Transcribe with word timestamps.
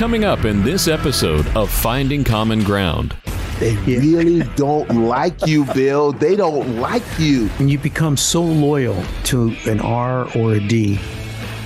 Coming 0.00 0.24
up 0.24 0.46
in 0.46 0.62
this 0.62 0.88
episode 0.88 1.46
of 1.48 1.70
Finding 1.70 2.24
Common 2.24 2.64
Ground. 2.64 3.14
They 3.58 3.76
really 3.84 4.40
don't 4.56 4.88
like 4.88 5.46
you, 5.46 5.66
Bill. 5.74 6.12
They 6.12 6.36
don't 6.36 6.76
like 6.76 7.02
you. 7.18 7.48
When 7.58 7.68
you 7.68 7.78
become 7.78 8.16
so 8.16 8.42
loyal 8.42 8.96
to 9.24 9.54
an 9.66 9.78
R 9.78 10.26
or 10.34 10.54
a 10.54 10.58
D, 10.58 10.98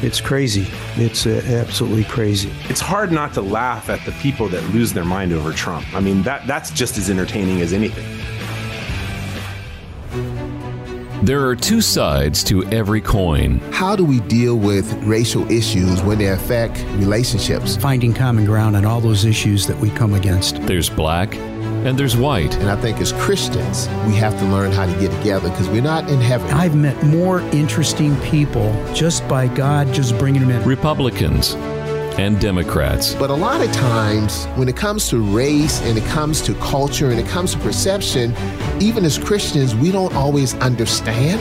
it's 0.03 0.21
crazy. 0.21 0.67
It's 0.97 1.27
uh, 1.29 1.43
absolutely 1.47 2.03
crazy. 2.03 2.51
It's 2.69 2.81
hard 2.81 3.13
not 3.13 3.35
to 3.35 3.41
laugh 3.41 3.89
at 3.89 4.05
the 4.05 4.11
people 4.21 4.49
that 4.49 4.65
lose 4.75 4.93
their 4.93 5.05
mind 5.05 5.33
over 5.33 5.53
Trump. 5.53 5.87
I 5.95 6.01
mean, 6.01 6.25
that 6.25 6.45
that's 6.45 6.73
just 6.73 6.99
as 6.99 7.11
entertaining 7.11 7.61
as 7.61 7.73
anything. 7.73 8.05
There 11.25 11.47
are 11.47 11.57
two 11.57 11.81
sides 11.81 12.45
to 12.45 12.65
every 12.65 13.01
coin. 13.01 13.59
How 13.73 13.97
do 13.97 14.05
we 14.05 14.21
deal 14.21 14.57
with 14.59 14.93
racial 15.05 15.51
issues 15.51 16.03
when 16.03 16.19
they 16.19 16.27
affect 16.27 16.85
relationships? 16.99 17.79
Finding 17.79 18.13
common 18.13 18.45
ground 18.45 18.77
on 18.77 18.85
all 18.85 19.01
those 19.01 19.25
issues 19.25 19.67
that 19.67 19.79
we 19.79 19.89
come 19.89 20.13
against. 20.13 20.61
There's 20.67 20.91
black 20.91 21.35
and 21.35 21.99
there's 21.99 22.15
white. 22.15 22.55
And 22.57 22.71
I 22.71 22.79
think 22.79 23.01
as 23.01 23.15
Christians, 23.15 23.89
we 24.07 24.15
have 24.17 24.39
to 24.39 24.45
learn 24.49 24.71
how 24.71 24.85
to 24.85 25.01
get 25.01 25.11
together 25.17 25.49
because 25.49 25.67
we're 25.71 25.81
not 25.81 26.11
in 26.11 26.21
heaven. 26.21 26.47
I've 26.51 26.77
met 26.77 27.03
more 27.05 27.41
interesting 27.53 28.15
people 28.21 28.71
just 28.93 29.27
by 29.27 29.49
God 29.49 29.95
just 29.95 30.19
bringing 30.19 30.43
them 30.43 30.51
in. 30.51 30.63
Republicans 30.69 31.55
and 32.19 32.41
Democrats. 32.41 33.15
But 33.15 33.31
a 33.31 33.35
lot 33.35 33.61
of 33.61 33.73
times, 33.73 34.47
when 34.57 34.69
it 34.69 34.77
comes 34.77 35.09
to 35.09 35.19
race 35.19 35.81
and 35.83 35.99
it 35.99 36.05
comes 36.05 36.41
to 36.43 36.55
culture 36.55 37.11
and 37.11 37.19
it 37.19 37.27
comes 37.27 37.53
to 37.53 37.59
perception, 37.59 38.35
even 38.81 39.05
as 39.05 39.19
Christians, 39.19 39.75
we 39.75 39.91
don't 39.91 40.15
always 40.15 40.55
understand. 40.55 41.41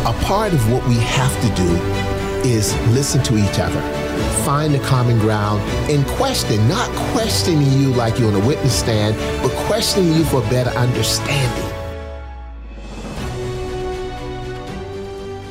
A 0.03 0.13
part 0.23 0.51
of 0.51 0.71
what 0.71 0.83
we 0.87 0.95
have 0.95 1.31
to 1.43 1.55
do 1.55 1.69
is 2.49 2.75
listen 2.87 3.21
to 3.21 3.37
each 3.37 3.59
other, 3.59 3.79
find 4.43 4.73
the 4.73 4.79
common 4.79 5.19
ground, 5.19 5.61
and 5.91 6.03
question, 6.17 6.67
not 6.67 6.89
questioning 7.13 7.71
you 7.79 7.93
like 7.93 8.17
you're 8.17 8.33
on 8.33 8.41
a 8.41 8.47
witness 8.47 8.79
stand, 8.79 9.15
but 9.43 9.51
questioning 9.67 10.11
you 10.13 10.23
for 10.23 10.41
better 10.49 10.71
understanding. 10.71 11.71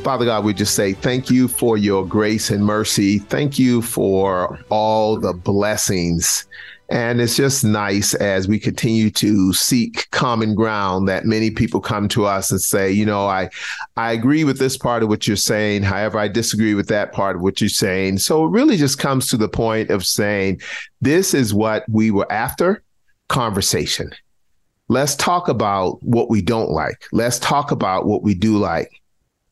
Father 0.03 0.25
God, 0.25 0.45
we 0.45 0.53
just 0.53 0.75
say 0.75 0.95
thank 0.95 1.31
you 1.31 1.47
for 1.47 1.77
your 1.77 2.05
grace 2.05 2.51
and 2.51 2.65
mercy. 2.65 3.21
Thank 3.21 3.57
you 3.57 3.81
for 3.81 4.59
all 4.69 5.17
the 5.17 5.33
blessings 5.33 6.47
and 6.91 7.21
it's 7.21 7.37
just 7.37 7.65
nice 7.65 8.15
as 8.15 8.49
we 8.49 8.59
continue 8.59 9.11
to 9.13 9.53
seek 9.53 10.11
common 10.11 10.57
ground 10.57 11.09
that 11.09 11.25
many 11.25 11.51
people 11.51 11.81
come 11.81 12.09
to 12.09 12.27
us 12.27 12.51
and 12.51 12.61
say, 12.61 12.91
you 12.91 13.07
know, 13.07 13.27
I 13.27 13.49
I 13.97 14.11
agree 14.13 14.43
with 14.43 14.59
this 14.59 14.77
part 14.77 15.05
of 15.05 15.09
what 15.09 15.29
you're 15.29 15.37
saying. 15.37 15.85
However, 15.85 16.19
I 16.19 16.27
disagree 16.27 16.75
with 16.75 16.89
that 16.89 17.13
part 17.13 17.37
of 17.37 17.43
what 17.43 17.61
you're 17.61 17.71
saying. 17.71 18.19
So 18.19 18.45
it 18.45 18.51
really 18.51 18.77
just 18.77 18.99
comes 18.99 19.29
to 19.29 19.37
the 19.37 19.49
point 19.49 19.91
of 19.91 20.05
saying, 20.05 20.61
this 21.01 21.33
is 21.33 21.55
what 21.55 21.85
we 21.89 22.11
were 22.11 22.31
after 22.31 22.83
conversation. 23.29 24.11
Let's 24.89 25.15
talk 25.15 25.49
about 25.49 26.03
what 26.03 26.29
we 26.29 26.43
don't 26.43 26.71
like. 26.71 27.07
Let's 27.13 27.39
talk 27.39 27.71
about 27.71 28.07
what 28.07 28.25
we 28.25 28.35
do 28.35 28.59
like. 28.59 28.91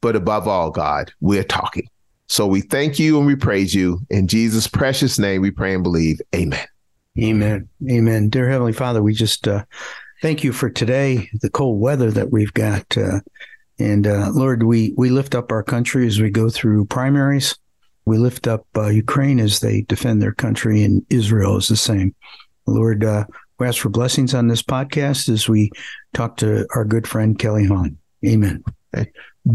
But 0.00 0.16
above 0.16 0.48
all, 0.48 0.72
God, 0.72 1.12
we're 1.20 1.44
talking. 1.44 1.88
So 2.26 2.48
we 2.48 2.62
thank 2.62 2.98
you 2.98 3.16
and 3.16 3.26
we 3.26 3.36
praise 3.36 3.72
you. 3.72 4.00
In 4.10 4.26
Jesus' 4.26 4.66
precious 4.66 5.20
name, 5.20 5.40
we 5.40 5.52
pray 5.52 5.74
and 5.74 5.84
believe. 5.84 6.20
Amen. 6.34 6.66
Amen. 7.20 7.68
Amen. 7.90 8.28
Dear 8.28 8.48
Heavenly 8.48 8.72
Father, 8.72 9.02
we 9.02 9.12
just 9.12 9.48
uh, 9.48 9.64
thank 10.22 10.44
you 10.44 10.52
for 10.52 10.70
today, 10.70 11.28
the 11.40 11.50
cold 11.50 11.80
weather 11.80 12.10
that 12.12 12.30
we've 12.30 12.54
got. 12.54 12.96
Uh, 12.96 13.20
and 13.80 14.06
uh, 14.06 14.30
Lord, 14.32 14.62
we, 14.62 14.94
we 14.96 15.10
lift 15.10 15.34
up 15.34 15.50
our 15.50 15.62
country 15.62 16.06
as 16.06 16.20
we 16.20 16.30
go 16.30 16.48
through 16.48 16.84
primaries. 16.86 17.56
We 18.04 18.18
lift 18.18 18.46
up 18.46 18.66
uh, 18.76 18.86
Ukraine 18.86 19.40
as 19.40 19.60
they 19.60 19.82
defend 19.82 20.22
their 20.22 20.32
country, 20.32 20.82
and 20.82 21.04
Israel 21.10 21.56
is 21.56 21.68
the 21.68 21.76
same. 21.76 22.14
Lord, 22.66 23.04
uh, 23.04 23.24
we 23.58 23.66
ask 23.66 23.80
for 23.80 23.88
blessings 23.88 24.32
on 24.32 24.46
this 24.46 24.62
podcast 24.62 25.28
as 25.28 25.48
we 25.48 25.70
talk 26.14 26.36
to 26.38 26.66
our 26.74 26.84
good 26.84 27.06
friend 27.06 27.38
Kelly 27.38 27.66
Hahn. 27.66 27.98
Amen. 28.24 28.62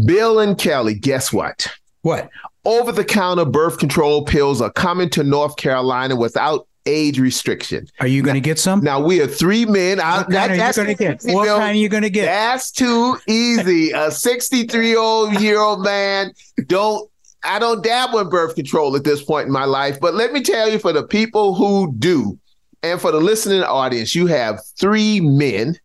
Bill 0.04 0.38
and 0.38 0.58
Kelly, 0.58 0.94
guess 0.94 1.32
what? 1.32 1.66
What? 2.02 2.28
Over 2.64 2.92
the 2.92 3.04
counter 3.04 3.44
birth 3.44 3.78
control 3.78 4.24
pills 4.24 4.60
are 4.60 4.72
coming 4.72 5.08
to 5.10 5.22
North 5.24 5.56
Carolina 5.56 6.16
without 6.16 6.66
age 6.86 7.18
restriction. 7.18 7.88
Are 8.00 8.06
you 8.06 8.22
going 8.22 8.34
to 8.34 8.40
get 8.40 8.58
some? 8.58 8.80
Now 8.80 9.00
we 9.00 9.20
are 9.20 9.26
three 9.26 9.64
men. 9.64 10.00
I, 10.00 10.18
what 10.18 10.30
that, 10.30 10.50
you 10.50 10.84
going 10.84 10.96
to 10.96 11.02
get? 11.02 11.22
What 11.34 11.48
kind 11.48 11.62
are 11.62 11.80
you 11.80 11.88
going 11.88 12.02
to 12.02 12.10
get? 12.10 12.26
That's 12.26 12.70
too 12.70 13.18
easy. 13.26 13.92
A 13.92 14.10
63 14.10 14.96
old 14.96 15.40
year 15.40 15.58
old 15.58 15.82
man 15.82 16.32
don't. 16.66 17.10
I 17.46 17.58
don't 17.58 17.84
dabble 17.84 18.20
in 18.20 18.30
birth 18.30 18.54
control 18.54 18.96
at 18.96 19.04
this 19.04 19.22
point 19.22 19.46
in 19.46 19.52
my 19.52 19.66
life, 19.66 20.00
but 20.00 20.14
let 20.14 20.32
me 20.32 20.40
tell 20.40 20.70
you, 20.70 20.78
for 20.78 20.94
the 20.94 21.02
people 21.02 21.54
who 21.54 21.92
do, 21.98 22.38
and 22.82 22.98
for 22.98 23.12
the 23.12 23.20
listening 23.20 23.62
audience, 23.62 24.14
you 24.14 24.26
have 24.28 24.60
three 24.78 25.20
men 25.20 25.78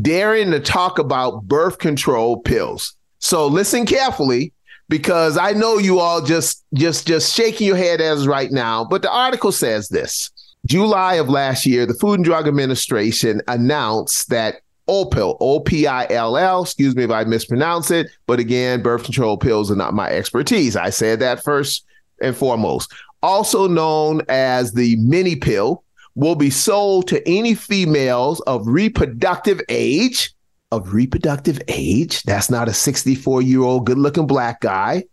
daring 0.00 0.50
to 0.50 0.60
talk 0.60 0.98
about 0.98 1.44
birth 1.44 1.78
control 1.78 2.38
pills. 2.38 2.96
So 3.18 3.46
listen 3.46 3.86
carefully 3.86 4.53
because 4.88 5.36
I 5.36 5.52
know 5.52 5.78
you 5.78 5.98
all 5.98 6.20
just 6.20 6.64
just 6.74 7.06
just 7.06 7.34
shaking 7.34 7.66
your 7.66 7.76
head 7.76 8.00
as 8.00 8.26
right 8.26 8.50
now. 8.50 8.84
But 8.84 9.02
the 9.02 9.10
article 9.10 9.52
says 9.52 9.88
this: 9.88 10.30
July 10.66 11.14
of 11.14 11.28
last 11.28 11.66
year, 11.66 11.86
the 11.86 11.94
Food 11.94 12.14
and 12.14 12.24
Drug 12.24 12.46
Administration 12.46 13.40
announced 13.48 14.30
that 14.30 14.60
Opill, 14.88 15.36
O 15.40 15.60
P 15.60 15.86
I 15.86 16.06
L 16.10 16.36
L, 16.36 16.62
excuse 16.62 16.94
me 16.94 17.04
if 17.04 17.10
I 17.10 17.24
mispronounce 17.24 17.90
it, 17.90 18.08
but 18.26 18.38
again, 18.38 18.82
birth 18.82 19.04
control 19.04 19.38
pills 19.38 19.70
are 19.70 19.76
not 19.76 19.94
my 19.94 20.10
expertise. 20.10 20.76
I 20.76 20.90
said 20.90 21.20
that 21.20 21.42
first 21.42 21.86
and 22.20 22.36
foremost. 22.36 22.92
Also 23.22 23.66
known 23.66 24.20
as 24.28 24.72
the 24.72 24.96
mini 24.96 25.36
pill, 25.36 25.84
will 26.14 26.34
be 26.34 26.50
sold 26.50 27.08
to 27.08 27.26
any 27.28 27.54
females 27.54 28.40
of 28.42 28.66
reproductive 28.66 29.60
age 29.68 30.33
of 30.74 30.92
reproductive 30.92 31.60
age. 31.68 32.22
That's 32.24 32.50
not 32.50 32.68
a 32.68 32.74
64 32.74 33.42
year 33.42 33.62
old 33.62 33.86
good 33.86 33.98
looking 33.98 34.26
black 34.26 34.60
guy. 34.60 35.04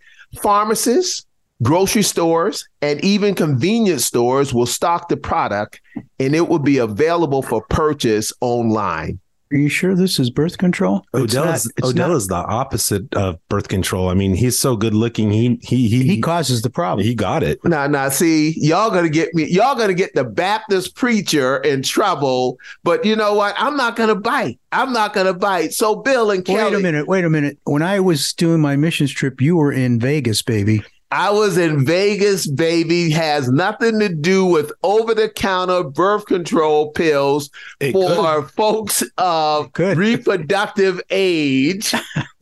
Pharmacists, 0.42 1.26
grocery 1.64 2.04
stores, 2.04 2.68
and 2.82 3.04
even 3.04 3.36
convenience 3.36 4.06
stores 4.06 4.54
will 4.54 4.66
stock 4.66 5.08
the 5.08 5.18
product 5.18 5.80
and 6.20 6.36
it 6.36 6.50
will 6.50 6.60
be 6.60 6.80
available 6.80 7.42
for 7.42 7.64
purchase 7.70 8.34
online. 8.42 9.20
Are 9.52 9.58
you 9.58 9.70
sure 9.70 9.96
this 9.96 10.18
is 10.20 10.30
birth 10.30 10.58
control? 10.58 11.06
Odell 11.14 11.50
is 11.50 11.72
Odell 11.84 12.10
not. 12.10 12.18
is 12.18 12.28
the 12.28 12.36
opposite 12.36 13.14
of 13.16 13.38
birth 13.50 13.68
control. 13.68 14.10
I 14.10 14.14
mean, 14.14 14.34
he's 14.34 14.58
so 14.58 14.76
good 14.76 14.94
looking. 14.94 15.30
He 15.30 15.60
he 15.62 15.90
he 15.90 16.04
he 16.04 16.22
causes 16.22 16.62
the 16.62 16.70
problem. 16.70 17.06
He 17.06 17.14
got 17.14 17.44
it. 17.44 17.60
Now, 17.66 17.86
now, 17.88 18.10
see, 18.10 18.54
y'all 18.58 18.90
gonna 18.90 19.10
get 19.10 19.34
me. 19.34 19.46
Y'all 19.46 19.76
gonna 19.76 19.94
get 19.94 20.16
the 20.16 20.24
Baptist 20.24 20.96
preacher 20.96 21.58
in 21.58 21.82
trouble. 21.82 22.58
But 22.84 23.04
you 23.04 23.16
know 23.16 23.34
what? 23.34 23.54
I'm 23.58 23.76
not 23.76 23.96
gonna 23.96 24.16
bite. 24.16 24.60
I'm 24.72 24.94
not 24.94 25.14
gonna 25.14 25.34
bite. 25.34 25.74
So, 25.74 25.98
Bill 25.98 26.32
and 26.32 26.46
Kelly. 26.46 26.72
Wait 26.72 26.80
a 26.80 26.80
minute. 26.80 27.08
Wait 27.08 27.26
a 27.26 27.30
minute. 27.30 27.58
When 27.66 27.82
I 27.82 28.00
was 28.00 28.32
doing 28.34 28.62
my 28.62 28.78
missions 28.78 29.12
trip, 29.12 29.42
you 29.42 29.58
were 29.58 29.72
in 29.74 30.00
Vegas, 30.00 30.42
baby. 30.42 30.84
I 31.12 31.30
was 31.30 31.58
in 31.58 31.86
Vegas, 31.86 32.48
baby. 32.48 33.12
Has 33.12 33.50
nothing 33.50 34.00
to 34.00 34.08
do 34.08 34.46
with 34.46 34.72
over 34.82 35.14
the 35.14 35.28
counter 35.28 35.84
birth 35.84 36.26
control 36.26 36.92
pills 36.92 37.50
it 37.82 37.92
for 37.92 38.42
could. 38.42 38.52
folks 38.52 39.04
of 39.18 39.72
reproductive 39.78 41.02
age. 41.10 41.94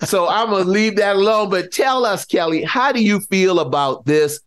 so 0.03 0.27
I'm 0.27 0.51
going 0.51 0.65
to 0.65 0.69
leave 0.69 0.97
that 0.97 1.15
alone. 1.15 1.49
But 1.49 1.71
tell 1.71 2.05
us, 2.05 2.25
Kelly, 2.25 2.63
how 2.63 2.91
do 2.91 3.01
you 3.01 3.21
feel 3.21 3.59
about 3.59 4.05
this 4.05 4.39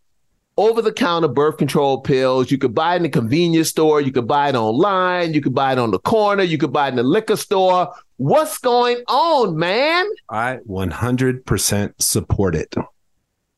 over 0.56 0.80
the 0.80 0.92
counter 0.92 1.26
birth 1.26 1.56
control 1.56 2.00
pills? 2.00 2.48
You 2.52 2.58
could 2.58 2.76
buy 2.76 2.94
it 2.94 2.98
in 2.98 3.02
the 3.02 3.08
convenience 3.08 3.70
store, 3.70 4.00
you 4.00 4.12
could 4.12 4.28
buy 4.28 4.50
it 4.50 4.54
online, 4.54 5.34
you 5.34 5.40
could 5.40 5.54
buy 5.54 5.72
it 5.72 5.78
on 5.80 5.90
the 5.90 5.98
corner, 5.98 6.44
you 6.44 6.58
could 6.58 6.72
buy 6.72 6.86
it 6.86 6.90
in 6.90 6.96
the 6.96 7.02
liquor 7.02 7.36
store. 7.36 7.92
What's 8.18 8.58
going 8.58 8.98
on, 9.08 9.56
man? 9.56 10.06
I 10.30 10.58
100% 10.68 11.94
support 11.98 12.54
it. 12.54 12.72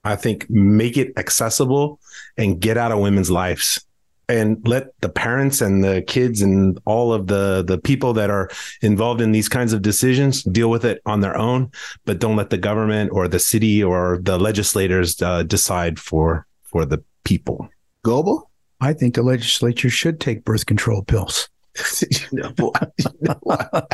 I 0.04 0.16
think 0.16 0.48
make 0.50 0.96
it 0.96 1.12
accessible 1.16 2.00
and 2.36 2.60
get 2.60 2.76
out 2.76 2.92
of 2.92 2.98
women's 2.98 3.30
lives. 3.30 3.84
And 4.26 4.66
let 4.66 4.98
the 5.02 5.10
parents 5.10 5.60
and 5.60 5.84
the 5.84 6.00
kids 6.00 6.40
and 6.40 6.78
all 6.86 7.12
of 7.12 7.26
the 7.26 7.62
the 7.62 7.76
people 7.76 8.14
that 8.14 8.30
are 8.30 8.48
involved 8.80 9.20
in 9.20 9.32
these 9.32 9.50
kinds 9.50 9.74
of 9.74 9.82
decisions 9.82 10.42
deal 10.44 10.70
with 10.70 10.82
it 10.86 11.02
on 11.04 11.20
their 11.20 11.36
own 11.36 11.70
but 12.06 12.20
don't 12.20 12.34
let 12.34 12.48
the 12.48 12.56
government 12.56 13.10
or 13.12 13.28
the 13.28 13.38
city 13.38 13.84
or 13.84 14.18
the 14.22 14.38
legislators 14.38 15.20
uh, 15.20 15.42
decide 15.42 15.98
for 15.98 16.46
for 16.62 16.86
the 16.86 17.04
people. 17.24 17.68
Global 18.02 18.50
I 18.80 18.92
think 18.92 19.14
the 19.14 19.22
legislature 19.22 19.90
should 19.90 20.20
take 20.20 20.44
birth 20.44 20.66
control 20.66 21.02
pills. 21.02 21.48
you 22.32 22.38
know 22.38 22.52
what? 22.58 22.92
You 22.98 23.10
know? 23.22 23.86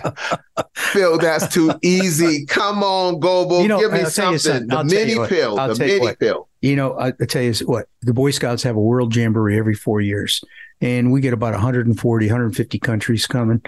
Phil, 0.74 1.18
that's 1.18 1.52
too 1.52 1.72
easy. 1.82 2.46
Come 2.46 2.82
on, 2.82 3.20
Goebel. 3.20 3.62
You 3.62 3.68
know, 3.68 3.80
Give 3.80 3.92
me 3.92 4.00
I'll 4.00 4.06
something. 4.10 4.38
something. 4.38 4.68
The 4.68 4.76
I'll 4.76 4.84
mini 4.84 5.28
pill. 5.28 5.58
I'll 5.58 5.68
The 5.68 5.74
tell 5.74 5.86
you 5.86 5.92
mini 5.94 6.06
what. 6.06 6.18
pill. 6.18 6.48
You 6.62 6.76
know, 6.76 6.98
I, 6.98 7.08
I 7.08 7.24
tell 7.26 7.42
you 7.42 7.54
what, 7.66 7.86
the 8.02 8.12
Boy 8.12 8.30
Scouts 8.32 8.62
have 8.64 8.76
a 8.76 8.80
world 8.80 9.14
jamboree 9.16 9.58
every 9.58 9.74
four 9.74 10.00
years, 10.02 10.42
and 10.82 11.10
we 11.10 11.20
get 11.22 11.32
about 11.32 11.52
140, 11.52 12.26
150 12.26 12.78
countries 12.80 13.26
coming, 13.26 13.62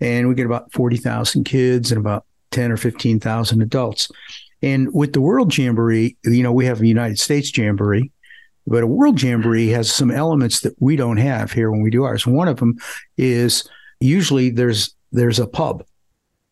and 0.00 0.28
we 0.28 0.34
get 0.34 0.44
about 0.44 0.70
40,000 0.72 1.44
kids 1.44 1.90
and 1.90 1.98
about 1.98 2.26
10 2.50 2.70
or 2.70 2.76
15,000 2.76 3.62
adults. 3.62 4.10
And 4.62 4.92
with 4.92 5.14
the 5.14 5.20
world 5.22 5.56
jamboree, 5.56 6.16
you 6.24 6.42
know, 6.42 6.52
we 6.52 6.66
have 6.66 6.80
a 6.82 6.86
United 6.86 7.18
States 7.18 7.56
jamboree, 7.56 8.10
but 8.66 8.82
a 8.82 8.86
world 8.86 9.20
jamboree 9.22 9.68
has 9.68 9.90
some 9.92 10.10
elements 10.10 10.60
that 10.60 10.74
we 10.80 10.96
don't 10.96 11.18
have 11.18 11.52
here 11.52 11.70
when 11.70 11.82
we 11.82 11.90
do 11.90 12.04
ours. 12.04 12.26
One 12.26 12.48
of 12.48 12.58
them 12.58 12.76
is 13.18 13.68
usually 14.00 14.50
there's 14.50 14.94
there's 15.12 15.38
a 15.38 15.46
pub 15.46 15.84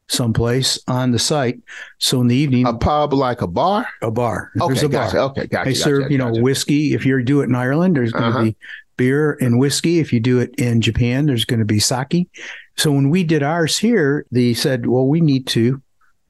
someplace 0.09 0.79
on 0.89 1.11
the 1.13 1.19
site. 1.19 1.59
So 1.99 2.21
in 2.21 2.27
the 2.27 2.37
evening, 2.37 2.67
A 2.67 2.75
pub 2.75 3.13
like 3.15 3.41
a 3.41 3.47
bar? 3.47 3.87
a 4.03 4.11
bar. 4.11 4.51
Okay, 4.61 4.67
there's 4.67 4.83
a 4.83 4.89
gotcha. 4.89 5.17
bar. 5.17 5.25
Okay, 5.31 5.47
gotcha. 5.47 5.65
They 5.65 5.73
gotcha, 5.73 5.83
serve, 5.83 6.11
you 6.11 6.19
know, 6.19 6.29
gotcha. 6.31 6.43
whiskey. 6.43 6.93
If 6.95 7.07
you 7.07 7.23
do 7.23 7.41
it 7.41 7.45
in 7.45 7.55
Ireland, 7.55 7.97
there's 7.97 8.13
going 8.13 8.25
to 8.25 8.29
Uh-huh. 8.39 8.45
be 8.45 8.57
beer 8.99 9.39
and 9.41 9.59
whiskey. 9.59 10.01
If 10.01 10.13
you 10.13 10.21
do 10.21 10.39
it 10.39 10.55
in 10.57 10.81
Japan, 10.83 11.27
there's 11.27 11.47
going 11.47 11.61
to 11.61 11.65
be 11.67 11.79
sake. 11.79 12.29
So 12.77 12.93
when 12.93 13.09
we 13.11 13.25
did 13.25 13.43
ours 13.43 13.79
here, 13.79 14.27
they 14.31 14.53
said, 14.55 14.87
well, 14.87 15.07
we 15.07 15.21
need 15.21 15.47
to 15.49 15.81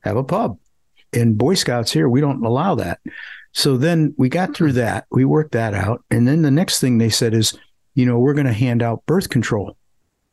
have 0.00 0.16
a 0.16 0.24
pub. 0.24 0.58
In 1.12 1.34
Boy 1.34 1.54
Scouts 1.54 1.92
here, 1.92 2.08
we 2.08 2.20
don't 2.20 2.44
allow 2.44 2.74
that. 2.76 3.00
So 3.52 3.76
then 3.76 4.14
we 4.16 4.28
got 4.28 4.54
through 4.54 4.72
that. 4.72 5.06
We 5.10 5.24
worked 5.24 5.52
that 5.52 5.74
out. 5.74 6.04
And 6.10 6.26
then 6.26 6.42
the 6.42 6.50
next 6.50 6.80
thing 6.80 6.98
they 6.98 7.10
said 7.10 7.34
is, 7.34 7.56
you 7.94 8.06
know, 8.06 8.18
we're 8.18 8.34
going 8.34 8.46
to 8.46 8.52
hand 8.52 8.82
out 8.82 9.04
birth 9.06 9.28
control 9.28 9.76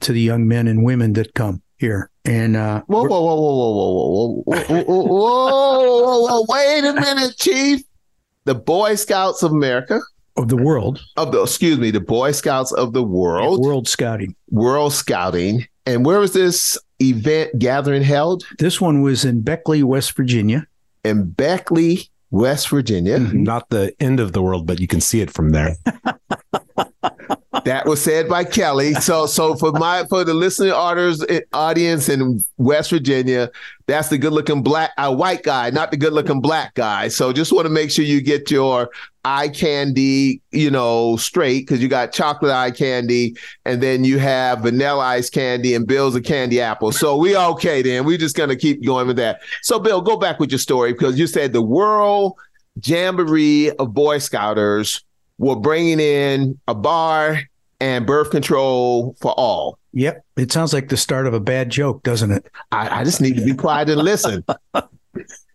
to 0.02 0.14
the 0.14 0.22
young 0.22 0.48
men 0.48 0.68
and 0.68 0.84
women 0.84 1.14
that 1.14 1.34
come 1.34 1.62
here. 1.78 2.10
And 2.26 2.56
uh, 2.56 2.84
Whoa, 2.88 3.04
whoa, 3.04 3.22
whoa, 3.22 3.36
whoa, 3.36 3.52
whoa, 3.56 3.72
whoa, 3.74 3.94
whoa, 3.94 4.44
whoa, 4.44 4.64
whoa, 4.64 4.84
whoa, 4.84 5.04
whoa, 5.04 6.04
whoa, 6.06 6.26
whoa, 6.28 6.46
wait 6.48 6.86
a 6.86 6.94
minute, 6.94 7.38
Chief. 7.38 7.82
The 8.46 8.56
Boy 8.56 8.96
Scouts 8.96 9.44
of 9.44 9.52
America, 9.52 10.00
of 10.38 10.48
the 10.48 10.56
world, 10.56 11.02
of 11.18 11.32
the, 11.32 11.42
excuse 11.42 11.78
me, 11.78 11.92
the 11.92 12.00
Boy 12.00 12.32
Scouts 12.32 12.72
of 12.72 12.94
the 12.94 13.04
world, 13.04 13.60
world 13.60 13.88
scouting. 13.88 14.36
World 14.50 14.94
Scouting. 14.94 15.68
And 15.86 16.06
where 16.06 16.20
was 16.20 16.34
this 16.34 16.78
event 17.00 17.60
gathering 17.60 18.04
held? 18.04 18.46
This 18.60 18.80
one 18.80 19.02
was 19.02 19.26
in 19.26 19.42
Beckley, 19.42 19.84
West 19.84 20.16
Virginia. 20.16 20.66
In 21.04 21.30
Beckley, 21.30 22.10
West 22.32 22.70
Virginia. 22.70 23.20
Mhm. 23.20 23.34
Not 23.44 23.70
the 23.70 23.94
end 24.00 24.20
of 24.20 24.34
the 24.34 24.42
world, 24.42 24.68
but 24.68 24.80
you 24.80 24.88
can 24.88 25.02
see 25.02 25.22
it 25.22 25.32
from 25.32 25.52
there. 25.52 25.76
That 27.66 27.86
was 27.86 28.02
said 28.02 28.30
by 28.30 28.46
Kelly. 28.46 28.94
So, 28.96 29.26
so 29.26 29.56
for 29.56 29.72
my 29.74 30.06
for 30.10 30.24
the 30.24 30.34
listening 30.34 30.72
audience 30.72 31.24
audience 31.52 32.08
in 32.08 32.44
West 32.58 32.90
Virginia, 32.90 33.50
that's 33.90 34.10
the 34.10 34.18
good 34.18 34.34
looking 34.34 34.62
black 34.62 34.92
uh, 34.98 35.14
white 35.14 35.44
guy, 35.44 35.70
not 35.70 35.92
the 35.92 35.98
good 35.98 36.14
looking 36.14 36.42
black 36.42 36.74
guy. 36.76 37.08
So, 37.08 37.34
just 37.34 37.52
want 37.52 37.66
to 37.66 37.70
make 37.70 37.92
sure 37.92 38.06
you 38.06 38.22
get 38.22 38.52
your 38.52 38.90
eye 39.26 39.50
candy, 39.50 40.42
you 40.52 40.72
know, 40.72 41.18
straight 41.18 41.68
because 41.68 41.82
you 41.82 41.88
got 41.88 42.14
chocolate 42.14 42.52
eye 42.52 42.72
candy, 42.72 43.36
and 43.66 43.82
then 43.82 44.04
you 44.04 44.20
have 44.20 44.60
vanilla 44.60 45.04
ice 45.04 45.30
candy, 45.30 45.76
and 45.76 45.88
Bill's 45.88 46.16
a 46.16 46.22
candy 46.22 46.62
apple. 46.62 46.92
So 46.92 47.18
we 47.18 47.36
okay 47.36 47.82
then. 47.82 48.06
We're 48.06 48.18
just 48.18 48.36
gonna 48.36 48.56
keep 48.56 48.84
going 48.84 49.08
with 49.08 49.18
that. 49.18 49.42
So, 49.62 49.80
Bill, 49.80 50.02
go 50.02 50.18
back 50.18 50.40
with 50.40 50.52
your 50.52 50.60
story 50.60 50.94
because 50.94 51.18
you 51.18 51.28
said 51.28 51.54
the 51.54 51.62
World 51.62 52.38
Jamboree 52.84 53.72
of 53.72 53.94
Boy 53.94 54.20
Scouters 54.20 55.04
were 55.38 55.56
bringing 55.56 56.00
in 56.00 56.60
a 56.68 56.76
bar 56.76 57.42
and 57.80 58.06
birth 58.06 58.30
control 58.30 59.16
for 59.22 59.32
all. 59.32 59.79
Yep. 59.94 60.24
It 60.38 60.52
sounds 60.52 60.74
like 60.74 60.90
the 60.90 60.98
start 60.98 61.26
of 61.28 61.34
a 61.34 61.40
bad 61.40 61.70
joke, 61.70 62.04
doesn't 62.04 62.32
it? 62.32 62.46
I, 62.72 63.02
I 63.02 63.04
just 63.04 63.22
need 63.22 63.36
to 63.38 63.44
be 63.46 63.54
quiet 63.54 63.90
and 63.90 64.02
listen. 64.02 64.44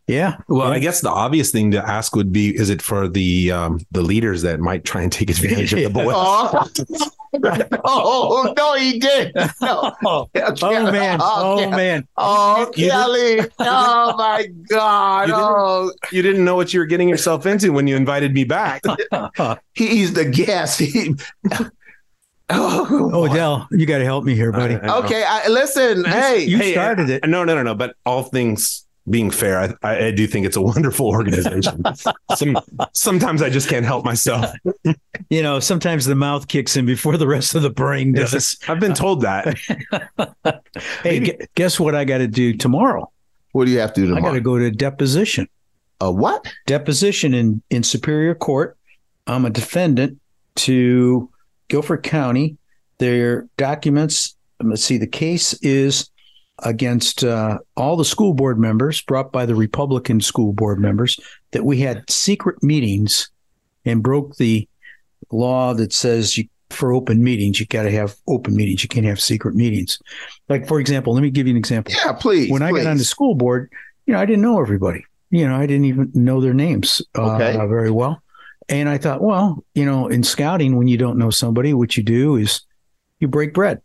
Yeah. 0.07 0.37
Well, 0.49 0.69
Yeah. 0.69 0.75
I 0.75 0.79
guess 0.81 1.01
the 1.01 1.09
obvious 1.09 1.51
thing 1.51 1.71
to 1.71 1.79
ask 1.83 2.15
would 2.15 2.31
be: 2.31 2.55
Is 2.55 2.69
it 2.69 2.83
for 2.83 3.09
the 3.09 3.51
um, 3.51 3.81
the 3.91 4.03
leaders 4.03 4.43
that 4.43 4.61
might 4.61 4.85
try 4.85 5.01
and 5.01 5.11
take 5.11 5.31
advantage 5.31 5.73
of 5.73 5.79
the 5.81 5.89
boys? 5.89 6.13
oh. 6.13 7.75
oh, 7.85 8.55
no, 8.55 8.75
he 8.75 8.99
did. 8.99 9.33
No. 9.63 9.95
Oh, 10.05 10.29
oh, 10.35 10.93
man. 10.93 11.19
Oh 11.23 11.67
Ke- 11.67 11.71
man. 11.71 12.07
Oh, 12.19 12.71
You- 12.77 12.85
you 12.85 12.91
Kelly. 12.91 13.41
Oh, 13.61 14.15
my 14.19 14.47
God. 14.69 15.29
You 15.29 15.35
didn't- 15.35 15.41
Oh, 15.43 15.93
You 16.13 16.23
didn't 16.23 16.45
know 16.45 16.55
what 16.57 16.75
you 16.75 16.81
were 16.81 16.87
getting 16.87 17.09
yourself 17.09 17.47
into 17.47 17.73
when 17.73 17.87
you 17.87 17.97
invited 17.97 18.35
me 18.35 18.45
back. 18.45 18.83
he's 19.73 20.13
the 20.13 20.27
guest. 20.27 20.81
He, 20.81 21.15
oh, 22.51 23.11
Oh, 23.13 23.33
Dell, 23.33 23.69
you 23.71 23.87
got 23.87 23.99
to 23.99 24.05
help 24.05 24.25
me 24.25 24.35
here, 24.35 24.53
buddy. 24.53 24.75
I- 24.77 24.87
I 24.87 24.99
okay. 25.05 25.25
I, 25.27 25.49
listen, 25.49 26.05
hey. 26.05 26.45
you 26.45 26.59
Hey, 26.59 26.73
started 26.73 27.11
it. 27.11 27.27
No, 27.29 27.45
no, 27.45 27.55
no, 27.55 27.63
no. 27.63 27.75
But 27.75 27.97
all 28.05 28.23
things 28.23 28.87
being 29.11 29.31
fair, 29.31 29.59
I, 29.59 29.75
I, 29.83 30.07
I 30.07 30.11
do 30.13 30.27
think 30.27 30.47
it's 30.47 30.57
a 30.57 30.63
wonderful 30.63 31.07
organization. 31.09 31.83
Some, 32.37 32.59
sometimes 32.93 33.43
I 33.43 33.51
just 33.51 33.69
can't 33.69 33.85
help 33.87 34.05
myself. 34.05 34.51
You 35.31 35.43
know, 35.43 35.59
sometimes 35.59 36.05
the 36.05 36.15
mouth 36.15 36.49
kicks 36.49 36.77
in 36.77 36.85
before 36.87 37.17
the 37.17 37.27
rest 37.27 37.55
of 37.55 37.63
the 37.63 37.71
brain 37.71 38.13
does. 38.13 38.59
I've 38.69 38.79
been 38.81 38.95
told 38.95 39.23
that. 39.23 39.57
Hey, 41.03 41.21
gu- 41.21 41.47
guess 41.55 41.81
what 41.81 41.95
I 41.95 42.05
got 42.05 42.19
to 42.19 42.27
do 42.29 42.53
tomorrow? 42.55 43.11
What 43.53 43.65
do 43.65 43.71
you 43.71 43.79
have 43.79 43.93
to 43.95 44.01
do 44.03 44.07
tomorrow? 44.09 44.25
I 44.27 44.29
got 44.29 44.35
to 44.35 44.41
go 44.41 44.59
to 44.59 44.71
deposition. 44.71 45.49
A 46.01 46.11
what? 46.13 46.53
Deposition 46.67 47.33
in 47.33 47.63
in 47.71 47.83
Superior 47.83 48.35
Court. 48.35 48.77
I'm 49.27 49.45
a 49.45 49.51
defendant 49.51 50.21
to 50.57 51.31
Guilford 51.69 52.03
County. 52.03 52.57
Their 52.99 53.49
documents. 53.57 54.37
Let's 54.63 54.85
see. 54.85 54.99
The 54.99 55.07
case 55.07 55.53
is 55.63 56.11
against 56.61 57.25
uh, 57.25 57.59
all 57.77 57.97
the 57.97 58.05
school 58.05 58.33
board 58.35 58.59
members 58.59 59.03
brought 59.03 59.33
by 59.33 59.45
the 59.45 59.55
Republican 59.57 60.21
school 60.21 60.53
board 60.53 60.79
members 60.79 61.19
that 61.51 61.65
we 61.65 61.79
had 61.81 62.09
secret 62.09 62.63
meetings 62.63 63.31
and 63.85 64.03
broke 64.03 64.37
the 64.37 64.69
law 65.33 65.75
that 65.75 65.93
says 65.93 66.39
you, 66.39 66.45
for 66.71 66.93
open 66.93 67.23
meetings 67.23 67.59
you 67.61 67.67
got 67.67 67.83
to 67.83 67.91
have 67.91 68.15
open 68.29 68.55
meetings. 68.55 68.83
You 68.85 68.89
can't 68.89 69.07
have 69.07 69.21
secret 69.21 69.55
meetings. 69.57 69.99
Like 70.49 70.69
for 70.69 70.79
example, 70.79 71.13
let 71.13 71.23
me 71.23 71.31
give 71.31 71.47
you 71.47 71.53
an 71.53 71.57
example. 71.59 71.93
Yeah, 71.95 72.13
please. 72.13 72.51
when 72.51 72.63
I 72.63 72.71
please. 72.71 72.85
got 72.85 72.91
on 72.91 72.99
the 72.99 73.05
school 73.05 73.35
board, 73.35 73.71
you 74.07 74.15
know, 74.15 74.21
I 74.21 74.25
didn't 74.27 74.43
know 74.43 74.61
everybody. 74.61 75.05
You 75.31 75.49
know, 75.49 75.57
I 75.57 75.67
didn't 75.67 75.87
even 75.87 76.13
know 76.15 76.41
their 76.41 76.55
names 76.55 77.03
uh, 77.19 77.35
Okay. 77.35 77.57
very 77.67 77.91
well. 77.91 78.23
And 78.69 78.89
I 78.89 78.99
thought, 78.99 79.23
well, 79.23 79.65
you 79.75 79.85
know, 79.85 80.09
in 80.09 80.23
scouting, 80.23 80.77
when 80.77 80.89
you 80.89 80.97
don't 80.97 81.19
know 81.19 81.31
somebody, 81.31 81.75
what 81.75 81.97
you 81.97 82.03
do 82.03 82.37
is 82.37 82.63
you 83.21 83.29
break 83.29 83.53
bread. 83.55 83.81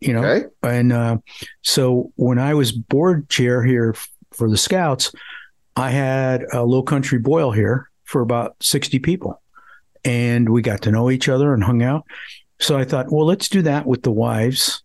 You 0.00 0.12
know, 0.12 0.24
Okay. 0.24 0.46
and 0.62 0.92
uh, 0.92 1.18
so 1.62 2.12
when 2.16 2.38
I 2.38 2.52
was 2.54 2.72
board 2.72 3.28
chair 3.30 3.62
here 3.62 3.94
for 4.32 4.50
the 4.50 4.56
Scouts, 4.58 5.12
I 5.76 5.90
had 5.90 6.44
a 6.52 6.62
low 6.64 6.82
country 6.82 7.18
boil 7.18 7.52
here 7.52 7.90
for 8.04 8.20
about 8.20 8.56
60 8.60 8.98
people. 8.98 9.40
And 10.04 10.50
we 10.50 10.60
got 10.60 10.82
to 10.82 10.90
know 10.90 11.10
each 11.10 11.28
other 11.28 11.54
and 11.54 11.64
hung 11.64 11.82
out. 11.82 12.04
So 12.60 12.76
I 12.76 12.84
thought, 12.84 13.10
well, 13.10 13.24
let's 13.24 13.48
do 13.48 13.62
that 13.62 13.86
with 13.86 14.02
the 14.02 14.10
wives 14.12 14.82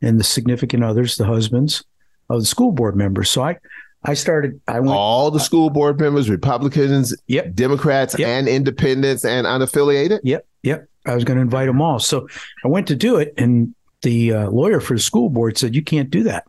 and 0.00 0.18
the 0.18 0.24
significant 0.24 0.82
others, 0.82 1.16
the 1.16 1.26
husbands 1.26 1.84
of 2.30 2.40
the 2.40 2.46
school 2.46 2.72
board 2.72 2.96
members. 2.96 3.28
So 3.28 3.42
I, 3.42 3.58
I 4.04 4.14
started, 4.14 4.60
I 4.68 4.80
went, 4.80 4.92
all 4.92 5.30
the 5.30 5.40
school 5.40 5.70
board 5.70 6.00
members, 6.00 6.30
Republicans, 6.30 7.14
Yep. 7.26 7.54
Democrats, 7.54 8.16
Yep. 8.18 8.28
and 8.28 8.48
independents 8.48 9.24
and 9.24 9.46
unaffiliated. 9.46 10.20
Yep, 10.22 10.46
yep. 10.62 10.88
I 11.04 11.14
was 11.14 11.24
going 11.24 11.36
to 11.36 11.42
invite 11.42 11.66
them 11.66 11.82
all. 11.82 11.98
So 11.98 12.28
I 12.64 12.68
went 12.68 12.86
to 12.88 12.96
do 12.96 13.16
it, 13.16 13.34
and 13.36 13.74
the 14.02 14.32
uh, 14.32 14.50
lawyer 14.50 14.80
for 14.80 14.94
the 14.94 15.00
school 15.02 15.30
board 15.30 15.58
said, 15.58 15.74
"You 15.74 15.82
can't 15.82 16.10
do 16.10 16.22
that." 16.24 16.44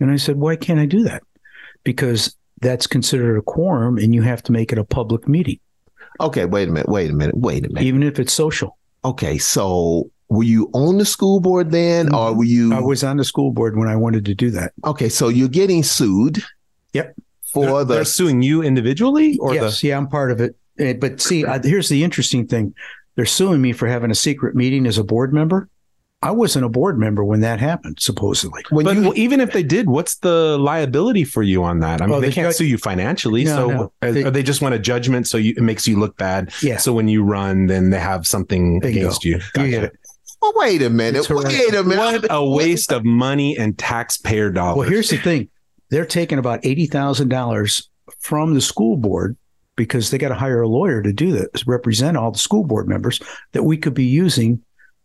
And 0.00 0.10
I 0.10 0.16
said, 0.16 0.36
"Why 0.36 0.56
can't 0.56 0.80
I 0.80 0.86
do 0.86 1.02
that?" 1.04 1.22
Because 1.84 2.34
that's 2.60 2.86
considered 2.86 3.36
a 3.36 3.42
quorum, 3.42 3.98
and 3.98 4.14
you 4.14 4.22
have 4.22 4.42
to 4.44 4.52
make 4.52 4.72
it 4.72 4.78
a 4.78 4.84
public 4.84 5.26
meeting, 5.28 5.58
Okay, 6.20 6.44
wait 6.44 6.68
a 6.68 6.72
minute, 6.72 6.88
wait 6.88 7.10
a 7.10 7.14
minute, 7.14 7.36
wait 7.36 7.66
a 7.66 7.68
minute. 7.68 7.82
even 7.84 8.02
if 8.02 8.18
it's 8.20 8.32
social. 8.32 8.78
Okay, 9.04 9.36
so 9.36 10.10
were 10.28 10.44
you 10.44 10.70
on 10.72 10.96
the 10.98 11.04
school 11.04 11.40
board 11.40 11.70
then, 11.72 12.14
or 12.14 12.32
were 12.34 12.44
you? 12.44 12.72
I 12.72 12.80
was 12.80 13.02
on 13.02 13.16
the 13.16 13.24
school 13.24 13.50
board 13.52 13.76
when 13.76 13.88
I 13.88 13.96
wanted 13.96 14.24
to 14.26 14.34
do 14.34 14.50
that. 14.52 14.72
okay, 14.86 15.08
so 15.08 15.28
you're 15.28 15.48
getting 15.48 15.82
sued. 15.82 16.42
Yep. 16.92 17.14
For 17.52 17.84
They're 17.84 17.98
the 17.98 18.04
suing 18.04 18.40
you 18.42 18.62
individually, 18.62 19.36
or 19.38 19.54
yes, 19.54 19.82
yeah, 19.84 19.96
I'm 19.98 20.08
part 20.08 20.30
of 20.30 20.40
it. 20.40 20.56
Eh, 20.78 20.94
But 20.94 21.20
see, 21.20 21.44
I, 21.44 21.60
here's 21.62 21.88
the 21.90 22.02
interesting 22.02 22.46
thing: 22.46 22.74
they're 23.14 23.26
suing 23.26 23.60
me 23.60 23.72
for 23.72 23.86
having 23.88 24.10
a 24.10 24.14
secret 24.14 24.54
meeting 24.54 24.86
as 24.86 24.96
a 24.98 25.04
board 25.04 25.34
member. 25.34 25.68
I 26.24 26.30
wasn't 26.30 26.64
a 26.64 26.68
board 26.68 26.98
member 27.00 27.24
when 27.24 27.40
that 27.40 27.58
happened, 27.58 27.98
supposedly. 28.00 28.62
when 28.70 28.84
But 28.84 28.94
you 28.96 29.02
well, 29.02 29.12
even 29.16 29.40
if 29.40 29.52
they 29.52 29.64
did, 29.64 29.90
what's 29.90 30.18
the 30.18 30.56
liability 30.56 31.24
for 31.24 31.42
you 31.42 31.64
on 31.64 31.80
that? 31.80 32.00
I 32.00 32.06
mean, 32.06 32.14
Oh, 32.14 32.20
they 32.20 32.28
the 32.28 32.32
can't 32.32 32.46
judge- 32.46 32.56
sue 32.56 32.64
you 32.66 32.78
financially, 32.78 33.42
No, 33.44 33.56
so 33.56 33.68
no. 33.68 33.92
They- 34.12 34.22
or 34.24 34.30
they 34.30 34.44
just 34.44 34.62
want 34.62 34.74
a 34.74 34.78
judgment, 34.78 35.26
so 35.26 35.36
you, 35.36 35.52
it 35.56 35.62
makes 35.62 35.86
you 35.88 35.98
look 35.98 36.16
bad. 36.16 36.52
Yeah. 36.62 36.76
So 36.76 36.92
when 36.94 37.08
you 37.08 37.24
run, 37.24 37.66
then 37.66 37.90
they 37.90 37.98
have 37.98 38.24
something 38.26 38.78
Bingo. 38.78 38.98
against 39.00 39.24
you. 39.24 39.40
You 39.56 39.62
hit 39.64 39.82
it. 39.84 39.92
well, 40.40 40.52
wait 40.54 40.80
a 40.82 40.90
minute, 40.90 41.28
wait 41.28 41.74
a 41.74 41.82
minute. 41.82 42.22
What 42.22 42.26
a 42.30 42.42
waste 42.48 42.92
of 42.92 43.04
money 43.04 43.58
and 43.58 43.76
taxpayer 43.76 44.50
dollars. 44.50 44.76
Well, 44.78 44.88
here's 44.88 45.10
the 45.10 45.16
thing: 45.18 45.48
they're 45.92 46.06
taking 46.06 46.38
about 46.38 46.58
eighty 46.64 46.86
thousand 46.86 47.28
dollars 47.28 47.88
from 48.18 48.54
the 48.54 48.60
school 48.60 48.96
board 48.96 49.36
because 49.76 50.10
they 50.10 50.18
got 50.18 50.30
to 50.30 50.34
hire 50.34 50.62
a 50.62 50.68
lawyer 50.68 51.02
to 51.02 51.12
do 51.12 51.30
this, 51.32 51.66
represent 51.66 52.16
all 52.16 52.30
the 52.32 52.38
school 52.38 52.64
board 52.64 52.88
members 52.88 53.20
that 53.52 53.62
we 53.62 53.76
could 53.76 53.94
be 53.94 54.04
using 54.04 54.60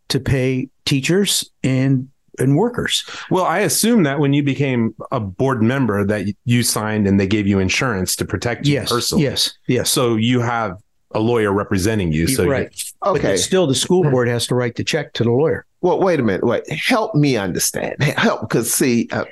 to 0.08 0.18
pay 0.18 0.68
teachers 0.86 1.48
and 1.62 2.08
and 2.38 2.56
workers. 2.56 3.04
Well, 3.30 3.44
I 3.44 3.58
assume 3.60 4.04
that 4.04 4.18
when 4.20 4.32
you 4.32 4.42
became 4.42 4.94
a 5.12 5.20
board 5.20 5.62
member, 5.62 6.04
that 6.06 6.26
you 6.44 6.62
signed 6.62 7.06
and 7.06 7.18
they 7.20 7.26
gave 7.26 7.46
you 7.46 7.58
insurance 7.58 8.16
to 8.16 8.24
protect 8.24 8.66
you 8.66 8.74
Yes, 8.74 8.88
personally. 8.90 9.24
yes, 9.24 9.52
yes. 9.66 9.90
So 9.90 10.16
you 10.16 10.40
have 10.40 10.78
a 11.14 11.20
lawyer 11.20 11.52
representing 11.52 12.12
you. 12.12 12.28
So 12.28 12.44
you- 12.44 12.50
right. 12.50 12.84
But 13.02 13.16
Okay. 13.16 13.36
still, 13.36 13.66
the 13.66 13.74
school 13.74 14.04
board 14.10 14.28
has 14.28 14.46
to 14.46 14.54
write 14.54 14.76
the 14.76 14.84
check 14.84 15.12
to 15.14 15.24
the 15.24 15.30
lawyer. 15.30 15.66
Well, 15.80 16.00
wait 16.00 16.20
a 16.20 16.22
minute. 16.22 16.44
Wait, 16.44 16.62
help 16.70 17.14
me 17.14 17.36
understand. 17.36 18.00
Help, 18.02 18.42
because 18.42 18.72
see, 18.72 19.08
uh, 19.10 19.24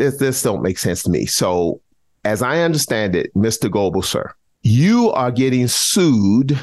this 0.00 0.16
this 0.16 0.42
don't 0.42 0.62
make 0.62 0.78
sense 0.78 1.02
to 1.02 1.10
me. 1.10 1.26
So, 1.26 1.80
as 2.24 2.42
I 2.42 2.60
understand 2.60 3.14
it, 3.14 3.32
Mr. 3.34 3.70
Goebel, 3.70 4.02
sir, 4.02 4.32
you 4.62 5.12
are 5.12 5.30
getting 5.30 5.68
sued 5.68 6.58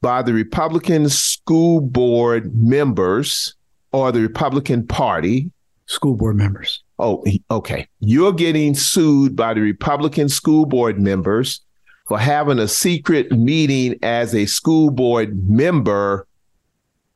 by 0.00 0.22
the 0.22 0.32
Republican 0.32 1.08
school 1.10 1.82
board 1.82 2.56
members 2.56 3.54
or 3.92 4.10
the 4.12 4.22
Republican 4.22 4.86
Party. 4.86 5.50
School 5.86 6.16
board 6.16 6.36
members. 6.36 6.82
Oh, 6.98 7.22
okay. 7.50 7.86
You're 8.00 8.32
getting 8.32 8.74
sued 8.74 9.36
by 9.36 9.54
the 9.54 9.60
Republican 9.60 10.28
school 10.28 10.64
board 10.64 10.98
members 10.98 11.60
for 12.06 12.18
having 12.18 12.58
a 12.58 12.68
secret 12.68 13.30
meeting 13.30 13.98
as 14.02 14.34
a 14.34 14.46
school 14.46 14.90
board 14.90 15.50
member 15.50 16.26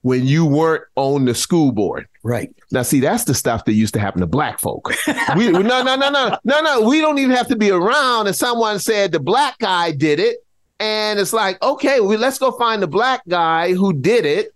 when 0.05 0.23
you 0.27 0.45
weren't 0.45 0.85
on 0.97 1.25
the 1.25 1.35
school 1.35 1.73
board. 1.73 2.07
Right. 2.23 2.55
Now, 2.71 2.83
see, 2.83 3.01
that's 3.01 3.25
the 3.25 3.33
stuff 3.33 3.65
that 3.65 3.73
used 3.73 3.95
to 3.95 4.01
happen 4.01 4.21
to 4.21 4.27
black 4.27 4.61
folk. 4.61 4.93
We, 5.35 5.51
no, 5.51 5.63
no, 5.63 5.83
no, 5.83 6.11
no, 6.11 6.37
no, 6.45 6.61
no. 6.61 6.83
We 6.83 7.01
don't 7.01 7.19
even 7.19 7.35
have 7.35 7.49
to 7.49 7.57
be 7.57 7.71
around. 7.71 8.27
And 8.27 8.37
someone 8.37 8.79
said 8.81 9.13
the 9.13 9.19
black 9.19 9.59
guy 9.61 9.93
did 9.93 10.21
it, 10.21 10.45
and 10.79 11.19
it's 11.19 11.33
like, 11.33 11.61
okay, 11.63 12.01
we 12.01 12.19
let's 12.19 12.37
go 12.37 12.51
find 12.53 12.83
the 12.83 12.87
black 12.87 13.23
guy 13.29 13.73
who 13.73 13.95
did 13.95 14.27
it. 14.27 14.55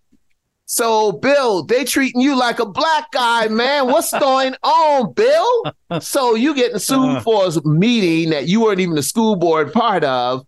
So, 0.66 1.12
Bill, 1.12 1.64
they 1.64 1.84
treating 1.84 2.20
you 2.20 2.38
like 2.38 2.58
a 2.58 2.66
black 2.66 3.10
guy, 3.10 3.48
man. 3.48 3.86
What's 3.86 4.12
going 4.12 4.54
on, 4.62 5.14
Bill? 5.14 5.64
So 6.02 6.34
you 6.34 6.54
getting 6.54 6.78
sued 6.78 7.16
uh. 7.16 7.20
for 7.20 7.46
a 7.46 7.66
meeting 7.66 8.28
that 8.30 8.48
you 8.48 8.60
weren't 8.60 8.80
even 8.80 8.96
the 8.96 9.02
school 9.02 9.34
board 9.34 9.72
part 9.72 10.04
of, 10.04 10.46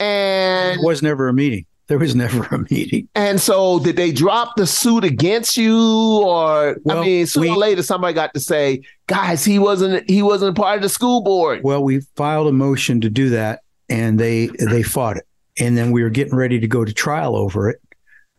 and 0.00 0.80
it 0.80 0.84
was 0.84 1.04
never 1.04 1.28
a 1.28 1.32
meeting. 1.32 1.66
There 1.86 1.98
was 1.98 2.14
never 2.14 2.42
a 2.54 2.58
meeting. 2.70 3.08
and 3.14 3.40
so, 3.40 3.78
did 3.78 3.96
they 3.96 4.10
drop 4.10 4.56
the 4.56 4.66
suit 4.66 5.04
against 5.04 5.56
you, 5.56 5.76
or 5.76 6.78
Well, 6.84 6.98
I 6.98 7.04
mean, 7.04 7.26
sooner 7.26 7.50
or 7.50 7.56
later 7.56 7.82
somebody 7.82 8.14
got 8.14 8.32
to 8.34 8.40
say, 8.40 8.82
"Guys, 9.06 9.44
he 9.44 9.58
wasn't 9.58 10.08
he 10.08 10.22
wasn't 10.22 10.56
part 10.56 10.76
of 10.76 10.82
the 10.82 10.88
school 10.88 11.22
board." 11.22 11.60
Well, 11.62 11.82
we 11.84 12.00
filed 12.16 12.46
a 12.46 12.52
motion 12.52 13.00
to 13.02 13.10
do 13.10 13.28
that, 13.30 13.60
and 13.88 14.18
they 14.18 14.48
they 14.58 14.82
fought 14.82 15.18
it. 15.18 15.26
And 15.58 15.76
then 15.76 15.92
we 15.92 16.02
were 16.02 16.10
getting 16.10 16.34
ready 16.34 16.58
to 16.58 16.66
go 16.66 16.84
to 16.84 16.92
trial 16.92 17.36
over 17.36 17.68
it. 17.68 17.80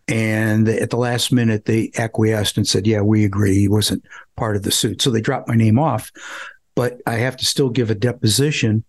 And 0.08 0.68
at 0.68 0.90
the 0.90 0.98
last 0.98 1.32
minute, 1.32 1.66
they 1.66 1.92
acquiesced 1.98 2.58
and 2.58 2.68
said, 2.68 2.88
"Yeah, 2.88 3.02
we 3.02 3.26
agree. 3.26 3.56
He 3.56 3.68
wasn't 3.68 4.04
part 4.38 4.56
of 4.56 4.64
the 4.64 4.72
suit." 4.72 5.02
So 5.02 5.12
they 5.12 5.22
dropped 5.22 5.48
my 5.48 5.56
name 5.56 5.78
off, 5.80 6.12
but 6.76 7.00
I 7.06 7.14
have 7.16 7.38
to 7.38 7.46
still 7.46 7.70
give 7.70 7.90
a 7.92 7.96
deposition 7.96 8.84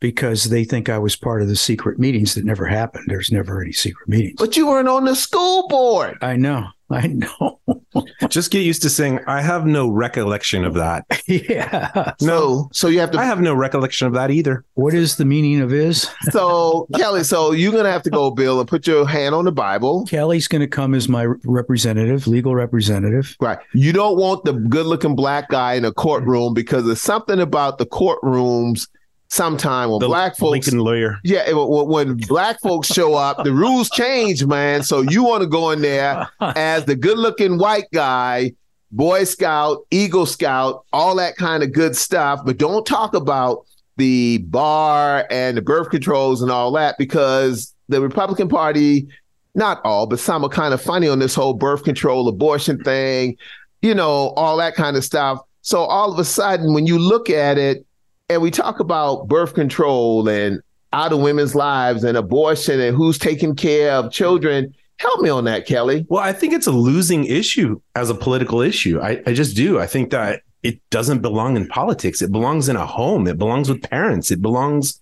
because 0.00 0.44
they 0.44 0.64
think 0.64 0.88
I 0.88 0.98
was 0.98 1.16
part 1.16 1.42
of 1.42 1.48
the 1.48 1.56
secret 1.56 1.98
meetings 1.98 2.34
that 2.34 2.44
never 2.44 2.66
happened. 2.66 3.06
There's 3.08 3.32
never 3.32 3.62
any 3.62 3.72
secret 3.72 4.08
meetings. 4.08 4.36
But 4.38 4.56
you 4.56 4.66
weren't 4.66 4.88
on 4.88 5.04
the 5.04 5.16
school 5.16 5.68
board. 5.68 6.18
I 6.20 6.36
know, 6.36 6.66
I 6.90 7.06
know. 7.08 7.60
just 8.28 8.50
get 8.50 8.60
used 8.60 8.82
to 8.82 8.90
saying, 8.90 9.20
I 9.26 9.40
have 9.40 9.66
no 9.66 9.88
recollection 9.88 10.64
of 10.64 10.74
that. 10.74 11.04
yeah. 11.26 12.12
So, 12.20 12.68
so 12.72 12.88
you 12.88 13.00
have 13.00 13.10
to. 13.12 13.18
I 13.18 13.24
have 13.24 13.40
no 13.40 13.54
recollection 13.54 14.06
of 14.06 14.12
that 14.14 14.30
either. 14.30 14.64
What 14.74 14.94
is 14.94 15.16
the 15.16 15.24
meaning 15.24 15.60
of 15.60 15.72
is? 15.72 16.10
so 16.30 16.86
Kelly, 16.94 17.24
so 17.24 17.52
you're 17.52 17.72
gonna 17.72 17.90
have 17.90 18.02
to 18.02 18.10
go, 18.10 18.30
Bill, 18.30 18.60
and 18.60 18.68
put 18.68 18.86
your 18.86 19.06
hand 19.06 19.34
on 19.34 19.44
the 19.44 19.52
Bible. 19.52 20.04
Kelly's 20.06 20.48
going 20.48 20.60
to 20.60 20.68
come 20.68 20.94
as 20.94 21.08
my 21.08 21.24
representative, 21.44 22.26
legal 22.26 22.54
representative. 22.54 23.36
Right. 23.40 23.58
You 23.72 23.92
don't 23.92 24.16
want 24.16 24.44
the 24.44 24.52
good-looking 24.52 25.16
black 25.16 25.48
guy 25.48 25.74
in 25.74 25.84
a 25.84 25.92
courtroom 25.92 26.54
because 26.54 26.84
there's 26.84 27.00
something 27.00 27.40
about 27.40 27.78
the 27.78 27.86
courtrooms. 27.86 28.88
Sometime 29.28 29.90
when 29.90 29.98
The 29.98 30.06
black 30.06 30.36
folks 30.36 30.66
Lincoln 30.68 30.78
lawyer. 30.78 31.18
Yeah, 31.24 31.50
when 31.52 32.16
black 32.16 32.60
folks 32.60 32.88
show 32.88 33.14
up, 33.14 33.42
the 33.42 33.52
rules 33.52 33.90
change, 33.90 34.44
man. 34.46 34.82
So 34.84 35.00
you 35.00 35.24
want 35.24 35.42
to 35.42 35.48
go 35.48 35.70
in 35.70 35.82
there 35.82 36.28
as 36.40 36.84
the 36.84 36.94
good-looking 36.94 37.58
white 37.58 37.90
guy, 37.92 38.52
Boy 38.92 39.24
Scout, 39.24 39.84
Eagle 39.90 40.26
Scout, 40.26 40.84
all 40.92 41.16
that 41.16 41.36
kind 41.36 41.64
of 41.64 41.72
good 41.72 41.96
stuff, 41.96 42.40
but 42.46 42.56
don't 42.56 42.86
talk 42.86 43.14
about 43.14 43.66
the 43.96 44.38
bar 44.38 45.26
and 45.28 45.56
the 45.56 45.62
birth 45.62 45.90
controls 45.90 46.40
and 46.40 46.50
all 46.50 46.70
that 46.72 46.96
because 46.96 47.74
the 47.88 48.00
Republican 48.00 48.48
Party, 48.48 49.08
not 49.56 49.80
all, 49.84 50.06
but 50.06 50.20
some 50.20 50.44
are 50.44 50.48
kind 50.48 50.72
of 50.72 50.80
funny 50.80 51.08
on 51.08 51.18
this 51.18 51.34
whole 51.34 51.54
birth 51.54 51.82
control, 51.82 52.28
abortion 52.28 52.78
thing, 52.84 53.36
you 53.82 53.94
know, 53.94 54.30
all 54.36 54.56
that 54.58 54.76
kind 54.76 54.96
of 54.96 55.04
stuff. 55.04 55.40
So 55.62 55.80
all 55.80 56.12
of 56.12 56.18
a 56.18 56.24
sudden, 56.24 56.74
when 56.74 56.86
you 56.86 56.98
look 56.98 57.28
at 57.28 57.58
it, 57.58 57.84
and 58.28 58.42
we 58.42 58.50
talk 58.50 58.80
about 58.80 59.28
birth 59.28 59.54
control 59.54 60.28
and 60.28 60.60
out 60.92 61.12
of 61.12 61.20
women's 61.20 61.54
lives 61.54 62.04
and 62.04 62.16
abortion 62.16 62.80
and 62.80 62.96
who's 62.96 63.18
taking 63.18 63.54
care 63.54 63.92
of 63.92 64.10
children. 64.12 64.74
Help 64.98 65.20
me 65.20 65.28
on 65.28 65.44
that, 65.44 65.66
Kelly. 65.66 66.06
Well, 66.08 66.22
I 66.22 66.32
think 66.32 66.54
it's 66.54 66.66
a 66.66 66.72
losing 66.72 67.24
issue 67.26 67.80
as 67.94 68.08
a 68.08 68.14
political 68.14 68.62
issue. 68.62 69.00
I, 69.00 69.22
I 69.26 69.34
just 69.34 69.54
do. 69.54 69.78
I 69.78 69.86
think 69.86 70.10
that 70.10 70.42
it 70.62 70.80
doesn't 70.90 71.20
belong 71.20 71.56
in 71.56 71.68
politics. 71.68 72.22
It 72.22 72.32
belongs 72.32 72.68
in 72.68 72.76
a 72.76 72.86
home. 72.86 73.26
It 73.26 73.38
belongs 73.38 73.68
with 73.68 73.82
parents. 73.82 74.30
It 74.30 74.40
belongs, 74.40 74.98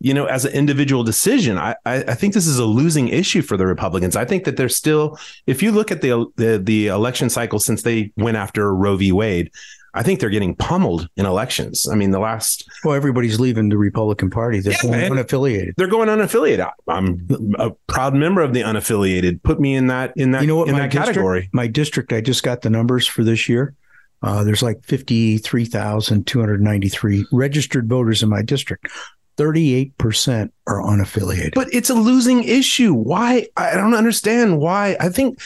you 0.00 0.14
know, 0.14 0.26
as 0.26 0.44
an 0.44 0.52
individual 0.52 1.02
decision. 1.02 1.58
I, 1.58 1.74
I, 1.84 1.96
I 2.04 2.14
think 2.14 2.32
this 2.32 2.46
is 2.46 2.60
a 2.60 2.64
losing 2.64 3.08
issue 3.08 3.42
for 3.42 3.56
the 3.56 3.66
Republicans. 3.66 4.14
I 4.14 4.24
think 4.24 4.44
that 4.44 4.56
they're 4.56 4.68
still, 4.68 5.18
if 5.46 5.62
you 5.62 5.72
look 5.72 5.90
at 5.90 6.00
the, 6.00 6.26
the 6.36 6.58
the 6.62 6.86
election 6.86 7.28
cycle 7.28 7.58
since 7.58 7.82
they 7.82 8.12
went 8.16 8.36
after 8.36 8.74
Roe 8.74 8.96
v. 8.96 9.10
Wade, 9.10 9.50
I 9.96 10.02
think 10.02 10.18
they're 10.20 10.28
getting 10.30 10.56
pummeled 10.56 11.08
in 11.16 11.24
elections. 11.24 11.86
I 11.88 11.94
mean, 11.94 12.10
the 12.10 12.18
last 12.18 12.68
Well, 12.84 12.94
everybody's 12.94 13.38
leaving 13.38 13.68
the 13.68 13.78
Republican 13.78 14.28
Party. 14.28 14.58
They're 14.60 14.72
Yeah, 14.72 14.82
going 15.08 15.12
unaffiliated. 15.12 15.74
they're 15.76 15.86
going 15.86 16.08
unaffiliated. 16.08 16.68
I'm 16.88 17.24
a 17.58 17.70
proud 17.86 18.12
member 18.14 18.40
of 18.42 18.52
the 18.54 18.62
unaffiliated. 18.62 19.40
Put 19.44 19.60
me 19.60 19.74
in 19.76 19.86
that 19.86 20.12
in 20.16 20.32
that 20.32 20.40
You 20.42 20.48
know 20.48 20.56
what? 20.56 20.66
in 20.68 20.72
My 20.74 20.80
that 20.80 20.90
district, 20.90 21.14
category. 21.14 21.48
my 21.52 21.68
district, 21.68 22.12
I 22.12 22.20
just 22.20 22.42
got 22.42 22.62
the 22.62 22.70
numbers 22.70 23.06
for 23.06 23.22
this 23.22 23.48
year. 23.48 23.74
Uh, 24.22 24.42
there's 24.42 24.62
like 24.62 24.82
53,293 24.84 27.26
registered 27.32 27.88
voters 27.88 28.22
in 28.22 28.28
my 28.28 28.42
district. 28.42 28.88
38% 29.36 30.50
are 30.66 30.80
unaffiliated. 30.82 31.54
But 31.54 31.72
it's 31.74 31.90
a 31.90 31.94
losing 31.94 32.44
issue. 32.44 32.94
Why? 32.94 33.46
I 33.56 33.74
don't 33.74 33.94
understand 33.94 34.58
why. 34.60 34.96
I 35.00 35.08
think 35.08 35.40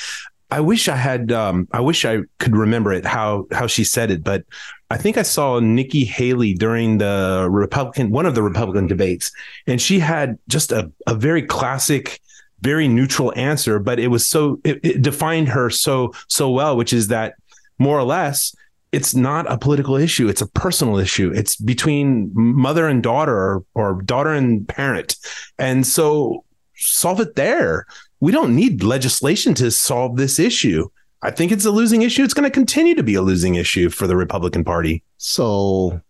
I 0.50 0.60
wish 0.60 0.88
I 0.88 0.96
had 0.96 1.30
um 1.30 1.68
I 1.72 1.80
wish 1.80 2.04
I 2.04 2.20
could 2.38 2.56
remember 2.56 2.92
it 2.92 3.04
how 3.04 3.46
how 3.52 3.66
she 3.66 3.84
said 3.84 4.10
it, 4.10 4.24
but 4.24 4.44
I 4.90 4.96
think 4.96 5.18
I 5.18 5.22
saw 5.22 5.60
Nikki 5.60 6.04
Haley 6.04 6.54
during 6.54 6.98
the 6.98 7.48
Republican 7.50 8.10
one 8.10 8.26
of 8.26 8.34
the 8.34 8.42
Republican 8.42 8.86
debates 8.86 9.30
and 9.66 9.80
she 9.80 9.98
had 9.98 10.38
just 10.48 10.72
a 10.72 10.90
a 11.06 11.14
very 11.14 11.42
classic 11.42 12.20
very 12.60 12.88
neutral 12.88 13.32
answer, 13.36 13.78
but 13.78 14.00
it 14.00 14.08
was 14.08 14.26
so 14.26 14.60
it, 14.64 14.80
it 14.82 15.02
defined 15.02 15.48
her 15.48 15.70
so 15.70 16.12
so 16.28 16.50
well, 16.50 16.76
which 16.76 16.92
is 16.92 17.08
that 17.08 17.34
more 17.78 17.98
or 17.98 18.04
less 18.04 18.54
it's 18.90 19.14
not 19.14 19.50
a 19.52 19.58
political 19.58 19.96
issue 19.96 20.28
it's 20.28 20.40
a 20.40 20.46
personal 20.46 20.98
issue. 20.98 21.30
It's 21.34 21.56
between 21.56 22.30
mother 22.34 22.88
and 22.88 23.02
daughter 23.02 23.36
or, 23.36 23.64
or 23.74 24.02
daughter 24.02 24.32
and 24.32 24.66
parent. 24.66 25.16
And 25.58 25.86
so 25.86 26.44
solve 26.74 27.20
it 27.20 27.36
there 27.36 27.86
we 28.20 28.32
don't 28.32 28.54
need 28.54 28.82
legislation 28.82 29.54
to 29.54 29.70
solve 29.70 30.16
this 30.16 30.38
issue. 30.38 30.88
I 31.22 31.30
think 31.30 31.50
it's 31.52 31.64
a 31.64 31.70
losing 31.70 32.02
issue. 32.02 32.22
It's 32.22 32.34
going 32.34 32.48
to 32.48 32.50
continue 32.50 32.94
to 32.94 33.02
be 33.02 33.14
a 33.14 33.22
losing 33.22 33.56
issue 33.56 33.90
for 33.90 34.06
the 34.06 34.16
republican 34.16 34.64
party. 34.64 35.02
So, 35.16 36.00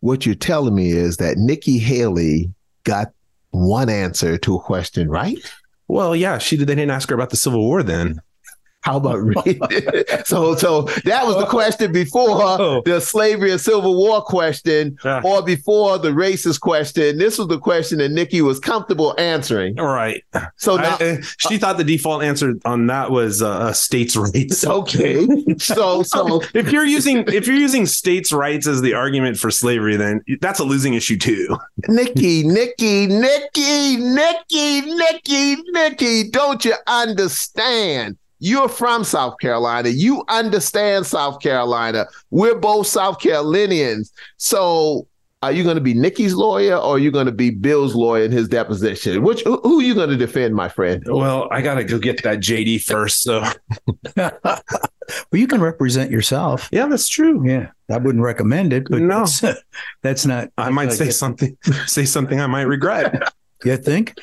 what 0.00 0.26
you're 0.26 0.34
telling 0.34 0.74
me 0.74 0.90
is 0.90 1.18
that 1.18 1.38
Nikki 1.38 1.78
Haley 1.78 2.52
got 2.84 3.12
one 3.50 3.88
answer 3.88 4.36
to 4.38 4.56
a 4.56 4.60
question, 4.60 5.08
right? 5.08 5.38
well 5.92 6.16
yeah 6.16 6.38
she 6.38 6.56
did 6.56 6.66
they 6.66 6.74
didn't 6.74 6.90
ask 6.90 7.10
her 7.10 7.14
about 7.14 7.30
the 7.30 7.36
civil 7.36 7.60
war 7.60 7.82
then 7.82 8.20
How 8.82 8.96
about 8.98 9.16
so? 10.26 10.54
So 10.56 10.82
that 11.04 11.24
was 11.26 11.36
the 11.36 11.46
question 11.48 11.92
before 11.92 12.22
Oh. 12.42 12.82
the 12.84 13.00
slavery 13.00 13.50
and 13.52 13.60
civil 13.60 13.96
war 13.96 14.22
question, 14.22 14.96
Yeah. 15.04 15.20
or 15.24 15.42
before 15.42 15.98
the 15.98 16.10
racist 16.10 16.60
question. 16.60 17.18
This 17.18 17.38
was 17.38 17.48
the 17.48 17.58
question 17.58 17.98
that 17.98 18.10
Nikki 18.10 18.42
was 18.42 18.58
comfortable 18.58 19.14
answering. 19.18 19.78
all 19.78 19.86
right 19.86 20.22
So 20.56 20.76
now, 20.76 20.96
I- 21.00 21.04
uh, 21.04 21.16
she 21.38 21.58
thought 21.58 21.76
the 21.78 21.84
default 21.84 22.22
answer 22.22 22.54
on 22.64 22.86
that 22.88 23.10
was 23.10 23.40
uh, 23.42 23.48
uh, 23.50 23.72
states' 23.72 24.16
rights 24.16 24.64
okay. 24.78 25.26
So 25.58 26.02
so 26.02 26.42
if 26.54 26.72
you're 26.72 26.84
using 26.84 27.18
if 27.28 27.46
you're 27.46 27.56
using 27.56 27.86
states' 27.86 28.32
rights 28.32 28.66
as 28.66 28.82
the 28.82 28.94
argument 28.94 29.38
for 29.38 29.50
slavery, 29.50 29.96
then 29.96 30.20
that's 30.40 30.58
a 30.58 30.64
losing 30.64 30.94
issue 30.94 31.16
too. 31.18 31.56
Nikki, 31.88 32.42
Nikki, 32.46 33.06
Nikki, 33.06 33.96
Nikki, 33.96 34.80
Nikki, 34.80 35.56
Nikki, 35.70 36.30
don't 36.30 36.64
you 36.64 36.74
understand? 36.86 38.16
You're 38.44 38.68
from 38.68 39.04
South 39.04 39.38
Carolina. 39.40 39.88
You 39.90 40.24
understand 40.28 41.06
South 41.06 41.40
Carolina. 41.40 42.06
We're 42.30 42.58
both 42.58 42.88
South 42.88 43.20
Carolinians. 43.20 44.12
So 44.36 45.06
Are 45.42 45.52
you 45.52 45.64
going 45.64 45.74
to 45.76 45.80
be 45.82 45.94
Nikki's 45.94 46.34
lawyer 46.34 46.74
or 46.76 46.94
are 46.96 46.98
you 46.98 47.10
going 47.10 47.26
to 47.26 47.32
be 47.32 47.50
Bill's 47.50 47.94
lawyer 47.96 48.24
in 48.24 48.30
his 48.32 48.48
deposition? 48.48 49.22
Which 49.22 49.42
who, 49.42 49.60
who 49.64 49.80
are 49.80 49.82
you 49.82 49.94
going 49.94 50.10
to 50.10 50.16
defend, 50.16 50.54
my 50.54 50.68
friend? 50.68 51.02
Well, 51.06 51.48
I 51.50 51.62
got 51.62 51.74
to 51.76 51.84
go 51.84 51.98
get 51.98 52.22
that 52.22 52.38
JD 52.38 52.82
first. 52.84 53.22
So, 53.22 53.42
well, 54.16 54.60
you 55.32 55.46
can 55.46 55.60
represent 55.60 56.10
yourself. 56.10 56.68
yeah, 56.72 56.86
that's 56.86 57.08
true. 57.08 57.46
Yeah, 57.46 57.70
I 57.90 57.98
wouldn't 57.98 58.22
recommend 58.24 58.72
it, 58.72 58.86
but 58.88 59.00
No. 59.02 59.24
that's, 59.26 59.44
that's 60.02 60.26
not. 60.26 60.50
I 60.58 60.70
might 60.70 60.92
say 60.92 61.10
something, 61.10 61.56
say 61.86 62.04
something 62.04 62.40
I 62.40 62.46
might 62.46 62.62
regret. 62.62 63.32
You 63.64 63.76
think? 63.76 64.14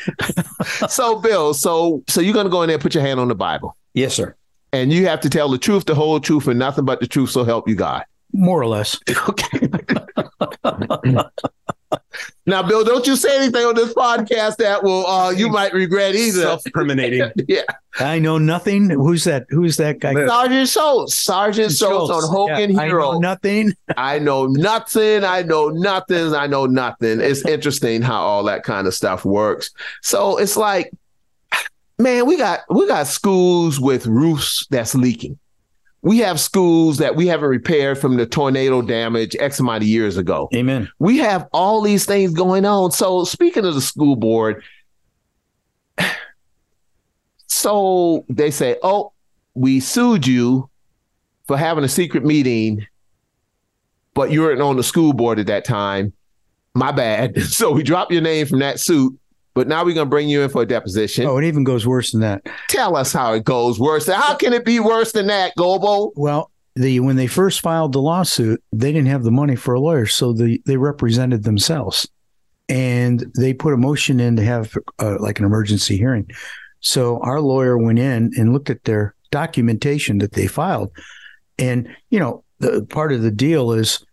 So, 0.89 1.19
Bill, 1.19 1.53
so 1.53 2.03
so 2.09 2.19
you're 2.21 2.33
going 2.33 2.45
to 2.45 2.49
go 2.49 2.61
in 2.61 2.67
there 2.67 2.75
and 2.75 2.81
put 2.83 2.93
your 2.93 3.03
hand 3.03 3.19
on 3.21 3.29
the 3.29 3.35
Bible, 3.35 3.75
Yes, 3.93 4.13
sir. 4.15 4.35
and 4.73 4.91
you 4.93 5.07
have 5.07 5.19
to 5.21 5.29
tell 5.29 5.49
the 5.49 5.57
truth, 5.57 5.85
the 5.85 5.95
whole 5.95 6.19
truth, 6.19 6.47
and 6.47 6.59
nothing 6.59 6.85
but 6.85 6.99
the 6.99 7.07
truth. 7.07 7.31
So 7.31 7.43
help 7.43 7.67
you 7.67 7.75
God. 7.75 8.03
More 8.33 8.61
or 8.61 8.67
less. 8.67 8.97
Okay. 9.29 9.67
now, 12.45 12.61
Bill, 12.61 12.83
don't 12.83 13.05
you 13.07 13.15
say 13.15 13.35
anything 13.35 13.65
on 13.65 13.73
this 13.75 13.93
podcast 13.93 14.57
that 14.57 14.83
will 14.83 15.05
uh, 15.07 15.31
you 15.31 15.49
might 15.49 15.73
regret 15.73 16.13
either. 16.15 16.41
Self-criminating. 16.41 17.31
yeah, 17.47 17.61
I 17.99 18.19
know 18.19 18.37
nothing. 18.37 18.89
Who's 18.91 19.23
that? 19.23 19.45
Who's 19.49 19.77
that 19.77 19.99
guy? 19.99 20.13
Sergeant 20.27 20.69
Schultz, 20.69 21.15
Sergeant 21.15 21.71
Schultz 21.71 22.11
on 22.11 22.23
Hogan 22.31 22.71
Yeah, 22.75 22.81
I 22.81 22.85
Hero. 22.85 23.13
know 23.13 23.19
nothing. 23.19 23.73
I 23.97 24.19
know 24.19 24.45
nothing. 24.45 25.23
I 25.23 25.41
know 25.41 25.69
nothing. 25.69 26.33
I 26.35 26.45
know 26.47 26.65
nothing. 26.67 27.21
It's 27.21 27.43
interesting 27.45 28.01
how 28.03 28.21
all 28.21 28.43
that 28.43 28.63
kind 28.63 28.85
of 28.85 28.93
stuff 28.93 29.25
works. 29.25 29.71
So 30.03 30.37
it's 30.37 30.57
like, 30.57 30.91
man, 31.99 32.25
we 32.25 32.37
got 32.37 32.61
we 32.69 32.87
got 32.87 33.07
schools 33.07 33.79
with 33.79 34.07
roofs 34.07 34.65
that's 34.69 34.95
leaking. 34.95 35.37
We 36.01 36.19
have 36.19 36.39
schools 36.39 36.97
that 36.99 37.17
we 37.17 37.27
haven't 37.27 37.49
repaired 37.49 37.97
from 37.97 38.15
the 38.15 38.25
tornado 38.25 38.81
damage 38.81 39.35
X 39.37 39.59
amount 39.59 39.83
of 39.83 39.89
years 39.89 40.15
ago. 40.15 40.47
Amen. 40.55 40.89
We 40.97 41.17
have 41.17 41.47
all 41.51 41.81
these 41.81 42.05
things 42.05 42.33
going 42.33 42.65
on. 42.65 42.91
So 42.91 43.25
speaking 43.25 43.65
of 43.65 43.75
the 43.75 43.81
school 43.81 44.15
board, 44.15 44.63
so 47.47 48.25
they 48.29 48.49
say, 48.49 48.77
"Oh, 48.81 49.11
we 49.55 49.81
sued 49.81 50.25
you 50.25 50.69
for 51.47 51.57
having 51.57 51.83
a 51.83 51.89
secret 51.89 52.23
meeting, 52.23 52.85
but 54.13 54.31
you 54.31 54.41
weren't 54.41 54.61
on 54.61 54.77
the 54.77 54.83
school 54.83 55.13
board 55.13 55.39
at 55.39 55.47
that 55.47 55.65
time. 55.65 56.13
My 56.75 56.91
bad. 56.91 57.35
So 57.41 57.71
we 57.71 57.83
dropped 57.83 58.11
your 58.11 58.21
name 58.21 58.45
from 58.45 58.59
that 58.59 58.79
suit, 58.79 59.19
but 59.59 59.67
now 59.67 59.83
we're 59.83 59.93
gonna 59.93 60.09
bring 60.09 60.29
you 60.29 60.41
in 60.41 60.49
for 60.49 60.61
a 60.61 60.65
deposition. 60.65 61.25
Oh, 61.25 61.37
it 61.37 61.43
even 61.43 61.65
goes 61.65 61.85
worse 61.85 62.13
than 62.13 62.21
that. 62.21 62.45
Tell 62.69 62.95
us 62.95 63.11
how 63.11 63.33
it 63.33 63.43
goes 63.43 63.77
worse. 63.77 64.07
How 64.07 64.33
can 64.35 64.53
it 64.53 64.63
be 64.63 64.79
worse 64.79 65.11
than 65.11 65.27
that, 65.27 65.51
Gobo? 65.57 66.13
Well, 66.15 66.49
the 66.77 67.01
when 67.01 67.17
they 67.17 67.27
first 67.27 67.59
filed 67.59 67.91
the 67.91 68.01
lawsuit, 68.01 68.63
they 68.71 68.93
didn't 68.93 69.09
have 69.09 69.23
the 69.23 69.31
money 69.31 69.57
for 69.57 69.73
a 69.73 69.79
lawyer, 69.81 70.05
so 70.05 70.31
the, 70.31 70.61
they 70.65 70.77
represented 70.77 71.43
themselves, 71.43 72.07
and 72.69 73.25
they 73.37 73.53
put 73.53 73.73
a 73.73 73.77
motion 73.77 74.21
in 74.21 74.37
to 74.37 74.43
have 74.45 74.77
uh, 74.99 75.17
like 75.19 75.39
an 75.39 75.45
emergency 75.45 75.97
hearing. 75.97 76.29
So 76.79 77.19
our 77.19 77.41
lawyer 77.41 77.77
went 77.77 77.99
in 77.99 78.31
and 78.37 78.53
looked 78.53 78.69
at 78.69 78.85
their 78.85 79.13
documentation 79.29 80.19
that 80.19 80.31
they 80.31 80.47
filed, 80.47 80.89
and 81.57 81.93
you 82.11 82.19
know, 82.21 82.45
the 82.59 82.85
part 82.85 83.11
of 83.11 83.23
the 83.23 83.31
deal 83.31 83.73
is 83.73 84.05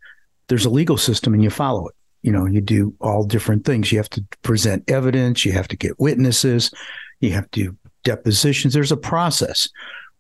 there's 0.48 0.64
a 0.64 0.70
legal 0.70 0.96
system 0.96 1.34
and 1.34 1.44
you 1.44 1.50
follow 1.50 1.86
it. 1.86 1.95
You 2.26 2.32
know, 2.32 2.44
you 2.44 2.60
do 2.60 2.92
all 3.00 3.22
different 3.24 3.64
things. 3.64 3.92
You 3.92 3.98
have 3.98 4.10
to 4.10 4.24
present 4.42 4.90
evidence. 4.90 5.44
You 5.44 5.52
have 5.52 5.68
to 5.68 5.76
get 5.76 6.00
witnesses. 6.00 6.72
You 7.20 7.30
have 7.30 7.48
to 7.52 7.64
do 7.64 7.76
depositions. 8.02 8.74
There's 8.74 8.90
a 8.90 8.96
process. 8.96 9.68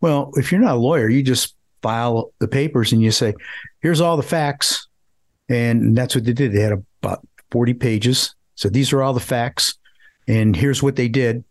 Well, 0.00 0.30
if 0.34 0.52
you're 0.52 0.60
not 0.60 0.76
a 0.76 0.78
lawyer, 0.78 1.08
you 1.08 1.24
just 1.24 1.56
file 1.82 2.32
the 2.38 2.46
papers 2.46 2.92
and 2.92 3.02
you 3.02 3.10
say, 3.10 3.34
here's 3.80 4.00
all 4.00 4.16
the 4.16 4.22
facts. 4.22 4.86
And 5.48 5.98
that's 5.98 6.14
what 6.14 6.24
they 6.24 6.32
did. 6.32 6.52
They 6.52 6.60
had 6.60 6.80
about 7.02 7.26
40 7.50 7.74
pages. 7.74 8.36
So 8.54 8.68
these 8.68 8.92
are 8.92 9.02
all 9.02 9.12
the 9.12 9.18
facts. 9.18 9.76
And 10.28 10.54
here's 10.54 10.84
what 10.84 10.94
they 10.94 11.08
did. 11.08 11.42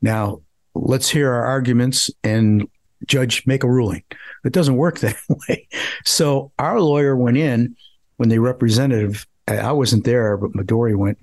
Now 0.00 0.40
let's 0.74 1.10
hear 1.10 1.30
our 1.30 1.44
arguments 1.44 2.10
and 2.24 2.66
judge 3.06 3.46
make 3.46 3.62
a 3.62 3.70
ruling. 3.70 4.04
It 4.44 4.54
doesn't 4.54 4.76
work 4.76 4.98
that 5.00 5.16
way. 5.48 5.68
So 6.06 6.50
our 6.58 6.80
lawyer 6.80 7.14
went 7.14 7.36
in 7.36 7.76
when 8.16 8.30
the 8.30 8.38
representative, 8.38 9.26
I 9.56 9.72
wasn't 9.72 10.04
there, 10.04 10.36
but 10.36 10.52
Midori 10.52 10.96
went, 10.96 11.18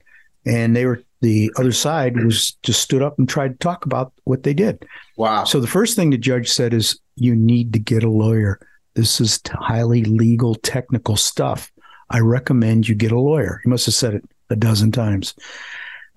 and 0.45 0.75
they 0.75 0.85
were 0.85 1.01
the 1.21 1.51
other 1.57 1.71
side 1.71 2.23
was 2.23 2.51
just 2.61 2.81
stood 2.81 3.01
up 3.01 3.17
and 3.17 3.27
tried 3.27 3.53
to 3.53 3.57
talk 3.57 3.85
about 3.85 4.13
what 4.25 4.43
they 4.43 4.53
did. 4.53 4.85
Wow. 5.17 5.43
So 5.43 5.59
the 5.59 5.67
first 5.67 5.95
thing 5.95 6.09
the 6.09 6.17
judge 6.17 6.49
said 6.49 6.73
is, 6.73 6.99
you 7.15 7.35
need 7.35 7.73
to 7.73 7.79
get 7.79 8.03
a 8.03 8.09
lawyer. 8.09 8.59
This 8.93 9.19
is 9.19 9.39
highly 9.47 10.03
legal, 10.03 10.55
technical 10.55 11.15
stuff. 11.15 11.71
I 12.09 12.19
recommend 12.19 12.87
you 12.87 12.95
get 12.95 13.11
a 13.11 13.19
lawyer. 13.19 13.59
He 13.63 13.69
must 13.69 13.85
have 13.85 13.95
said 13.95 14.13
it 14.13 14.25
a 14.49 14.55
dozen 14.55 14.91
times. 14.91 15.33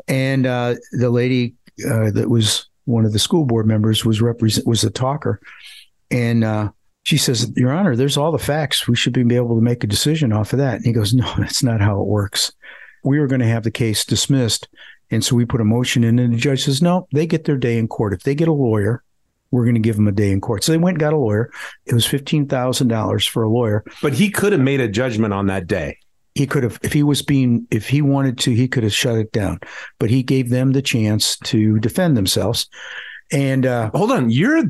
And 0.07 0.47
uh, 0.47 0.75
the 0.93 1.11
lady 1.11 1.55
uh, 1.87 2.11
that 2.11 2.29
was 2.29 2.69
one 2.85 3.05
of 3.05 3.13
the 3.13 3.19
school 3.19 3.45
board 3.45 3.67
members 3.67 4.05
was 4.05 4.21
represent 4.21 4.67
was 4.67 4.85
a 4.85 4.91
talker, 4.91 5.41
and 6.11 6.45
uh, 6.45 6.71
she 7.05 7.17
says, 7.17 7.53
"Your 7.57 7.73
Honor, 7.73 7.97
there's 7.97 8.17
all 8.17 8.33
the 8.33 8.39
facts. 8.39 8.87
We 8.87 8.97
should 8.97 9.13
be 9.13 9.37
able 9.37 9.57
to 9.57 9.63
make 9.63 9.85
a 9.85 9.89
decision 9.89 10.33
off 10.33 10.53
of 10.53 10.59
that." 10.59 10.77
And 10.77 10.85
he 10.85 10.93
goes, 10.93 11.15
"No, 11.15 11.33
that's 11.39 11.63
not 11.63 11.81
how 11.81 12.01
it 12.01 12.07
works. 12.07 12.53
We 13.05 13.19
were 13.19 13.27
going 13.27 13.41
to 13.41 13.47
have 13.47 13.65
the 13.65 13.71
case 13.71 14.05
dismissed." 14.05 14.69
And 15.11 15.25
so 15.25 15.37
we 15.37 15.45
put 15.45 15.61
a 15.61 15.65
motion 15.65 16.05
in, 16.05 16.19
and 16.19 16.35
the 16.35 16.39
judge 16.39 16.65
says, 16.65 16.83
no, 16.83 17.09
they 17.13 17.27
get 17.27 17.45
their 17.45 17.57
day 17.57 17.79
in 17.79 17.89
court. 17.89 18.13
If 18.13 18.23
they 18.23 18.35
get 18.35 18.49
a 18.49 18.53
lawyer, 18.53 19.03
we're 19.51 19.65
going 19.65 19.75
to 19.75 19.81
give 19.81 19.97
them 19.97 20.09
a 20.09 20.13
day 20.13 20.31
in 20.31 20.41
court. 20.41 20.65
So 20.65 20.73
they 20.73 20.79
went 20.79 20.97
and 20.97 21.01
got 21.01 21.15
a 21.15 21.19
lawyer. 21.19 21.51
It 21.87 21.95
was 21.95 22.07
$15,000 22.07 23.29
for 23.29 23.43
a 23.43 23.49
lawyer. 23.49 23.85
But 24.03 24.13
he 24.13 24.31
could 24.31 24.53
have 24.53 24.61
made 24.61 24.81
a 24.81 24.89
judgment 24.89 25.33
on 25.33 25.47
that 25.47 25.67
day. 25.67 25.99
He 26.35 26.47
could 26.47 26.63
have, 26.63 26.79
if 26.83 26.93
he 26.93 27.03
was 27.03 27.23
being, 27.23 27.67
if 27.71 27.89
he 27.89 28.03
wanted 28.03 28.39
to, 28.41 28.55
he 28.55 28.69
could 28.69 28.85
have 28.85 28.93
shut 28.93 29.17
it 29.17 29.33
down. 29.33 29.61
But 29.99 30.11
he 30.11 30.23
gave 30.23 30.51
them 30.51 30.73
the 30.73 30.83
chance 30.83 31.39
to 31.45 31.79
defend 31.81 32.17
themselves. 32.17 32.69
And 33.33 33.67
uh, 33.67 33.91
Hold 33.95 34.13
on, 34.13 34.31
you're 34.31 34.65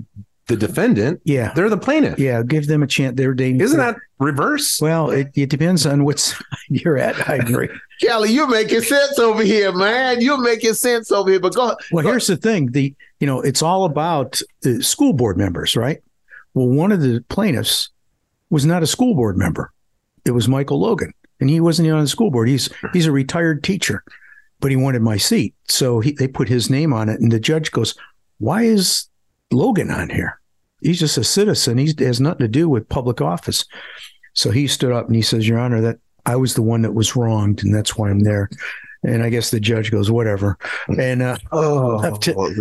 the 0.49 0.57
defendant. 0.57 1.21
yeah, 1.25 1.53
They're 1.55 1.69
the 1.71 1.77
plaintiff. 1.79 2.19
yeah, 2.19 2.43
give 2.43 2.67
them 2.67 2.83
a 2.83 2.87
chance. 2.87 3.17
They're 3.17 3.33
in 3.33 3.61
Isn't 3.61 3.79
that 3.79 3.97
reverse? 4.19 4.81
Well, 4.81 5.11
it, 5.11 5.29
it 5.35 5.51
depends 5.51 5.87
on 5.87 6.05
what 6.05 6.19
side 6.19 6.43
you're 6.69 6.99
at. 6.99 7.29
I 7.29 7.37
agree. 7.37 7.69
Kelly, 8.01 8.33
you're 8.33 8.49
making 8.49 8.81
sense 8.83 9.19
over 9.19 9.43
here, 9.43 9.73
man. 9.73 10.21
You're 10.21 10.41
making 10.41 10.75
sense 10.75 11.13
over 11.13 11.31
here. 11.31 11.41
But 11.41 11.55
go 11.55 11.77
Well, 11.93 12.03
go- 12.03 12.11
here's 12.11 12.27
the 12.27 12.37
thing: 12.37 12.73
the 12.73 12.95
you 13.21 13.27
know 13.27 13.41
it's 13.41 13.63
all 13.63 13.85
about 13.85 14.41
the 14.63 14.83
school 14.83 15.13
board 15.13 15.37
members, 15.37 15.77
right? 15.77 15.99
Well, 16.55 16.69
one 16.69 16.93
of 16.93 17.01
the 17.03 17.25
plaintiffs 17.29 17.91
was 18.51 18.65
not 18.65 18.83
a 18.83 18.87
school 18.87 19.15
board 19.15 19.37
member; 19.37 19.73
it 20.25 20.31
was 20.31 20.49
Michael 20.49 20.81
Logan, 20.81 21.13
and 21.41 21.51
he 21.51 21.61
wasn't 21.61 21.87
even 21.87 21.99
on 21.99 22.05
the 22.05 22.09
school 22.09 22.31
board. 22.31 22.49
He's 22.49 22.71
he's 22.93 23.07
a 23.07 23.13
retired 23.13 23.63
teacher, 23.65 24.03
but 24.61 24.71
he 24.71 24.77
wanted 24.77 25.03
my 25.03 25.17
seat, 25.19 25.55
so 25.69 26.01
he, 26.01 26.13
they 26.13 26.27
put 26.29 26.49
his 26.49 26.71
name 26.71 26.93
on 26.95 27.09
it. 27.09 27.21
And 27.21 27.31
the 27.33 27.41
judge 27.41 27.71
goes, 27.73 27.95
"Why 28.39 28.63
is 28.63 29.08
Logan 29.51 29.91
on 29.91 30.11
here? 30.11 30.41
He's 30.81 30.99
just 31.01 31.19
a 31.19 31.25
citizen. 31.25 31.79
He 31.79 31.93
has 31.99 32.21
nothing 32.21 32.45
to 32.45 32.49
do 32.49 32.69
with 32.69 32.89
public 32.89 33.21
office." 33.21 33.65
So 34.35 34.51
he 34.51 34.67
stood 34.67 34.93
up 34.93 35.07
and 35.07 35.17
he 35.17 35.23
says, 35.23 35.49
"Your 35.49 35.59
Honor, 35.59 35.81
that 35.81 35.99
I 36.27 36.37
was 36.37 36.55
the 36.55 36.63
one 36.63 36.83
that 36.83 36.95
was 36.95 37.17
wronged, 37.17 37.65
and 37.65 37.75
that's 37.75 37.97
why 37.97 38.11
I'm 38.11 38.21
there." 38.21 38.49
And 39.03 39.23
I 39.23 39.31
guess 39.31 39.51
the 39.51 39.61
judge 39.61 39.91
goes, 39.91 40.11
"Whatever." 40.11 40.59
And 40.99 41.23
uh, 41.23 41.39
oh 41.53 42.17
to- 42.19 42.35
Lord. 42.35 42.57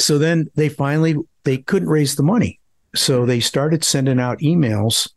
so 0.00 0.18
then 0.18 0.48
they 0.54 0.68
finally 0.68 1.16
they 1.44 1.58
couldn't 1.58 1.88
raise 1.88 2.14
the 2.16 2.22
money, 2.22 2.60
so 2.94 3.26
they 3.26 3.40
started 3.40 3.84
sending 3.84 4.20
out 4.20 4.38
emails 4.38 5.10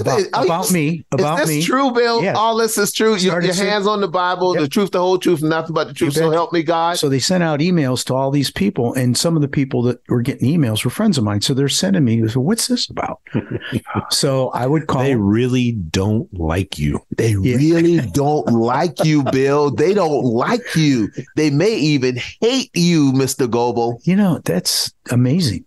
about, 0.00 0.20
Okay, 0.20 0.28
are 0.32 0.40
you- 0.40 0.46
about 0.46 0.70
me 0.72 1.04
about 1.12 1.40
is 1.40 1.46
this 1.48 1.56
me. 1.56 1.62
true, 1.62 1.90
Bill? 1.92 2.22
Yeah. 2.22 2.34
All 2.34 2.56
this 2.56 2.78
is 2.78 2.92
true. 2.92 3.14
Your, 3.16 3.42
your 3.42 3.54
hands 3.54 3.86
on 3.86 4.00
the 4.00 4.08
Bible, 4.08 4.54
Yep. 4.54 4.62
the 4.62 4.68
truth, 4.68 4.90
the 4.92 4.98
whole 5.00 5.18
truth, 5.18 5.42
nothing 5.42 5.74
but 5.74 5.88
the 5.88 5.94
truth. 5.94 6.14
So 6.14 6.30
help 6.30 6.52
me, 6.52 6.62
God. 6.62 6.98
So 6.98 7.08
they 7.08 7.18
sent 7.18 7.42
out 7.42 7.60
emails 7.60 8.04
to 8.06 8.14
all 8.14 8.30
these 8.30 8.50
people, 8.50 8.94
and 8.94 9.16
some 9.16 9.36
of 9.36 9.42
the 9.42 9.48
people 9.48 9.82
that 9.82 10.00
were 10.08 10.22
getting 10.22 10.48
emails 10.48 10.84
were 10.84 10.90
friends 10.90 11.18
of 11.18 11.24
mine. 11.24 11.40
So 11.42 11.54
they're 11.54 11.68
sending 11.68 12.04
me, 12.04 12.26
so 12.28 12.40
what's 12.40 12.68
this 12.68 12.88
about? 12.90 13.20
so 14.10 14.50
I 14.50 14.66
would 14.66 14.86
call. 14.86 15.02
They 15.02 15.16
really 15.16 15.72
don't 15.72 16.32
like 16.38 16.78
you. 16.78 17.00
They 17.16 17.30
Yeah. 17.32 17.56
really 17.56 18.00
don't 18.12 18.46
like 18.48 19.04
you, 19.04 19.22
Bill. 19.24 19.70
They 19.70 19.94
don't 19.94 20.24
like 20.24 20.74
you. 20.76 21.08
They 21.36 21.50
may 21.50 21.74
even 21.76 22.16
hate 22.40 22.70
you, 22.74 23.12
Mr. 23.12 23.48
Goebel. 23.48 24.00
you 24.04 24.16
know, 24.16 24.40
that's 24.44 24.92
amazing. 25.10 25.64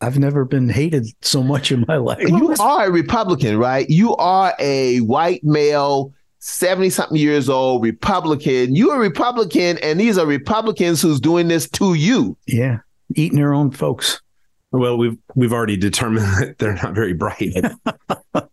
I've 0.00 0.18
never 0.18 0.44
been 0.44 0.68
hated 0.68 1.06
so 1.22 1.42
much 1.42 1.72
in 1.72 1.84
my 1.88 1.96
life. 1.96 2.28
You 2.28 2.54
are 2.60 2.86
a 2.86 2.90
Republican, 2.90 3.58
right? 3.58 3.88
You 3.90 4.14
are 4.16 4.54
a 4.60 4.98
white 5.00 5.42
male, 5.42 6.12
70 6.38 6.90
something 6.90 7.16
years 7.16 7.48
old 7.48 7.82
Republican. 7.82 8.74
You're 8.76 8.94
a 8.94 8.98
Republican, 9.00 9.78
and 9.78 9.98
these 9.98 10.16
are 10.16 10.26
Republicans 10.26 11.02
who's 11.02 11.20
doing 11.20 11.48
this 11.48 11.68
to 11.70 11.94
you. 11.94 12.36
yeah, 12.46 12.78
eating 13.16 13.38
their 13.38 13.52
own 13.54 13.70
folks. 13.72 14.20
Well, 14.70 14.98
we've 14.98 15.16
we've 15.34 15.52
already 15.52 15.76
determined 15.76 16.26
that 16.38 16.58
they're 16.58 16.74
not 16.74 16.94
very 16.94 17.12
bright 17.12 17.52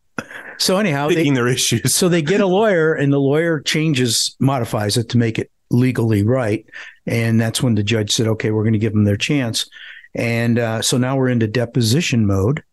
So 0.58 0.78
anyhow, 0.78 1.10
they, 1.10 1.16
picking 1.16 1.34
their 1.34 1.50
issues. 1.50 1.94
so 1.94 2.08
they 2.08 2.22
get 2.22 2.40
a 2.40 2.48
lawyer 2.48 2.94
and 2.94 3.12
the 3.12 3.20
lawyer 3.20 3.60
changes 3.60 4.36
modifies 4.40 4.96
it 4.96 5.10
to 5.10 5.18
make 5.18 5.38
it 5.38 5.52
legally 5.72 6.24
right 6.24 6.66
and 7.08 7.42
that's 7.42 7.62
when 7.62 7.76
the 7.76 7.84
judge 7.84 8.12
said 8.12 8.28
okay 8.28 8.52
we're 8.52 8.62
going 8.64 8.72
to 8.72 8.80
give 8.80 8.94
them 8.94 9.04
their 9.04 9.18
chance 9.18 9.68
and 10.16 10.58
uh, 10.58 10.82
so 10.82 10.98
now 10.98 11.16
we're 11.16 11.30
into 11.30 11.48
deposition 11.48 12.26
mode 12.26 12.64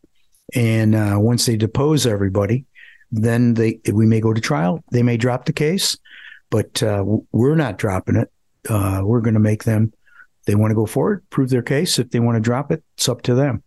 and 0.54 0.94
uh, 0.94 1.16
once 1.18 1.46
they 1.46 1.56
depose 1.56 2.06
everybody 2.06 2.64
then 3.12 3.54
they 3.54 3.78
we 3.92 4.06
may 4.06 4.20
go 4.20 4.32
to 4.32 4.40
trial. 4.40 4.82
They 4.90 5.02
may 5.02 5.18
drop 5.18 5.44
the 5.44 5.52
case, 5.52 5.96
but 6.50 6.82
uh, 6.82 7.04
we're 7.30 7.54
not 7.54 7.78
dropping 7.78 8.16
it. 8.16 8.32
Uh, 8.68 9.02
we're 9.04 9.20
going 9.20 9.34
to 9.34 9.40
make 9.40 9.64
them. 9.64 9.92
They 10.46 10.54
want 10.56 10.70
to 10.72 10.74
go 10.74 10.86
forward, 10.86 11.22
prove 11.30 11.50
their 11.50 11.62
case. 11.62 11.98
If 11.98 12.10
they 12.10 12.18
want 12.18 12.36
to 12.36 12.40
drop 12.40 12.72
it, 12.72 12.82
it's 12.96 13.08
up 13.08 13.22
to 13.22 13.34
them. 13.34 13.62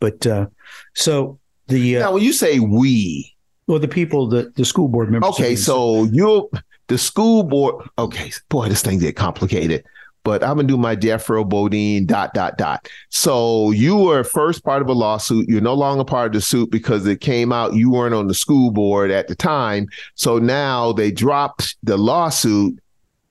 But 0.00 0.26
uh, 0.26 0.46
so 0.94 1.38
the 1.68 1.98
uh, 1.98 2.00
now 2.00 2.12
when 2.14 2.22
you 2.22 2.32
say 2.32 2.58
we, 2.58 3.36
well, 3.66 3.78
the 3.78 3.86
people, 3.86 4.28
the 4.28 4.50
the 4.56 4.64
school 4.64 4.88
board 4.88 5.10
members. 5.10 5.28
okay, 5.30 5.54
so 5.54 6.04
you 6.04 6.50
the 6.88 6.98
school 6.98 7.42
board. 7.42 7.86
Okay, 7.98 8.32
boy, 8.48 8.68
this 8.68 8.82
thing 8.82 8.98
get 8.98 9.14
complicated. 9.14 9.84
But 10.26 10.42
I'm 10.42 10.56
gonna 10.56 10.64
do 10.64 10.76
my 10.76 10.96
Jethro 10.96 11.44
Bodine 11.44 12.04
dot 12.04 12.34
dot 12.34 12.58
dot. 12.58 12.88
So 13.10 13.70
you 13.70 13.96
were 13.96 14.24
first 14.24 14.64
part 14.64 14.82
of 14.82 14.88
a 14.88 14.92
lawsuit. 14.92 15.48
You're 15.48 15.60
no 15.60 15.74
longer 15.74 16.04
part 16.04 16.26
of 16.26 16.32
the 16.32 16.40
suit 16.40 16.70
because 16.72 17.06
it 17.06 17.20
came 17.20 17.52
out 17.52 17.74
you 17.74 17.92
weren't 17.92 18.12
on 18.12 18.26
the 18.26 18.34
school 18.34 18.72
board 18.72 19.12
at 19.12 19.28
the 19.28 19.36
time. 19.36 19.86
So 20.16 20.38
now 20.38 20.92
they 20.92 21.12
dropped 21.12 21.76
the 21.84 21.96
lawsuit 21.96 22.76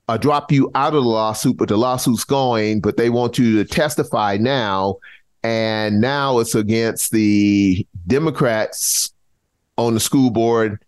uh, 0.07 0.17
drop 0.17 0.51
you 0.51 0.71
out 0.75 0.93
of 0.93 1.03
the 1.03 1.09
lawsuit, 1.09 1.57
but 1.57 1.69
the 1.69 1.77
lawsuit's 1.77 2.23
going, 2.23 2.79
but 2.79 2.97
they 2.97 3.09
want 3.09 3.37
you 3.37 3.57
to 3.57 3.65
testify 3.65 4.37
now. 4.39 4.95
And 5.43 6.01
now 6.01 6.39
it's 6.39 6.55
against 6.55 7.11
the 7.11 7.85
Democrats 8.07 9.11
on 9.77 9.93
the 9.93 9.99
school 9.99 10.29
board 10.29 10.83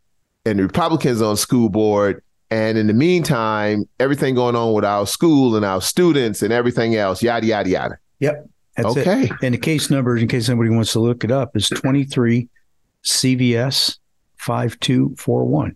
and 0.45 0.59
the 0.59 0.63
Republicans 0.63 1.21
on 1.21 1.33
the 1.33 1.37
school 1.37 1.69
board. 1.69 2.23
And 2.49 2.77
in 2.77 2.87
the 2.87 2.93
meantime, 2.93 3.87
everything 3.99 4.35
going 4.35 4.55
on 4.55 4.73
with 4.73 4.85
our 4.85 5.05
school 5.05 5.55
and 5.55 5.65
our 5.65 5.81
students 5.81 6.41
and 6.41 6.53
everything 6.53 6.95
else, 6.95 7.21
yada, 7.21 7.45
yada, 7.45 7.69
yada. 7.69 7.97
Yep. 8.19 8.49
That's 8.77 8.87
okay. 8.89 9.23
It. 9.23 9.31
And 9.41 9.53
the 9.53 9.59
case 9.59 9.89
number, 9.89 10.15
in 10.15 10.27
case 10.27 10.47
anybody 10.47 10.69
wants 10.69 10.93
to 10.93 10.99
look 10.99 11.23
it 11.23 11.31
up, 11.31 11.57
is 11.57 11.67
23 11.67 12.47
CVS 13.03 13.97
5241. 14.37 15.75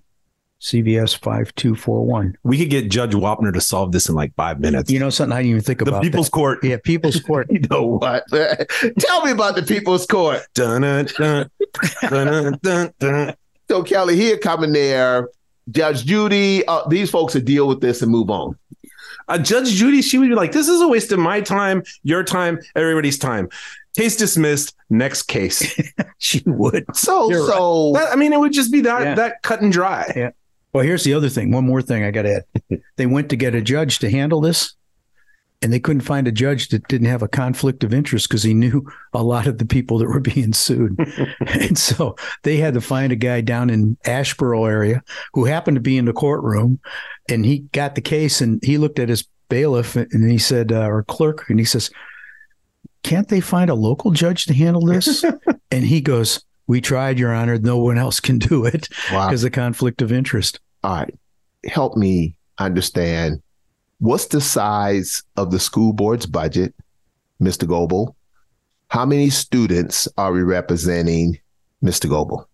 CVS 0.61 1.17
5241. 1.17 2.37
We 2.43 2.57
could 2.59 2.69
get 2.69 2.91
Judge 2.91 3.13
Wapner 3.13 3.51
to 3.51 3.59
solve 3.59 3.91
this 3.91 4.07
in 4.07 4.13
like 4.13 4.33
five 4.35 4.59
minutes. 4.59 4.91
You 4.91 4.99
know 4.99 5.09
something 5.09 5.33
I 5.33 5.41
didn't 5.41 5.49
even 5.49 5.61
think 5.63 5.79
the 5.79 5.85
about. 5.89 6.03
The 6.03 6.09
People's 6.09 6.27
that. 6.27 6.31
Court. 6.33 6.63
Yeah, 6.63 6.77
People's 6.83 7.19
Court. 7.23 7.47
you 7.51 7.61
know 7.71 7.83
what? 7.83 8.23
Tell 8.99 9.25
me 9.25 9.31
about 9.31 9.55
the 9.55 9.63
People's 9.63 10.05
Court. 10.05 10.41
Dun, 10.53 10.81
dun, 10.81 11.07
dun, 11.17 12.59
dun, 12.61 12.93
dun. 12.99 13.35
So 13.69 13.81
Kelly, 13.81 14.15
here 14.15 14.37
coming 14.37 14.71
there, 14.71 15.29
Judge 15.71 16.05
Judy, 16.05 16.65
uh, 16.67 16.87
these 16.87 17.09
folks 17.09 17.33
will 17.33 17.41
deal 17.41 17.67
with 17.67 17.81
this 17.81 18.01
and 18.01 18.11
move 18.11 18.29
on. 18.29 18.57
Uh, 19.27 19.37
Judge 19.37 19.69
Judy, 19.71 20.01
she 20.01 20.17
would 20.17 20.29
be 20.29 20.35
like, 20.35 20.51
"This 20.51 20.67
is 20.67 20.81
a 20.81 20.87
waste 20.87 21.11
of 21.11 21.19
my 21.19 21.41
time, 21.41 21.83
your 22.03 22.23
time, 22.23 22.59
everybody's 22.75 23.17
time." 23.17 23.49
Case 23.95 24.15
dismissed. 24.15 24.75
Next 24.89 25.23
case. 25.23 25.77
she 26.17 26.41
would. 26.45 26.85
So, 26.95 27.29
You're 27.29 27.47
so 27.47 27.91
That- 27.93 28.11
I 28.11 28.15
mean, 28.15 28.31
it 28.33 28.39
would 28.39 28.53
just 28.53 28.71
be 28.71 28.81
that 28.81 29.01
Yeah. 29.03 29.15
that 29.15 29.41
cut 29.43 29.61
and 29.61 29.71
dry. 29.71 30.11
Yeah. 30.15 30.29
Well, 30.73 30.83
here's 30.85 31.03
the 31.03 31.13
other 31.13 31.27
thing. 31.29 31.51
One 31.51 31.65
more 31.65 31.81
thing 31.81 32.03
I 32.03 32.11
got 32.11 32.21
to 32.23 32.43
add. 32.69 32.81
they 32.97 33.05
went 33.05 33.29
to 33.29 33.35
get 33.35 33.53
a 33.53 33.61
judge 33.61 33.99
to 33.99 34.09
handle 34.09 34.39
this, 34.39 34.73
and 35.61 35.71
they 35.71 35.79
couldn't 35.79 36.01
find 36.01 36.27
a 36.27 36.31
judge 36.31 36.69
that 36.69 36.87
didn't 36.87 37.07
have 37.07 37.21
a 37.21 37.27
conflict 37.27 37.83
of 37.83 37.93
interest 37.93 38.27
because 38.27 38.41
he 38.41 38.53
knew 38.53 38.85
a 39.13 39.21
lot 39.21 39.45
of 39.45 39.59
the 39.59 39.65
people 39.65 39.99
that 39.99 40.07
were 40.07 40.19
being 40.19 40.53
sued. 40.53 40.97
and 41.47 41.77
so 41.77 42.15
they 42.43 42.57
had 42.57 42.73
to 42.73 42.81
find 42.81 43.11
a 43.11 43.17
guy 43.17 43.41
down 43.41 43.69
in 43.69 43.97
Asheboro 44.05 44.67
area 44.67 45.03
who 45.33 45.45
happened 45.45 45.75
to 45.75 45.81
be 45.81 45.97
in 45.97 46.05
the 46.05 46.13
courtroom, 46.13 46.79
and 47.29 47.45
he 47.45 47.59
got 47.59 47.95
the 47.95 48.01
case 48.01 48.41
and 48.41 48.63
he 48.63 48.77
looked 48.77 48.99
at 48.99 49.09
his 49.09 49.27
bailiff 49.49 49.95
and 49.95 50.29
he 50.29 50.37
said, 50.37 50.71
uh, 50.71 50.87
or 50.87 51.03
clerk, 51.03 51.49
and 51.49 51.59
he 51.59 51.65
says, 51.65 51.91
"Can't 53.03 53.27
they 53.27 53.41
find 53.41 53.69
a 53.69 53.75
local 53.75 54.11
judge 54.11 54.45
to 54.45 54.53
handle 54.53 54.85
this?" 54.85 55.23
and 55.71 55.85
he 55.85 56.01
goes. 56.01 56.43
We 56.67 56.79
tried, 56.79 57.19
Your 57.19 57.33
Honor. 57.33 57.57
No 57.57 57.79
one 57.79 57.97
else 57.97 58.21
can 58.21 58.37
do 58.37 58.63
it 58.63 58.87
wow. 59.11 59.27
because 59.27 59.43
of 59.43 59.51
conflict 59.51 60.01
of 60.01 60.09
interest. 60.09 60.61
all 60.85 60.95
right, 60.95 61.13
help 61.65 61.97
me 61.97 62.35
understand 62.59 63.41
what's 64.01 64.25
the 64.25 64.41
size 64.41 65.23
of 65.37 65.51
the 65.51 65.59
school 65.59 65.93
board's 65.93 66.25
budget, 66.25 66.73
Mr. 67.39 67.67
Goebel? 67.67 68.15
How 68.87 69.05
many 69.05 69.29
students 69.29 70.07
are 70.17 70.33
we 70.33 70.41
representing, 70.41 71.39
Mr. 71.83 72.09
Goebel? 72.09 72.49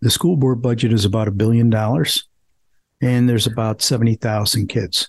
The 0.00 0.10
school 0.10 0.36
board 0.36 0.60
budget 0.60 0.92
is 0.92 1.04
about 1.04 1.28
a 1.28 1.30
billion 1.30 1.70
dollars, 1.70 2.28
and 3.00 3.28
there's 3.28 3.46
about 3.46 3.80
70,000 3.80 4.66
kids. 4.66 5.08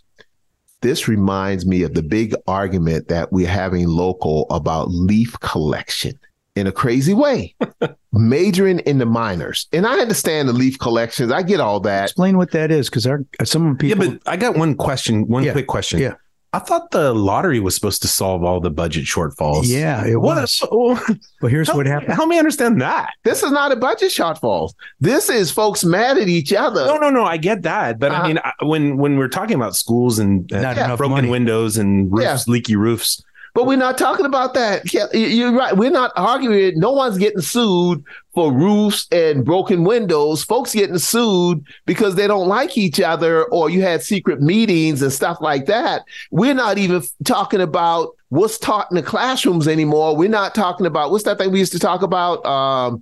This 0.82 1.08
reminds 1.08 1.66
me 1.66 1.82
of 1.82 1.96
the 1.96 2.04
big 2.04 2.36
argument 2.48 3.08
that 3.08 3.32
we're 3.34 3.48
having 3.48 3.88
local 3.88 4.46
about 4.52 4.92
leaf 4.92 5.36
collection 5.40 6.18
in 6.56 6.68
a 6.68 6.72
crazy 6.72 7.14
way, 7.14 7.54
majoring 8.14 8.80
in 8.80 8.98
the 8.98 9.06
minors. 9.06 9.68
And 9.74 9.86
I 9.86 10.00
understand 10.00 10.48
the 10.50 10.54
leaf 10.54 10.80
collections. 10.80 11.32
I 11.32 11.42
get 11.44 11.60
all 11.60 11.80
that. 11.82 12.04
Explain 12.06 12.38
what 12.38 12.52
that 12.52 12.72
is, 12.72 12.90
because 12.90 13.04
some 13.44 13.68
of 13.68 13.78
the 13.78 13.88
Yeah, 13.88 13.96
but 13.96 14.20
I 14.26 14.38
got 14.38 14.58
one 14.58 14.76
question, 14.76 15.28
one 15.28 15.44
Yeah, 15.44 15.52
quick 15.52 15.68
question. 15.68 16.00
yeah. 16.00 16.14
I 16.54 16.60
thought 16.60 16.92
the 16.92 17.14
lottery 17.14 17.60
was 17.60 17.76
supposed 17.76 18.02
to 18.04 18.08
solve 18.08 18.42
all 18.46 18.62
the 18.62 18.70
budget 18.72 19.04
shortfalls. 19.04 19.64
yeah, 19.66 20.06
it 20.08 20.16
What? 20.22 20.38
was. 20.38 20.64
oh, 20.72 20.98
But 21.42 21.52
here's 21.52 21.68
help, 21.68 21.76
what 21.76 21.86
happened. 21.86 22.14
help 22.14 22.30
me 22.30 22.40
understand 22.40 22.80
that. 22.80 23.10
This 23.26 23.44
is 23.44 23.52
not 23.52 23.74
a 23.74 23.76
budget 23.76 24.10
shortfall. 24.12 24.72
This 25.02 25.30
is 25.30 25.52
folks 25.52 25.84
mad 25.84 26.18
at 26.18 26.30
each 26.30 26.54
other. 26.54 26.86
No, 26.86 26.96
no, 26.96 27.10
no. 27.10 27.26
I 27.26 27.36
get 27.36 27.64
that, 27.64 28.00
but 28.00 28.14
Uh-huh. 28.14 28.24
I 28.24 28.28
mean, 28.30 28.40
I, 28.42 28.54
when 28.64 28.96
when 28.96 29.18
we're 29.18 29.28
talking 29.28 29.56
about 29.58 29.76
schools 29.76 30.18
and 30.18 30.50
uh, 30.54 30.62
Not 30.62 30.78
enough 30.78 30.98
broken 30.98 31.16
money. 31.18 31.30
windows 31.30 31.76
and 31.76 32.10
roofs, 32.10 32.24
Yeah. 32.48 32.54
leaky 32.54 32.78
roofs, 32.78 33.22
But 33.56 33.66
we're 33.66 33.78
not 33.78 33.98
talking 33.98 34.26
about 34.26 34.54
that. 34.54 34.94
You- 34.94 35.08
You're 35.14 35.54
right. 35.54 35.76
We're 35.76 35.90
not 35.90 36.12
arguing. 36.18 36.78
No 36.78 36.92
one's 36.92 37.18
getting 37.18 37.42
sued 37.42 38.04
for 38.34 38.52
roofs 38.52 39.08
and 39.14 39.46
broken 39.46 39.86
windows. 39.86 40.44
Folks 40.44 40.74
getting 40.76 40.98
sued 41.00 41.64
because 41.86 42.16
they 42.16 42.28
don't 42.28 42.50
like 42.50 42.78
each 42.78 43.00
other 43.00 43.46
or 43.46 43.70
you 43.70 43.82
had 43.82 44.04
secret 44.04 44.42
meetings 44.42 45.02
and 45.02 45.12
stuff 45.12 45.38
like 45.40 45.66
that. 45.68 46.04
We're 46.32 46.54
not 46.54 46.78
even 46.78 47.02
talking 47.24 47.62
about 47.62 48.10
what's 48.28 48.58
taught 48.58 48.92
in 48.92 48.96
the 48.96 49.04
classrooms 49.04 49.70
anymore. 49.70 50.18
We're 50.18 50.28
not 50.28 50.54
talking 50.54 50.86
about 50.86 51.12
what's 51.12 51.24
that 51.24 51.38
thing 51.38 51.52
we 51.52 51.60
used 51.60 51.72
to 51.72 51.80
talk 51.80 52.02
about? 52.02 52.46
Um, 52.46 53.02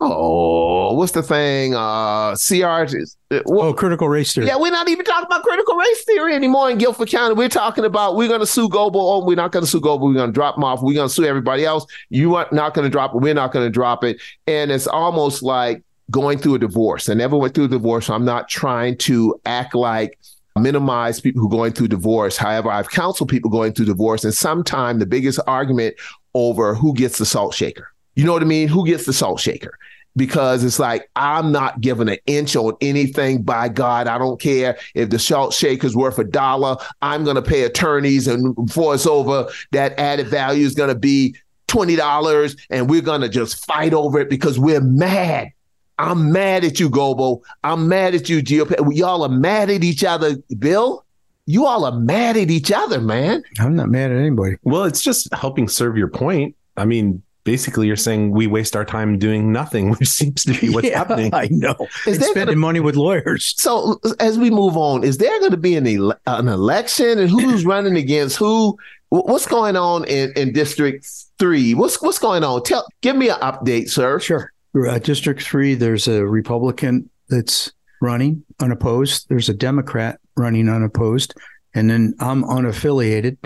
oh, 0.00 0.92
what's 0.94 1.12
the 1.12 1.22
thing? 1.22 1.74
Uh, 1.74 2.34
CR. 2.36 2.64
uh, 2.64 3.40
what- 3.46 3.66
Oh, 3.66 3.72
critical 3.74 4.08
race 4.08 4.34
theory. 4.34 4.46
yeah, 4.46 4.56
we're 4.56 4.70
not 4.70 4.88
even 4.88 5.04
talking 5.04 5.26
about 5.26 5.42
critical 5.42 5.76
race 5.76 6.04
theory 6.04 6.34
anymore 6.34 6.70
in 6.70 6.78
Guilford 6.78 7.08
County. 7.08 7.34
We're 7.34 7.48
talking 7.48 7.84
about 7.84 8.16
we're 8.16 8.28
going 8.28 8.40
to 8.40 8.46
sue 8.46 8.68
Goebel. 8.68 9.00
Oh, 9.00 9.24
we're 9.24 9.36
not 9.36 9.52
going 9.52 9.64
to 9.64 9.70
sue 9.70 9.80
Goebel. 9.80 10.08
We're 10.08 10.14
going 10.14 10.28
to 10.30 10.32
drop 10.34 10.56
him 10.56 10.64
off. 10.64 10.82
We're 10.82 10.94
going 10.94 11.08
to 11.08 11.14
sue 11.14 11.24
everybody 11.24 11.64
else. 11.64 11.86
You 12.10 12.34
are 12.36 12.46
not 12.52 12.74
going 12.74 12.84
to 12.84 12.90
drop 12.90 13.14
it. 13.14 13.18
We're 13.20 13.34
not 13.34 13.52
going 13.52 13.66
to 13.66 13.70
drop 13.70 14.04
it. 14.04 14.20
And 14.46 14.70
it's 14.70 14.86
almost 14.86 15.42
like 15.42 15.82
going 16.10 16.38
through 16.38 16.54
a 16.54 16.58
divorce. 16.58 17.08
I 17.08 17.14
never 17.14 17.36
went 17.36 17.54
through 17.54 17.64
a 17.64 17.68
divorce. 17.68 18.06
So 18.06 18.14
I'm 18.14 18.24
not 18.24 18.48
trying 18.48 18.96
to 18.98 19.40
act 19.44 19.74
like 19.74 20.18
minimize 20.58 21.20
people 21.20 21.40
who 21.40 21.48
are 21.48 21.50
going 21.50 21.72
through 21.72 21.88
divorce. 21.88 22.36
However, 22.36 22.70
I've 22.70 22.88
counseled 22.90 23.28
people 23.28 23.50
going 23.50 23.72
through 23.72 23.86
divorce, 23.86 24.24
and 24.24 24.32
sometimes 24.32 25.00
the 25.00 25.06
biggest 25.06 25.38
argument 25.46 25.96
over 26.34 26.74
who 26.74 26.94
gets 26.94 27.18
the 27.18 27.26
salt 27.26 27.54
shaker. 27.54 27.92
You 28.16 28.24
know 28.24 28.32
what 28.32 28.42
I 28.42 28.46
mean? 28.46 28.68
Who 28.68 28.84
gets 28.84 29.06
the 29.06 29.12
salt 29.12 29.40
shaker? 29.40 29.78
because 30.16 30.64
it's 30.64 30.78
like 30.78 31.08
I'm 31.14 31.52
not 31.52 31.80
giving 31.80 32.08
an 32.08 32.18
inch 32.26 32.56
on 32.56 32.76
anything. 32.80 33.42
By 33.42 33.68
God, 33.68 34.08
I 34.08 34.18
don't 34.18 34.40
care 34.40 34.78
if 34.94 35.10
the 35.10 35.18
salt 35.18 35.52
shaker's 35.52 35.94
worth 35.94 36.18
a 36.18 36.24
dollar. 36.24 36.76
I'm 37.02 37.24
going 37.24 37.36
to 37.36 37.42
pay 37.42 37.62
attorneys, 37.62 38.26
and 38.26 38.54
before 38.54 38.94
it's 38.94 39.06
over, 39.06 39.48
that 39.72 39.98
added 39.98 40.28
value 40.28 40.66
is 40.66 40.74
going 40.74 40.88
to 40.88 40.98
be 40.98 41.36
twenty 41.68 41.96
dollars, 41.96 42.56
and 42.70 42.90
we're 42.90 43.02
going 43.02 43.20
to 43.20 43.28
just 43.28 43.64
fight 43.66 43.94
over 43.94 44.18
it 44.18 44.30
because 44.30 44.58
we're 44.58 44.80
mad. 44.80 45.50
I'm 45.98 46.30
mad 46.30 46.64
at 46.64 46.78
you, 46.78 46.90
Gobo. 46.90 47.40
I'm 47.64 47.88
mad 47.88 48.14
at 48.14 48.28
you, 48.28 48.42
GOP. 48.42 48.94
Y'all 48.94 49.22
are 49.22 49.30
mad 49.30 49.70
at 49.70 49.82
each 49.82 50.04
other, 50.04 50.36
Bill. 50.58 51.04
You 51.46 51.64
all 51.64 51.84
are 51.84 51.98
mad 51.98 52.36
at 52.36 52.50
each 52.50 52.72
other, 52.72 53.00
man. 53.00 53.42
I'm 53.60 53.76
not 53.76 53.88
mad 53.88 54.10
at 54.10 54.18
anybody. 54.18 54.56
Well, 54.62 54.84
it's 54.84 55.00
just 55.00 55.32
helping 55.32 55.68
serve 55.68 55.96
your 55.96 56.08
point. 56.08 56.56
I 56.76 56.84
mean, 56.84 57.22
basically, 57.46 57.86
you're 57.86 57.96
saying 57.96 58.32
we 58.32 58.46
waste 58.46 58.76
our 58.76 58.84
time 58.84 59.18
doing 59.18 59.50
nothing, 59.52 59.90
which 59.98 60.08
seems 60.08 60.44
to 60.44 60.52
be 60.60 60.68
what's 60.68 60.86
Yeah, 60.86 60.98
happening. 60.98 61.32
I 61.32 61.48
know. 61.50 61.74
Is 62.06 62.18
there 62.18 62.28
spending 62.28 62.56
gonna- 62.56 62.66
money 62.66 62.80
with 62.80 62.96
lawyers. 62.96 63.54
So 63.56 63.98
as 64.20 64.36
we 64.38 64.50
move 64.50 64.76
on, 64.76 65.02
is 65.04 65.16
there 65.16 65.38
going 65.40 65.52
to 65.52 65.56
be 65.56 65.76
an 65.76 65.86
ele- 65.86 66.18
an 66.26 66.48
election 66.48 67.18
and 67.18 67.30
who's 67.30 67.64
running 67.74 67.96
against 67.96 68.36
who? 68.36 68.76
What's 69.08 69.46
going 69.46 69.76
on 69.76 70.04
in, 70.04 70.32
in 70.36 70.52
District 70.52 71.08
Three? 71.38 71.72
What's 71.74 72.02
what's 72.02 72.18
going 72.18 72.42
on? 72.44 72.62
Tell, 72.64 72.84
give 73.00 73.16
me 73.16 73.28
an 73.30 73.38
update, 73.40 73.88
sir. 73.88 74.18
Sure. 74.20 74.50
Uh, 74.76 74.98
District 74.98 75.40
three, 75.42 75.74
there's 75.74 76.06
a 76.08 76.26
Republican 76.26 77.08
that's 77.30 77.72
running 78.02 78.42
unopposed. 78.60 79.26
There's 79.30 79.48
a 79.48 79.54
Democrat 79.54 80.20
running 80.36 80.68
unopposed. 80.68 81.32
And 81.74 81.88
then 81.88 82.14
I'm 82.20 82.42
unaffiliated, 82.44 83.38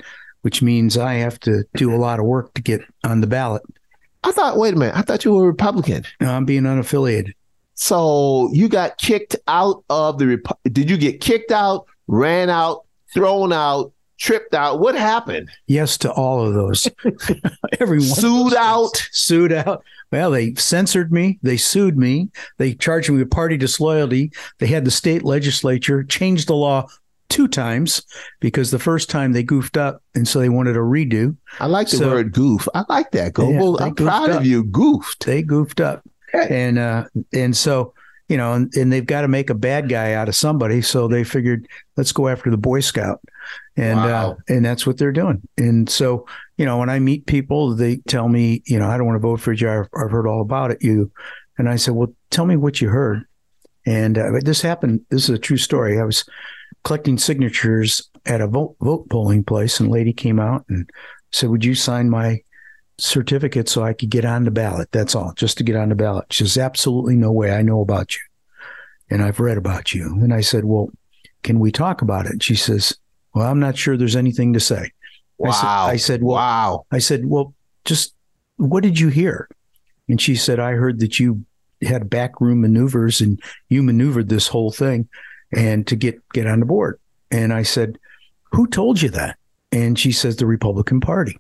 which 0.43 0.61
means 0.63 0.97
I 0.99 1.15
have 1.15 1.39
to 1.41 1.63
do 1.75 1.95
a 1.95 1.99
lot 1.99 2.19
of 2.19 2.25
work 2.25 2.53
to 2.55 2.63
get 2.63 2.81
on 3.05 3.21
the 3.21 3.27
ballot. 3.29 3.63
I 4.23 4.33
thought, 4.33 4.57
wait 4.59 4.75
a 4.75 4.77
minute, 4.77 4.97
I 4.97 5.03
thought 5.03 5.25
you 5.25 5.35
were 5.35 5.45
a 5.45 5.47
Republican. 5.47 6.05
No, 6.21 6.31
I'm 6.31 6.45
being 6.45 6.63
unaffiliated. 6.65 7.33
So 7.75 8.51
you 8.53 8.69
got 8.69 8.99
kicked 8.99 9.37
out 9.49 9.83
of 9.89 10.19
the. 10.19 10.25
Repu- 10.27 10.73
Did 10.73 10.91
you 10.91 10.99
get 10.99 11.21
kicked 11.21 11.51
out, 11.51 11.87
ran 12.09 12.51
out, 12.51 12.85
thrown 13.15 13.53
out, 13.53 13.93
tripped 14.19 14.53
out? 14.55 14.81
What 14.81 14.95
happened? 14.95 15.49
Yes 15.67 15.97
to 15.99 16.13
all 16.13 16.47
of 16.47 16.53
those. 16.53 16.89
Everyone 17.81 18.07
Sued 18.07 18.55
out. 18.55 19.09
sued 19.13 19.53
out. 19.53 19.83
Well, 20.13 20.33
they 20.33 20.55
censored 20.57 21.11
me. 21.13 21.39
They 21.43 21.57
sued 21.57 21.97
me. 21.97 22.29
They 22.59 22.75
charged 22.75 23.09
me 23.11 23.17
with 23.19 23.31
party 23.31 23.57
disloyalty. 23.57 24.33
They 24.59 24.67
had 24.67 24.85
the 24.85 24.91
state 24.91 25.23
legislature 25.25 26.03
change 26.05 26.45
the 26.47 26.55
law 26.57 26.89
two 27.31 27.49
times 27.49 28.03
because 28.41 28.71
the 28.71 28.79
first 28.79 29.09
time 29.09 29.33
they 29.33 29.43
goofed 29.43 29.77
up, 29.79 30.03
and 30.15 30.29
so 30.29 30.39
they 30.41 30.49
wanted 30.51 30.77
a 30.77 30.81
redo. 30.81 31.37
I 31.59 31.67
like 31.67 31.89
the 31.89 31.97
So- 31.97 32.09
word 32.11 32.33
goof. 32.33 32.69
I 32.75 32.85
like 32.89 33.11
that, 33.13 33.33
Goebel. 33.33 33.79
they 33.79 33.85
I'm 33.87 33.95
proud 33.95 34.29
up. 34.31 34.41
of 34.41 34.47
you. 34.47 34.65
Goofed. 34.65 35.25
They 35.25 35.43
goofed 35.43 35.81
up, 35.81 36.03
Okay. 36.35 36.65
and 36.67 36.79
uh, 36.79 37.05
and 37.33 37.57
so 37.57 37.95
you 38.29 38.37
know, 38.37 38.53
and, 38.53 38.73
and 38.77 38.93
they've 38.93 39.07
got 39.07 39.23
to 39.23 39.29
make 39.29 39.51
a 39.51 39.55
bad 39.55 39.89
guy 39.89 40.13
out 40.13 40.29
of 40.29 40.37
somebody. 40.37 40.83
So 40.83 41.09
they 41.09 41.25
figured, 41.25 41.67
let's 41.97 42.13
go 42.13 42.29
after 42.29 42.49
the 42.49 42.57
Boy 42.57 42.79
Scout, 42.79 43.21
and 43.77 43.99
uh, 43.99 44.35
and 44.49 44.65
that's 44.65 44.87
what 44.87 44.99
they're 44.99 45.11
doing. 45.13 45.41
And 45.59 45.89
so 45.89 46.27
you 46.57 46.67
know, 46.67 46.77
when 46.79 46.91
I 46.91 46.99
meet 46.99 47.25
people, 47.27 47.75
they 47.75 47.97
tell 48.07 48.29
me, 48.29 48.63
you 48.67 48.79
know, 48.79 48.87
I 48.87 48.99
don't 48.99 49.07
want 49.07 49.17
to 49.17 49.27
vote 49.27 49.41
for 49.41 49.53
you. 49.55 49.69
I've, 49.71 49.89
I've 49.97 50.11
heard 50.11 50.27
all 50.29 50.43
about 50.43 50.71
it. 50.71 50.79
You, 50.83 51.11
and 51.59 51.69
I 51.71 51.77
said, 51.77 51.95
well, 51.95 52.15
tell 52.31 52.45
me 52.45 52.55
what 52.57 52.83
you 52.83 52.89
heard. 52.91 53.25
And 53.87 54.19
uh, 54.19 54.33
this 54.43 54.61
happened. 54.61 55.01
This 55.09 55.25
is 55.25 55.31
a 55.31 55.39
true 55.39 55.57
story. 55.57 55.99
I 55.99 56.05
was 56.05 56.25
collecting 56.85 57.19
signatures 57.19 58.11
at 58.27 58.41
a 58.41 58.47
vote 58.47 58.77
vote 58.81 59.09
polling 59.09 59.45
place, 59.45 59.81
and 59.81 59.91
lady 59.91 60.13
came 60.13 60.39
out 60.41 60.65
and 60.69 60.89
said, 61.33 61.51
"Would 61.51 61.65
you 61.65 61.75
sign 61.75 62.11
my 62.11 62.41
certificate 63.01 63.69
so 63.69 63.83
I 63.83 63.93
could 63.93 64.11
get 64.11 64.25
on 64.25 64.45
the 64.45 64.51
ballot. 64.51 64.91
That's 64.93 65.15
all, 65.15 65.33
just 65.35 65.59
to 65.59 65.65
get 65.65 65.77
on 65.77 65.89
the 65.89 65.95
ballot. 65.95 66.27
She 66.33 66.45
says, 66.45 66.59
absolutely 66.59 67.17
no 67.17 67.33
way. 67.33 67.53
I 67.53 67.63
know 67.63 67.81
about 67.81 68.15
you 68.15 68.21
and 69.11 69.23
I've 69.23 69.41
read 69.41 69.59
about 69.59 69.93
you. 69.95 70.07
And 70.21 70.33
I 70.33 70.41
said, 70.41 70.65
well, 70.65 70.91
can 71.43 71.59
we 71.59 71.73
talk 71.73 72.03
about 72.03 72.27
it? 72.27 72.43
She 72.43 72.55
says, 72.55 72.97
well, 73.35 73.51
I'm 73.51 73.61
not 73.61 73.77
sure 73.77 73.97
there's 73.97 74.17
anything 74.17 74.53
to 74.53 74.61
say. 74.61 74.91
I 75.45 75.51
said- 75.51 75.63
Wow. 75.67 75.87
I 75.87 75.97
said, 75.97 76.23
well, 76.23 76.37
wow. 76.37 76.87
I 76.93 76.99
said, 76.99 77.25
well, 77.25 77.55
just 77.85 78.15
what 78.57 78.83
did 78.83 79.01
you 79.01 79.09
hear? 79.09 79.49
And 80.09 80.21
she 80.21 80.35
said, 80.35 80.61
I 80.61 80.73
heard 80.73 81.01
that 81.01 81.19
you 81.19 81.45
had 81.83 82.11
backroom 82.11 82.61
maneuvers 82.61 83.23
and 83.23 83.41
you 83.71 83.83
maneuvered 83.83 84.29
this 84.29 84.49
whole 84.49 84.71
thing 84.71 85.09
and 85.55 85.87
to 85.87 85.97
get, 85.97 86.21
get 86.31 86.47
on 86.47 86.61
the 86.61 86.67
board. 86.67 86.99
And 87.31 87.53
I 87.53 87.63
said, 87.63 87.99
who 88.53 88.67
told 88.67 89.01
you 89.01 89.09
that? 89.11 89.37
And 89.73 89.99
she 89.99 90.13
says, 90.13 90.37
the 90.37 90.47
Republican 90.47 91.01
Party. 91.01 91.39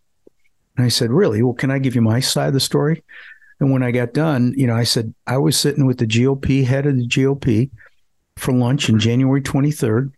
And 0.77 0.87
I 0.87 0.89
said, 0.89 1.11
really? 1.11 1.43
Well, 1.43 1.55
can 1.55 1.71
I 1.71 1.79
give 1.79 1.95
you 1.95 2.03
my 2.03 2.21
side 2.21 2.49
of 2.49 2.55
the 2.55 2.61
story? 2.61 3.03
And 3.59 3.73
when 3.73 3.83
I 3.83 3.91
got 3.91 4.15
done, 4.15 4.55
you 4.57 4.67
know, 4.67 4.75
I 4.75 4.85
said, 4.85 5.13
I 5.27 5.37
was 5.37 5.59
sitting 5.59 5.87
with 5.87 5.99
the 5.99 6.07
GOP, 6.07 6.65
head 6.65 6.87
of 6.87 6.97
the 6.97 7.07
GOP 7.07 7.71
for 8.37 8.53
lunch 8.53 8.89
in 8.89 8.99
January 8.99 9.43
23rd 9.43 10.13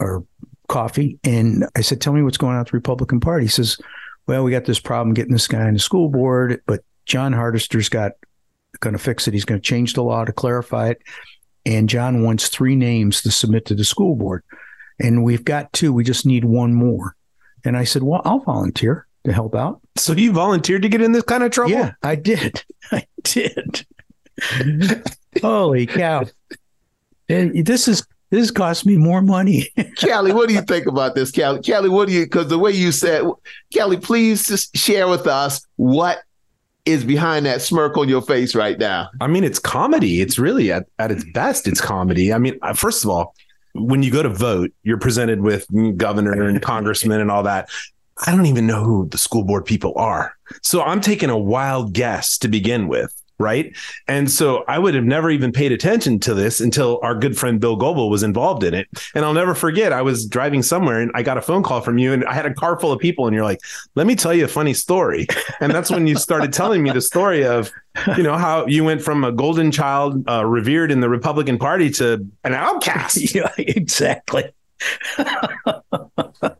or 0.00 0.24
coffee. 0.68 1.18
And 1.24 1.66
I 1.76 1.80
said, 1.80 2.00
tell 2.00 2.12
me 2.12 2.22
what's 2.22 2.36
going 2.36 2.54
on 2.54 2.60
with 2.60 2.68
the 2.68 2.76
Republican 2.76 3.20
Party. 3.20 3.46
He 3.46 3.50
says, 3.50 3.78
well, 4.26 4.44
we 4.44 4.50
got 4.50 4.66
this 4.66 4.80
problem 4.80 5.14
getting 5.14 5.32
this 5.32 5.48
guy 5.48 5.62
on 5.62 5.72
the 5.72 5.78
school 5.78 6.10
board, 6.10 6.60
but 6.66 6.84
Jon 7.06 7.32
Hardister's 7.32 7.88
got 7.88 8.12
going 8.80 8.92
to 8.92 9.02
fix 9.02 9.26
it. 9.26 9.34
He's 9.34 9.46
going 9.46 9.60
to 9.60 9.66
change 9.66 9.94
the 9.94 10.02
law 10.02 10.24
to 10.24 10.32
clarify 10.32 10.90
it. 10.90 11.02
And 11.68 11.86
Jon 11.86 12.22
wants 12.22 12.48
three 12.48 12.74
names 12.74 13.20
to 13.22 13.30
submit 13.30 13.66
to 13.66 13.74
the 13.74 13.84
school 13.84 14.16
board. 14.16 14.42
And 14.98 15.22
we've 15.22 15.44
got 15.44 15.70
two. 15.74 15.92
We 15.92 16.02
just 16.02 16.24
need 16.24 16.46
one 16.46 16.72
more. 16.72 17.14
And 17.62 17.76
I 17.76 17.84
said, 17.84 18.02
well, 18.02 18.22
I'll 18.24 18.38
volunteer 18.38 19.06
to 19.24 19.34
help 19.34 19.54
out. 19.54 19.78
So 19.94 20.14
you 20.14 20.32
volunteered 20.32 20.80
to 20.80 20.88
get 20.88 21.02
in 21.02 21.12
this 21.12 21.24
kind 21.24 21.42
of 21.42 21.50
trouble? 21.50 21.72
Yeah, 21.72 21.92
I 22.02 22.14
did. 22.14 22.64
I 22.90 23.06
did. 23.22 23.86
Holy 25.42 25.84
cow. 25.84 26.24
This 27.28 27.86
is 27.86 28.06
this 28.30 28.50
cost 28.50 28.86
me 28.86 28.96
more 28.96 29.20
money. 29.20 29.68
Kelly, 29.96 30.32
what 30.32 30.48
do 30.48 30.54
you 30.54 30.62
think 30.62 30.86
about 30.86 31.14
this, 31.14 31.30
Kelly? 31.30 31.60
Kelly, 31.60 31.90
what 31.90 32.08
do 32.08 32.14
you? 32.14 32.24
Because 32.24 32.48
the 32.48 32.58
way 32.58 32.70
you 32.70 32.92
said, 32.92 33.26
Kelly, 33.74 33.98
please 33.98 34.46
just 34.46 34.74
share 34.74 35.06
with 35.06 35.26
us 35.26 35.60
what 35.76 36.20
is 36.88 37.04
behind 37.04 37.44
that 37.44 37.60
smirk 37.60 37.98
on 37.98 38.08
your 38.08 38.22
face 38.22 38.54
right 38.54 38.78
now. 38.78 39.10
I 39.20 39.26
mean, 39.26 39.44
it's 39.44 39.58
comedy. 39.58 40.22
It's 40.22 40.38
really 40.38 40.72
at, 40.72 40.86
at 40.98 41.10
its 41.10 41.22
best, 41.32 41.68
it's 41.68 41.80
comedy. 41.80 42.32
I 42.32 42.38
mean, 42.38 42.58
uh, 42.62 42.72
first 42.72 43.04
of 43.04 43.10
all, 43.10 43.34
when 43.74 44.02
you 44.02 44.10
go 44.10 44.22
to 44.22 44.30
vote, 44.30 44.72
you're 44.82 44.98
presented 44.98 45.42
with 45.42 45.66
governor 45.98 46.48
and 46.48 46.60
congressman 46.62 47.20
and 47.20 47.30
all 47.30 47.42
that. 47.42 47.68
I 48.26 48.34
don't 48.34 48.46
even 48.46 48.66
know 48.66 48.82
who 48.82 49.06
the 49.08 49.18
school 49.18 49.44
board 49.44 49.66
people 49.66 49.92
are. 49.96 50.34
So 50.62 50.82
I'm 50.82 51.00
taking 51.00 51.30
a 51.30 51.38
wild 51.38 51.92
guess 51.92 52.38
to 52.38 52.48
begin 52.48 52.88
with. 52.88 53.14
Right. 53.40 53.76
And 54.08 54.28
so 54.28 54.64
I 54.66 54.80
would 54.80 54.94
have 54.94 55.04
never 55.04 55.30
even 55.30 55.52
paid 55.52 55.70
attention 55.70 56.18
to 56.20 56.34
this 56.34 56.60
until 56.60 56.98
our 57.02 57.14
good 57.14 57.38
friend 57.38 57.60
Bill 57.60 57.76
Goebel 57.76 58.10
was 58.10 58.24
involved 58.24 58.64
in 58.64 58.74
it. 58.74 58.88
And 59.14 59.24
I'll 59.24 59.32
never 59.32 59.54
forget, 59.54 59.92
I 59.92 60.02
was 60.02 60.26
driving 60.26 60.62
somewhere 60.62 61.00
and 61.00 61.12
I 61.14 61.22
got 61.22 61.38
a 61.38 61.40
phone 61.40 61.62
call 61.62 61.80
from 61.80 61.98
you 61.98 62.12
and 62.12 62.24
I 62.24 62.32
had 62.32 62.46
a 62.46 62.54
car 62.54 62.80
full 62.80 62.90
of 62.90 62.98
people 62.98 63.26
and 63.26 63.34
you're 63.34 63.44
like, 63.44 63.60
let 63.94 64.08
me 64.08 64.16
tell 64.16 64.34
you 64.34 64.44
a 64.44 64.48
funny 64.48 64.74
story. 64.74 65.26
And 65.60 65.72
that's 65.72 65.90
when 65.90 66.06
you 66.06 66.16
started 66.16 66.52
telling 66.52 66.82
me 66.82 66.90
the 66.90 67.00
story 67.00 67.44
of, 67.44 67.70
you 68.16 68.22
know, 68.22 68.36
how 68.36 68.66
you 68.66 68.84
went 68.84 69.02
from 69.02 69.22
a 69.22 69.32
golden 69.32 69.70
child 69.70 70.28
uh, 70.28 70.44
revered 70.44 70.90
in 70.90 71.00
the 71.00 71.08
Republican 71.08 71.58
Party 71.58 71.90
to 71.90 72.26
an 72.44 72.54
outcast. 72.54 73.34
yeah, 73.34 73.52
exactly. 73.56 74.44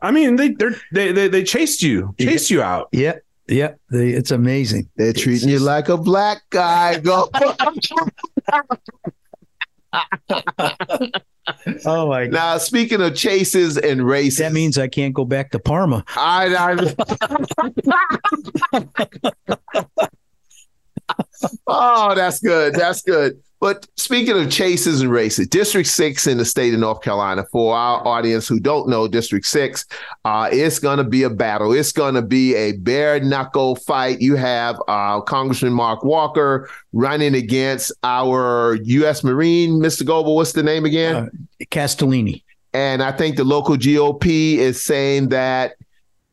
I 0.01 0.11
mean, 0.11 0.35
they 0.35 0.49
they're, 0.49 0.75
they 0.91 1.11
they 1.11 1.27
they 1.27 1.43
chased 1.43 1.81
you, 1.81 2.13
chased 2.19 2.49
you 2.49 2.61
out. 2.61 2.89
Yeah, 2.91 3.15
yeah. 3.49 3.73
The, 3.89 4.13
it's 4.13 4.31
amazing. 4.31 4.89
They're 4.95 5.13
treating 5.13 5.49
you 5.49 5.59
like 5.59 5.89
a 5.89 5.97
black 5.97 6.43
guy. 6.49 6.99
Go. 6.99 7.29
Oh 11.83 12.07
my 12.07 12.25
god. 12.25 12.33
now, 12.33 12.57
speaking 12.59 13.01
of 13.01 13.15
chases 13.15 13.77
and 13.77 14.05
races, 14.05 14.37
That 14.37 14.53
means 14.53 14.77
I 14.77 14.87
can't 14.87 15.15
go 15.15 15.25
back 15.25 15.49
to 15.51 15.59
Parma. 15.59 16.05
I, 16.15 16.55
I 16.55 16.95
oh, 21.67 22.13
that's 22.13 22.39
good. 22.39 22.75
That's 22.75 23.01
good. 23.01 23.41
But 23.59 23.87
speaking 23.97 24.37
of 24.37 24.49
chases 24.49 25.01
and 25.01 25.11
races, 25.11 25.47
District 25.47 25.87
6 25.87 26.27
in 26.27 26.37
the 26.37 26.45
state 26.45 26.73
of 26.73 26.79
North 26.79 27.01
Carolina, 27.01 27.45
for 27.51 27.75
our 27.75 28.05
audience 28.07 28.47
who 28.47 28.57
don't 28.59 28.87
know 28.87 29.07
District 29.07 29.45
6, 29.45 29.85
uh, 30.23 30.49
it's 30.51 30.79
going 30.79 30.97
to 30.97 31.03
be 31.03 31.23
a 31.23 31.29
battle. 31.29 31.73
It's 31.73 31.91
going 31.91 32.15
to 32.15 32.21
be 32.21 32.55
a 32.55 32.73
bare 32.77 33.19
knuckle 33.19 33.75
fight. 33.75 34.21
You 34.21 34.35
have 34.35 34.81
uh, 34.87 35.19
Congressman 35.21 35.73
Mark 35.73 36.05
Walker 36.05 36.69
running 36.93 37.35
against 37.35 37.91
our 38.03 38.75
U.S. 38.75 39.25
Marine, 39.25 39.81
Mr. 39.81 40.05
Goebel. 40.05 40.37
What's 40.37 40.53
the 40.53 40.63
name 40.63 40.85
again? 40.85 41.15
Uh, 41.15 41.65
Castellini. 41.65 42.43
And 42.73 43.03
I 43.03 43.11
think 43.11 43.35
the 43.35 43.43
local 43.43 43.75
GOP 43.75 44.55
is 44.55 44.81
saying 44.81 45.29
that 45.29 45.73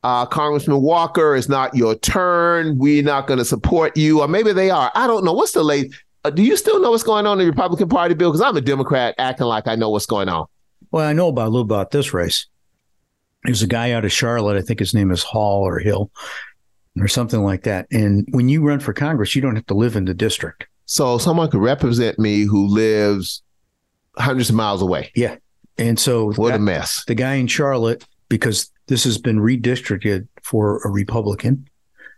uh, 0.05 0.25
Congressman 0.27 0.81
Walker, 0.83 1.35
it's 1.35 1.49
not 1.49 1.75
your 1.75 1.97
turn. 1.97 2.79
We're 2.79 3.03
not 3.03 3.27
going 3.27 3.39
to 3.39 3.45
support 3.45 3.97
you. 3.97 4.21
Or 4.21 4.29
maybe 4.29 4.53
they 4.53 4.71
are. 4.71 4.93
I 4.95 5.09
don't 5.09 5.25
know. 5.25 5.33
What's 5.33 5.53
the 5.53 5.65
late? 5.65 5.93
Uh, 6.27 6.31
do 6.31 6.43
you 6.43 6.57
still 6.57 6.81
know 6.81 6.91
what's 6.91 7.05
going 7.05 7.25
on 7.25 7.39
in 7.41 7.47
the 7.47 7.51
Republican 7.53 7.89
Party, 7.89 8.15
Bill? 8.15 8.31
Because 8.33 8.41
I'm 8.41 8.57
a 8.57 8.61
Democrat 8.61 9.15
acting 9.17 9.47
like 9.47 9.69
I 9.69 9.77
know 9.77 9.91
what's 9.91 10.07
going 10.07 10.29
on. 10.29 10.47
Well, 10.91 11.07
I 11.07 11.13
know 11.13 11.29
about 11.29 11.47
a 11.47 11.51
little 11.51 11.61
about 11.61 11.93
this 11.93 12.13
race. 12.13 12.47
There's 13.45 13.63
a 13.63 13.67
guy 13.69 13.93
out 13.93 14.05
of 14.05 14.11
Charlotte. 14.11 14.57
I 14.57 14.63
think 14.63 14.81
his 14.81 14.93
name 14.93 15.13
is 15.13 15.23
Hall 15.23 15.63
or 15.63 15.79
Hill 15.79 16.11
or 16.99 17.07
something 17.07 17.45
like 17.45 17.63
that. 17.63 17.87
And 17.93 18.27
when 18.33 18.49
you 18.49 18.67
run 18.67 18.81
for 18.81 18.93
Congress, 18.93 19.37
you 19.37 19.43
don't 19.43 19.55
have 19.55 19.67
to 19.67 19.75
live 19.75 19.95
in 19.95 20.05
the 20.05 20.15
district. 20.15 20.67
So 20.87 21.17
someone 21.19 21.49
could 21.49 21.61
represent 21.61 22.19
me 22.19 22.43
who 22.43 22.67
lives 22.67 23.43
hundreds 24.17 24.49
of 24.51 24.57
miles 24.57 24.83
away. 24.83 25.13
Yeah. 25.15 25.37
And 25.79 25.97
so 25.97 26.33
What 26.33 26.55
a 26.55 26.59
mess. 26.59 27.05
the 27.05 27.15
guy 27.15 27.35
in 27.35 27.47
Charlotte, 27.47 28.05
because 28.29 28.73
this 28.89 29.05
has 29.05 29.17
been 29.19 29.39
redistricted 29.39 30.27
for 30.43 30.81
a 30.85 30.91
Republican. 30.91 31.69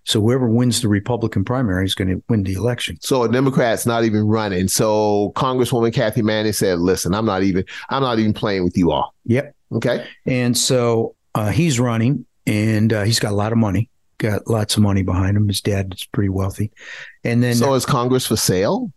So 0.09 0.23
whoever 0.23 0.49
wins 0.49 0.81
the 0.81 0.89
Republican 0.89 1.45
primary 1.45 1.85
is 1.85 1.95
going 1.95 2.09
to 2.09 2.23
win 2.31 2.43
the 2.43 2.55
election. 2.55 2.97
So 3.03 3.25
a 3.25 3.29
Democrat's 3.31 3.85
not 3.85 4.05
even 4.05 4.27
running. 4.27 4.67
So 4.67 5.33
Congresswoman 5.37 5.93
Kathy 5.93 6.23
Manning 6.23 6.55
said, 6.55 6.79
"Listen, 6.79 7.15
I'm 7.15 7.27
not 7.27 7.43
even. 7.43 7.63
I'm 7.91 8.03
not 8.03 8.19
even 8.19 8.33
playing 8.33 8.65
with 8.65 8.75
you 8.79 8.91
all." 8.91 9.15
Yep. 9.27 9.55
Okay. 9.73 10.07
And 10.25 10.57
so 10.57 11.15
uh, 11.35 11.51
he's 11.51 11.79
running, 11.79 12.25
and 12.47 12.91
uh, 12.91 13.03
he's 13.03 13.21
got 13.21 13.33
a 13.33 13.37
lot 13.37 13.53
of 13.53 13.59
money. 13.59 13.91
Got 14.17 14.49
lots 14.49 14.79
of 14.79 14.83
money 14.83 15.03
behind 15.03 15.37
him. 15.37 15.47
His 15.47 15.61
dad 15.61 15.93
is 15.95 16.07
pretty 16.07 16.31
wealthy. 16.31 16.73
And 17.23 17.43
then, 17.43 17.55
So 17.55 17.75
is 17.75 17.85
Congress 17.85 18.27
for 18.27 18.37
sale? 18.37 18.91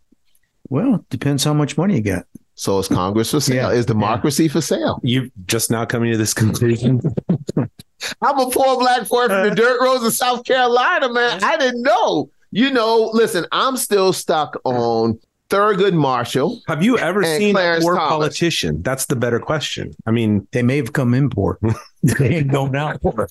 well, 0.69 0.95
it 0.95 1.09
depends 1.09 1.43
how 1.43 1.53
much 1.53 1.77
money 1.77 1.95
you 1.95 2.01
got. 2.01 2.25
So 2.55 2.79
is 2.79 2.87
Congress 2.87 3.31
for 3.31 3.41
sale? 3.41 3.69
Yeah. 3.69 3.77
Is 3.77 3.85
democracy 3.85 4.47
for 4.47 4.61
sale? 4.61 5.01
You 5.03 5.29
just 5.45 5.69
now 5.69 5.83
coming 5.83 6.11
to 6.13 6.17
this 6.17 6.33
conclusion. 6.33 7.01
I'm 8.21 8.39
a 8.39 8.49
poor 8.49 8.77
black 8.77 9.07
boy 9.07 9.27
from 9.27 9.49
the 9.49 9.55
dirt 9.55 9.81
roads 9.81 10.03
of 10.03 10.13
South 10.13 10.43
Carolina, 10.43 11.11
man. 11.11 11.43
I 11.43 11.57
didn't 11.57 11.81
know. 11.83 12.29
You 12.51 12.69
know, 12.71 13.09
listen, 13.13 13.45
I'm 13.51 13.77
still 13.77 14.11
stuck 14.11 14.59
on 14.65 15.19
Thurgood 15.49 15.93
Marshall. 15.93 16.61
Have 16.67 16.83
you 16.83 16.97
ever 16.97 17.23
seen 17.23 17.53
Clarence 17.53 17.83
a 17.83 17.87
poor 17.87 17.95
Thomas. 17.95 18.09
politician? 18.09 18.81
That's 18.81 19.05
the 19.05 19.15
better 19.15 19.39
question. 19.39 19.93
I 20.05 20.11
mean, 20.11 20.47
They 20.51 20.63
may 20.63 20.77
have 20.77 20.93
come 20.93 21.13
in 21.13 21.29
poor. 21.29 21.59
they 22.03 22.37
ain't 22.37 22.51
going 22.51 22.75
out 22.75 23.01
poor. 23.01 23.27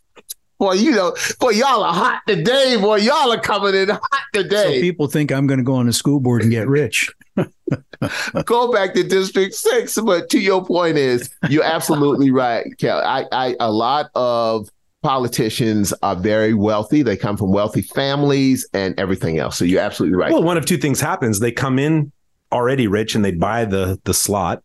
Boy, 0.61 0.75
you 0.75 0.90
know, 0.90 1.16
boy, 1.38 1.53
y'all 1.53 1.83
are 1.83 1.94
hot 1.94 2.20
today. 2.27 2.77
Boy, 2.79 2.96
y'all 2.96 3.33
are 3.33 3.40
coming 3.40 3.75
in 3.75 3.88
hot 3.88 4.03
today. 4.35 4.57
So 4.57 4.64
today. 4.64 4.81
people 4.83 5.07
think 5.07 5.33
I'm 5.33 5.46
going 5.46 5.57
to 5.57 5.64
go 5.64 5.75
on 5.75 5.87
the 5.87 5.92
school 5.94 6.20
board 6.20 6.42
and 6.42 6.51
get 6.51 6.68
rich. 6.68 7.11
Go 8.44 8.70
back 8.70 8.92
to 8.92 9.03
District 9.03 9.55
Six, 9.55 9.99
but 9.99 10.29
to 10.29 10.38
your 10.38 10.62
point 10.62 10.99
is, 10.99 11.31
you're 11.49 11.64
absolutely 11.64 12.31
right, 12.31 12.66
Kelly. 12.77 13.03
I, 13.03 13.25
I, 13.33 13.57
a 13.59 13.73
lot 13.73 14.11
of 14.14 14.68
politicians 15.03 15.94
are 16.03 16.16
very 16.16 16.53
wealthy. 16.53 17.01
They 17.01 17.16
come 17.16 17.38
from 17.38 17.53
wealthy 17.53 17.81
families 17.81 18.68
and 18.75 18.99
everything 19.01 19.38
else. 19.38 19.57
So 19.57 19.64
you're 19.64 19.81
absolutely 19.81 20.18
right. 20.18 20.31
Well, 20.31 20.42
one 20.42 20.59
of 20.59 20.66
two 20.66 20.77
things 20.77 21.01
happens. 21.01 21.40
They 21.40 21.53
come 21.53 21.79
in 21.79 22.12
already 22.53 22.87
rich 22.87 23.14
and 23.14 23.25
they 23.25 23.33
buy 23.33 23.64
the 23.64 23.99
the 24.05 24.12
slot, 24.12 24.62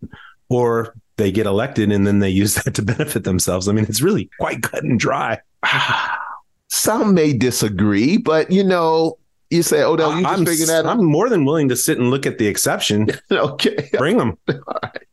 or 0.50 0.94
they 1.18 1.32
get 1.32 1.46
elected 1.46 1.92
and 1.92 2.06
then 2.06 2.20
they 2.20 2.30
use 2.30 2.56
that 2.56 2.76
to 2.76 2.82
benefit 2.82 3.24
themselves. 3.24 3.68
I 3.68 3.72
mean, 3.72 3.86
it's 3.86 4.02
really 4.02 4.30
quite 4.40 4.64
cut 4.64 4.84
and 4.84 5.00
dry. 5.00 5.40
Some 6.70 7.14
may 7.14 7.34
disagree, 7.34 8.18
but 8.18 8.52
you 8.52 8.64
know, 8.64 9.18
you 9.50 9.64
say, 9.64 9.84
"Odell, 9.84 10.16
you 10.16 10.24
just 10.24 10.40
I'm, 10.40 10.46
figured 10.46 10.70
that 10.70 10.86
out." 10.86 10.98
I'm 10.98 11.06
more 11.06 11.30
than 11.30 11.46
willing 11.46 11.70
to 11.70 11.76
sit 11.76 12.00
and 12.00 12.10
look 12.10 12.26
at 12.26 12.38
the 12.38 12.48
exception. 12.48 13.08
okay, 13.32 13.90
Bring 13.98 14.18
them. 14.18 14.38
All 14.50 14.80
right. 14.84 15.04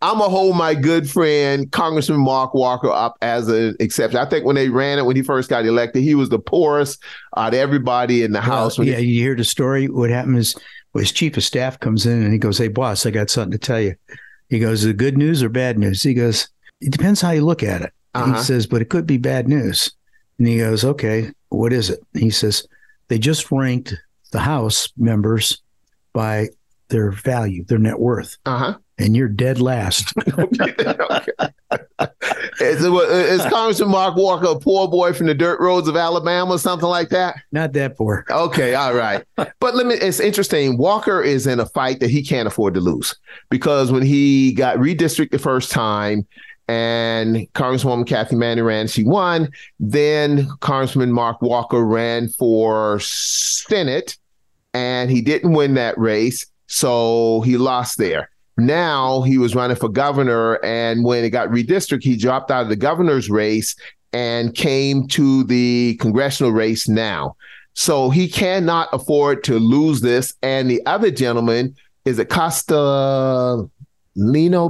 I'm 0.00 0.18
gonna 0.18 0.30
hold 0.30 0.56
my 0.56 0.74
good 0.74 1.10
friend 1.10 1.70
Congressman 1.72 2.20
Mark 2.20 2.54
Walker 2.54 2.90
up 2.90 3.16
as 3.20 3.48
an 3.48 3.76
exception. 3.80 4.18
I 4.18 4.26
think 4.26 4.46
when 4.46 4.56
they 4.56 4.68
ran 4.68 4.98
it 4.98 5.04
when 5.04 5.16
he 5.16 5.22
first 5.22 5.50
got 5.50 5.66
elected, 5.66 6.02
he 6.02 6.14
was 6.14 6.28
the 6.28 6.38
poorest 6.38 7.02
out 7.36 7.52
of 7.52 7.60
everybody 7.60 8.22
in 8.22 8.32
the 8.32 8.40
house. 8.40 8.78
Well, 8.78 8.86
When 8.86 8.94
yeah, 8.94 9.00
you 9.00 9.20
hear 9.22 9.34
the 9.34 9.44
story. 9.44 9.88
What 9.88 10.10
happens 10.10 10.54
is 10.54 10.62
well, 10.94 11.00
his 11.00 11.12
chief 11.12 11.36
of 11.36 11.44
staff 11.44 11.80
comes 11.80 12.06
in 12.06 12.22
and 12.22 12.32
he 12.32 12.38
goes, 12.38 12.58
"Hey, 12.58 12.68
boss, 12.68 13.04
I 13.04 13.10
got 13.10 13.30
something 13.30 13.52
to 13.52 13.58
tell 13.58 13.80
you." 13.80 13.94
He 14.48 14.58
goes, 14.58 14.82
the 14.82 14.92
good 14.92 15.18
news 15.18 15.42
or 15.42 15.48
bad 15.48 15.78
news?" 15.78 16.02
He 16.02 16.14
goes, 16.14 16.48
"It 16.80 16.90
depends 16.90 17.20
how 17.20 17.30
you 17.32 17.44
look 17.44 17.62
at 17.62 17.82
it." 17.82 17.92
Uh-huh. 18.14 18.34
He 18.34 18.42
says, 18.42 18.66
"But 18.66 18.82
it 18.82 18.88
could 18.88 19.06
be 19.06 19.18
bad 19.18 19.48
news." 19.48 19.90
And 20.38 20.46
he 20.48 20.58
goes, 20.58 20.84
"Okay, 20.84 21.30
what 21.50 21.72
is 21.72 21.90
it?" 21.90 22.00
He 22.14 22.30
says, 22.30 22.66
"They 23.08 23.18
just 23.18 23.50
ranked 23.50 23.94
the 24.32 24.40
House 24.40 24.92
members 24.96 25.62
by 26.12 26.48
their 26.88 27.10
value, 27.10 27.64
their 27.64 27.78
net 27.78 27.98
worth, 27.98 28.36
uh 28.46 28.74
and 28.98 29.16
you're 29.16 29.28
dead 29.28 29.60
last." 29.60 30.12
is, 32.60 32.84
it, 32.84 32.92
is 32.92 33.42
Congressman 33.42 33.90
Mark 33.90 34.16
Walker 34.16 34.46
a 34.46 34.58
poor 34.58 34.88
boy 34.88 35.12
from 35.12 35.26
the 35.26 35.34
dirt 35.34 35.60
roads 35.60 35.88
of 35.88 35.96
Alabama 35.96 36.54
or 36.54 36.58
something 36.58 36.88
like 36.88 37.08
that? 37.10 37.36
Not 37.52 37.72
that 37.74 37.96
poor. 37.96 38.24
Okay, 38.30 38.74
all 38.74 38.94
right. 38.94 39.24
But 39.36 39.74
let 39.74 39.86
me 39.86 39.94
it's 39.94 40.20
interesting. 40.20 40.78
Walker 40.78 41.22
is 41.22 41.46
in 41.46 41.60
a 41.60 41.66
fight 41.66 42.00
that 42.00 42.10
he 42.10 42.22
can't 42.22 42.48
afford 42.48 42.74
to 42.74 42.80
lose 42.80 43.14
because 43.50 43.92
when 43.92 44.02
he 44.02 44.52
got 44.52 44.76
redistricted 44.78 45.30
the 45.30 45.38
first 45.38 45.70
time 45.70 46.26
and 46.68 47.48
Congresswoman 47.54 48.06
Kathy 48.06 48.36
Manning 48.36 48.64
ran, 48.64 48.86
she 48.88 49.02
won. 49.02 49.50
Then 49.80 50.48
Congressman 50.60 51.12
Mark 51.12 51.40
Walker 51.40 51.84
ran 51.84 52.28
for 52.28 53.00
Senate 53.00 54.16
and 54.74 55.10
he 55.10 55.22
didn't 55.22 55.52
win 55.52 55.74
that 55.74 55.96
race. 55.98 56.46
So 56.66 57.40
he 57.42 57.56
lost 57.56 57.96
there. 57.96 58.30
Now 58.58 59.22
he 59.22 59.38
was 59.38 59.54
running 59.54 59.76
for 59.76 59.88
governor. 59.88 60.62
And 60.64 61.04
when 61.04 61.24
it 61.24 61.30
got 61.30 61.48
redistricted, 61.48 62.02
he 62.02 62.16
dropped 62.16 62.50
out 62.50 62.62
of 62.62 62.68
the 62.68 62.76
governor's 62.76 63.30
race 63.30 63.74
and 64.12 64.54
came 64.54 65.06
to 65.08 65.44
the 65.44 65.96
congressional 66.00 66.52
race 66.52 66.88
now. 66.88 67.36
So 67.74 68.10
he 68.10 68.28
cannot 68.28 68.88
afford 68.92 69.44
to 69.44 69.58
lose 69.58 70.00
this. 70.00 70.34
And 70.42 70.68
the 70.68 70.84
other 70.86 71.10
gentleman 71.10 71.76
is 72.04 72.18
it 72.18 72.30
Castellino 72.30 73.68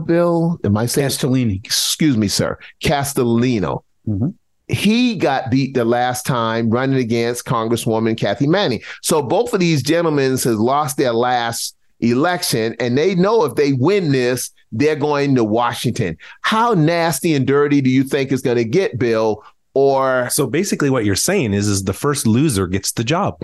Bill? 0.05 0.59
Am 0.65 0.77
I 0.77 0.87
saying? 0.87 1.09
Castellini. 1.09 1.65
Excuse 1.65 2.17
me, 2.17 2.27
sir. 2.27 2.59
Castellino. 2.83 3.83
Mhm. 4.09 4.35
He 4.67 5.15
got 5.15 5.51
beat 5.51 5.75
the 5.75 5.85
last 5.85 6.27
time 6.27 6.69
running 6.69 6.99
against 6.99 7.47
Congresswoman 7.47 8.19
Kathy 8.19 8.47
Manning. 8.47 8.81
So 9.03 9.23
both 9.23 9.55
of 9.55 9.61
these 9.61 9.83
gentlemen 9.83 10.33
has 10.33 10.47
lost 10.47 10.97
their 10.97 11.13
last 11.13 11.77
election, 12.01 12.77
and 12.81 12.97
they 12.97 13.15
know 13.15 13.45
if 13.45 13.55
they 13.55 13.73
win 13.73 14.13
this, 14.13 14.51
they're 14.73 14.97
going 14.97 15.35
to 15.35 15.45
Washington. 15.45 16.17
How 16.43 16.75
nasty 16.75 17.35
and 17.35 17.47
dirty 17.47 17.81
do 17.81 17.91
you 17.91 18.05
think 18.05 18.33
is 18.33 18.43
going 18.43 18.57
to 18.57 18.65
get, 18.65 18.99
Bill? 18.99 19.45
Or 19.75 20.29
So 20.31 20.47
basically, 20.47 20.91
what 20.91 21.05
you're 21.05 21.15
saying 21.15 21.55
is, 21.55 21.69
is 21.69 21.85
the 21.85 21.93
first 21.93 22.27
loser 22.27 22.67
gets 22.67 22.93
the 22.93 23.05
job. 23.05 23.43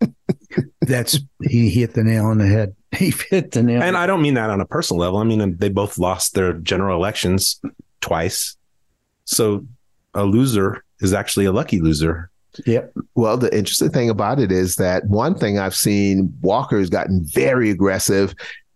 That's 0.82 1.20
he 1.42 1.70
hit 1.70 1.94
the 1.94 2.02
nail 2.02 2.26
on 2.26 2.38
the 2.38 2.46
head. 2.46 2.74
He 2.96 3.14
hit 3.30 3.52
the 3.52 3.62
nail. 3.62 3.80
And 3.80 3.96
I 3.96 4.06
don't 4.06 4.20
mean 4.20 4.34
that 4.34 4.50
on 4.50 4.60
a 4.60 4.66
personal 4.66 5.00
level. 5.00 5.20
I 5.20 5.24
mean, 5.24 5.56
they 5.58 5.68
both 5.68 5.96
lost 5.96 6.34
their 6.34 6.54
general 6.54 6.96
elections 6.96 7.60
twice. 8.00 8.56
So 9.24 9.64
a 10.12 10.24
loser 10.24 10.84
is 11.00 11.12
actually 11.12 11.44
a 11.44 11.52
lucky 11.52 11.80
loser. 11.80 12.30
Yep. 12.66 12.92
Well, 13.14 13.36
the 13.36 13.54
interesting 13.56 13.90
thing 13.90 14.10
about 14.10 14.40
it 14.40 14.50
is 14.52 14.76
that 14.76 15.04
one 15.06 15.34
thing 15.34 15.58
I've 15.58 15.74
seen 15.74 16.34
Walker 16.40 16.78
has 16.78 16.90
gotten 16.90 17.24
very 17.24 17.70
aggressive 17.70 18.34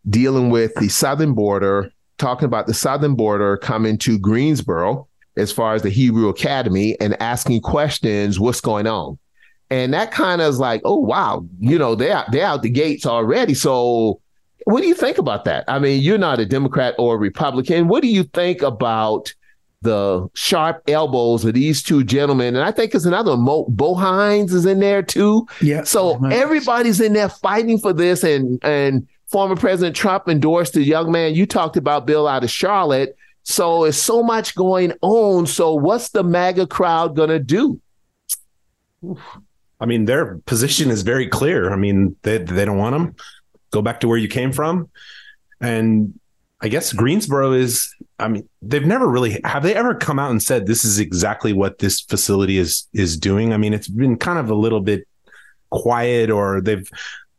dealing 0.09 0.51
with 0.51 0.75
the 0.77 0.89
southern 0.89 1.35
border, 1.35 1.91
talking 2.19 2.47
about 2.47 2.67
the 2.67 2.75
southern 2.75 3.15
border 3.15 3.57
coming 3.57 3.99
to 3.99 4.19
Greensboro 4.19 5.09
as 5.37 5.51
far 5.51 5.75
as 5.75 5.83
the 5.83 5.91
Hebrew 5.91 6.29
Academy 6.29 6.99
and 7.01 7.21
asking 7.21 7.61
questions, 7.61 8.39
what's 8.39 8.61
going 8.61 8.87
on? 8.87 9.19
And 9.71 9.93
that 9.95 10.13
kind 10.13 10.41
of 10.41 10.49
is 10.49 10.61
like, 10.61 10.83
oh 10.85 10.99
wow, 10.99 11.45
you 11.59 11.79
know, 11.79 11.95
they're 11.95 12.25
they're 12.31 12.47
out 12.47 12.63
the 12.63 12.71
gates 12.71 13.07
already. 13.07 13.55
So 13.55 14.21
what 14.67 14.83
do 14.83 14.87
you 14.87 14.95
think 14.95 15.19
about 15.19 15.45
that? 15.47 15.65
I 15.69 15.79
mean, 15.79 16.03
you're 16.03 16.19
not 16.19 16.39
a 16.39 16.47
Democrat 16.47 16.95
or 16.99 17.17
a 17.17 17.19
Republican. 17.19 17.89
What 17.89 18.03
do 18.03 18.09
you 18.09 18.25
think 18.25 18.63
about 18.63 19.35
the 19.85 20.29
sharp 20.35 20.83
elbows 20.89 21.45
of 21.45 21.55
these 21.55 21.83
two 21.83 22.03
gentlemen? 22.03 22.57
And 22.57 22.65
I 22.65 22.73
think 22.73 22.91
there's 22.93 23.07
another 23.07 23.37
Mo, 23.37 23.65
Bo 23.69 23.95
Hines 23.95 24.53
is 24.53 24.67
in 24.67 24.81
there 24.81 25.03
too. 25.03 25.47
Yeah. 25.63 25.85
So 25.85 26.17
Right. 26.19 26.33
everybody's 26.33 27.01
in 27.01 27.13
there 27.13 27.29
fighting 27.29 27.79
for 27.79 27.93
this, 27.93 28.25
and 28.25 28.59
and 28.65 29.07
former 29.29 29.57
President 29.57 29.95
Trump 29.97 30.29
endorsed 30.29 30.75
the 30.75 30.83
young 30.83 31.11
man 31.13 31.35
you 31.35 31.47
talked 31.47 31.77
about, 31.77 32.07
Bill, 32.07 32.27
out 32.29 32.45
of 32.45 32.51
Charlotte. 32.51 33.17
So 33.45 33.85
it's 33.85 33.99
so 33.99 34.23
much 34.23 34.55
going 34.55 34.93
on. 35.03 35.47
So 35.47 35.75
what's 35.75 36.09
the 36.11 36.23
MAGA 36.25 36.67
crowd 36.67 37.15
gonna 37.15 37.39
do? 37.39 37.81
I 39.81 39.87
mean, 39.87 40.07
their 40.07 40.37
position 40.47 40.91
is 40.91 41.03
very 41.03 41.27
clear. 41.29 41.73
I 41.73 41.77
mean, 41.77 42.17
they 42.23 42.39
they 42.39 42.65
don't 42.65 42.79
want 42.79 42.95
them. 42.95 43.15
Go 43.71 43.83
back 43.83 44.01
to 44.01 44.09
where 44.09 44.17
you 44.19 44.29
came 44.29 44.53
from, 44.53 44.89
and 45.61 46.19
I 46.61 46.69
guess 46.69 46.93
Greensboro 46.93 47.53
is. 47.53 47.95
I 48.19 48.29
mean, 48.29 48.49
they've 48.63 48.87
never 48.87 49.09
really 49.09 49.41
have 49.45 49.63
they 49.63 49.75
ever 49.75 49.95
come 49.95 50.19
out 50.19 50.31
and 50.31 50.43
said 50.43 50.67
this 50.67 50.85
is 50.85 50.99
exactly 50.99 51.53
what 51.53 51.79
this 51.79 52.01
facility 52.01 52.59
is 52.59 52.87
is 52.93 53.17
doing. 53.17 53.53
I 53.53 53.57
mean, 53.57 53.75
it's 53.75 53.89
been 53.89 54.17
kind 54.17 54.39
of 54.39 54.51
a 54.51 54.55
little 54.55 54.81
bit 54.81 55.07
quiet, 55.71 56.31
or 56.31 56.61
they've 56.61 56.89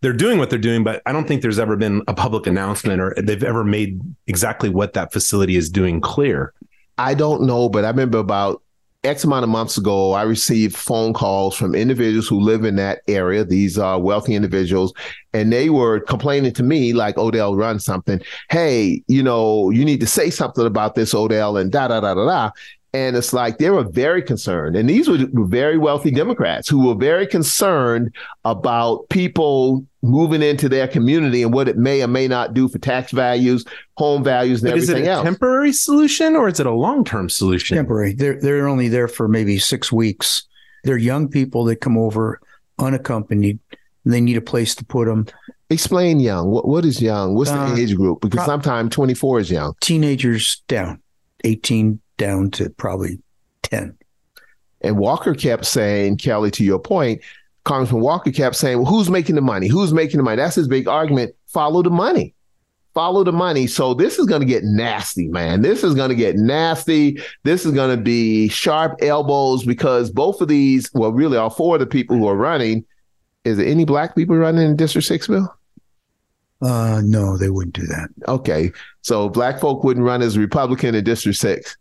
they're 0.02 0.14
doing 0.14 0.38
what 0.38 0.50
they're 0.50 0.60
doing, 0.60 0.84
but 0.84 1.02
I 1.06 1.12
don't 1.12 1.28
think 1.28 1.42
there's 1.42 1.58
ever 1.58 1.76
been 1.76 2.04
a 2.08 2.14
public 2.14 2.46
announcement 2.46 3.02
or 3.02 3.16
they've 3.18 3.44
ever 3.44 3.64
made 3.64 4.00
exactly 4.28 4.70
what 4.70 4.94
that 4.94 5.12
facility 5.12 5.56
is 5.56 5.70
doing 5.70 6.00
clear. 6.00 6.54
I 6.98 7.16
don't 7.16 7.44
know, 7.44 7.70
but 7.70 7.86
I 7.86 7.90
remember 7.90 8.20
about 8.20 8.62
X 9.06 9.24
amount 9.24 9.44
of 9.44 9.50
months 9.50 9.78
ago, 9.78 10.14
I 10.14 10.24
received 10.24 10.76
phone 10.76 11.14
calls 11.14 11.56
from 11.56 11.76
individuals 11.76 12.28
who 12.28 12.40
live 12.40 12.64
in 12.64 12.76
that 12.78 13.02
area. 13.08 13.44
These 13.44 13.78
are 13.78 14.00
wealthy 14.00 14.36
individuals, 14.36 14.94
and 15.34 15.52
they 15.52 15.70
were 15.70 16.00
complaining 16.02 16.54
to 16.54 16.64
me 16.64 16.94
like 16.94 17.18
Odell 17.18 17.56
run 17.56 17.80
something. 17.80 18.22
Hey, 18.50 19.04
you 19.08 19.24
know, 19.24 19.70
you 19.70 19.86
need 19.86 20.00
to 20.02 20.08
say 20.08 20.30
something 20.30 20.66
about 20.66 20.96
this, 20.96 21.14
Odell, 21.14 21.58
and 21.58 21.72
da 21.72 21.88
da 21.88 22.00
da 22.00 22.14
da 22.14 22.26
da. 22.26 22.52
And 22.96 23.16
it's 23.18 23.34
like 23.34 23.58
they 23.58 23.70
were 23.70 23.84
very 23.84 24.22
concerned. 24.22 24.76
And 24.78 24.90
these 24.90 25.08
were 25.10 25.18
very 25.48 25.78
wealthy 25.78 26.12
Democrats 26.12 26.70
who 26.70 26.88
were 26.88 26.96
very 26.96 27.28
concerned 27.28 28.06
about 28.46 29.10
people 29.10 29.86
moving 30.02 30.42
into 30.42 30.70
their 30.70 30.88
community 30.88 31.44
and 31.44 31.54
what 31.54 31.68
it 31.68 31.78
may 31.78 32.02
or 32.04 32.08
may 32.08 32.28
not 32.28 32.54
do 32.54 32.70
for 32.70 32.78
tax 32.80 33.12
values, 33.12 33.66
home 33.98 34.24
values, 34.24 34.64
and 34.64 34.72
But 34.72 34.78
is 34.78 34.90
it 34.90 34.94
everything 34.94 35.10
a 35.10 35.14
else. 35.16 35.24
temporary 35.26 35.74
solution 35.74 36.36
or 36.36 36.48
is 36.48 36.60
it 36.60 36.66
a 36.68 36.72
long 36.72 37.04
term 37.04 37.28
solution? 37.30 37.76
temporary. 37.76 38.14
They're 38.14 38.40
they're 38.40 38.68
only 38.68 38.88
there 38.88 39.08
for 39.10 39.28
maybe 39.28 39.60
six 39.60 39.92
weeks. 39.92 40.44
They're 40.86 40.98
young 41.12 41.28
people 41.28 41.66
that 41.66 41.78
come 41.82 41.98
over 41.98 42.40
unaccompanied. 42.80 43.60
And 44.06 44.14
they 44.14 44.22
need 44.22 44.38
a 44.38 44.42
place 44.42 44.76
to 44.76 44.86
put 44.86 45.06
them. 45.08 45.26
Explain 45.72 46.20
young. 46.20 46.52
What 46.52 46.68
what 46.68 46.86
is 46.86 47.02
young? 47.02 47.34
What's 47.36 47.50
Uh, 47.50 47.74
the 47.74 47.82
age 47.82 47.96
group? 47.96 48.22
Because 48.22 48.38
pro- 48.38 48.46
sometimes 48.54 48.94
24 48.94 49.40
is 49.40 49.50
young. 49.52 49.74
Teenagers 49.82 50.62
down, 50.68 51.02
eighteen 51.44 52.00
down 52.18 52.52
to 52.52 52.70
probably 52.70 53.20
ten. 53.64 53.98
And 54.82 54.98
Walker 54.98 55.34
kept 55.34 55.66
saying, 55.66 56.18
Kelly, 56.18 56.52
to 56.52 56.64
your 56.64 56.80
point, 56.80 57.22
Congressman 57.64 58.02
Walker 58.02 58.32
kept 58.32 58.56
saying, 58.56 58.78
well, 58.78 58.86
who's 58.86 59.10
making 59.10 59.36
the 59.36 59.42
money? 59.42 59.68
Who's 59.68 59.94
making 59.94 60.18
the 60.18 60.24
money? 60.24 60.38
That's 60.38 60.56
his 60.56 60.68
big 60.68 60.88
argument. 60.88 61.36
Follow 61.48 61.82
the 61.82 61.90
money. 61.90 62.36
Follow 62.94 63.24
the 63.24 63.34
money. 63.34 63.68
So 63.68 63.94
this 63.94 64.20
is 64.20 64.26
going 64.26 64.42
to 64.42 64.48
get 64.48 64.64
nasty, 64.64 65.28
man. 65.28 65.64
This 65.64 65.84
is 65.84 65.96
going 65.96 66.10
to 66.10 66.16
get 66.16 66.38
nasty. 66.38 67.20
This 67.44 67.66
is 67.66 67.72
going 67.74 67.96
to 67.96 68.02
be 68.02 68.48
sharp 68.48 69.00
elbows 69.02 69.66
because 69.66 70.12
both 70.12 70.40
of 70.40 70.48
these, 70.48 70.90
well, 70.94 71.12
really 71.12 71.38
all 71.38 71.50
four 71.50 71.76
of 71.76 71.80
the 71.80 71.88
people 71.88 72.16
who 72.16 72.28
are 72.28 72.38
running, 72.38 72.86
is 73.44 73.58
there 73.58 73.66
any 73.66 73.84
black 73.84 74.16
people 74.16 74.38
running 74.38 74.70
in 74.70 74.76
District 74.78 75.06
6 75.06 75.28
bill? 75.28 75.54
Uh, 76.62 77.02
no, 77.04 77.38
they 77.38 77.50
wouldn't 77.50 77.76
do 77.76 77.86
that. 77.88 78.10
Okay. 78.28 78.72
So 79.02 79.28
black 79.28 79.60
folk 79.60 79.84
wouldn't 79.84 80.06
run 80.06 80.22
as 80.22 80.38
Republican 80.38 80.96
in 80.96 81.04
District 81.04 81.38
6. 81.38 81.78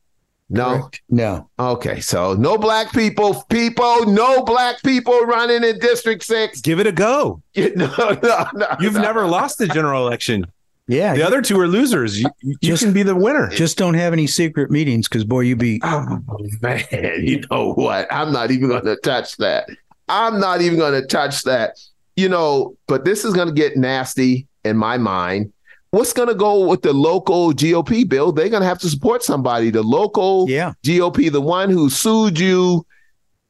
No. 0.55 0.79
Correct? 0.79 1.03
No. 1.11 1.49
Okay, 1.59 2.01
so 2.01 2.35
no 2.35 2.57
black 2.57 2.93
people, 2.93 3.43
people, 3.51 4.07
no 4.07 4.43
black 4.45 4.83
people 4.83 5.19
running 5.23 5.65
in 5.65 5.79
District 5.79 6.23
Six. 6.23 6.61
Give 6.61 6.81
it 6.81 6.87
a 6.87 6.93
go. 6.93 7.43
no, 7.57 7.67
no, 7.77 8.47
no, 8.55 8.67
You've 8.81 8.95
no. 8.95 9.01
never 9.03 9.27
lost 9.27 9.61
a 9.61 9.67
general 9.67 10.07
election. 10.07 10.47
Yeah. 10.87 11.15
The 11.15 11.23
other 11.27 11.41
two 11.41 11.59
are 11.59 11.67
losers. 11.67 12.21
You, 12.21 12.29
you 12.43 12.57
Just- 12.63 12.83
can 12.83 12.93
be 12.93 13.03
the 13.03 13.17
winner. 13.17 13.49
just 13.49 13.79
don't 13.79 13.95
have 13.95 14.13
any 14.13 14.27
secret 14.27 14.71
meetings 14.71 15.09
because 15.09 15.25
boy, 15.25 15.41
you 15.41 15.57
be 15.57 15.81
Oh 15.83 16.21
man, 16.61 16.85
you 17.23 17.43
know 17.51 17.73
what? 17.73 18.07
I'm 18.13 18.33
not 18.33 18.51
even 18.51 18.69
going 18.69 18.85
to 18.85 18.97
touch 18.97 19.37
that. 19.39 19.67
I'm 20.11 20.39
not 20.39 20.61
even 20.61 20.79
going 20.79 21.01
to 21.01 21.07
touch 21.07 21.43
that. 21.45 21.79
You 22.17 22.29
know, 22.29 22.77
but 22.87 23.07
this 23.07 23.25
is 23.25 23.33
going 23.33 23.49
to 23.49 23.55
get 23.55 23.77
nasty 23.79 24.47
in 24.63 24.77
my 24.77 24.99
mind. 24.99 25.54
What's 25.95 26.13
going 26.13 26.27
to 26.27 26.35
go 26.35 26.67
with 26.67 26.83
the 26.83 26.93
local 26.93 27.53
GOP 27.53 28.09
bill? 28.09 28.33
They're 28.33 28.49
going 28.49 28.63
to 28.63 28.67
have 28.67 28.81
to 28.81 28.89
support 28.89 29.23
somebody. 29.23 29.71
The 29.71 29.85
local 29.85 30.51
yeah. 30.51 30.73
GOP, 30.83 31.31
the 31.31 31.41
one 31.41 31.71
who 31.71 31.89
sued 31.89 32.37
you, 32.37 32.85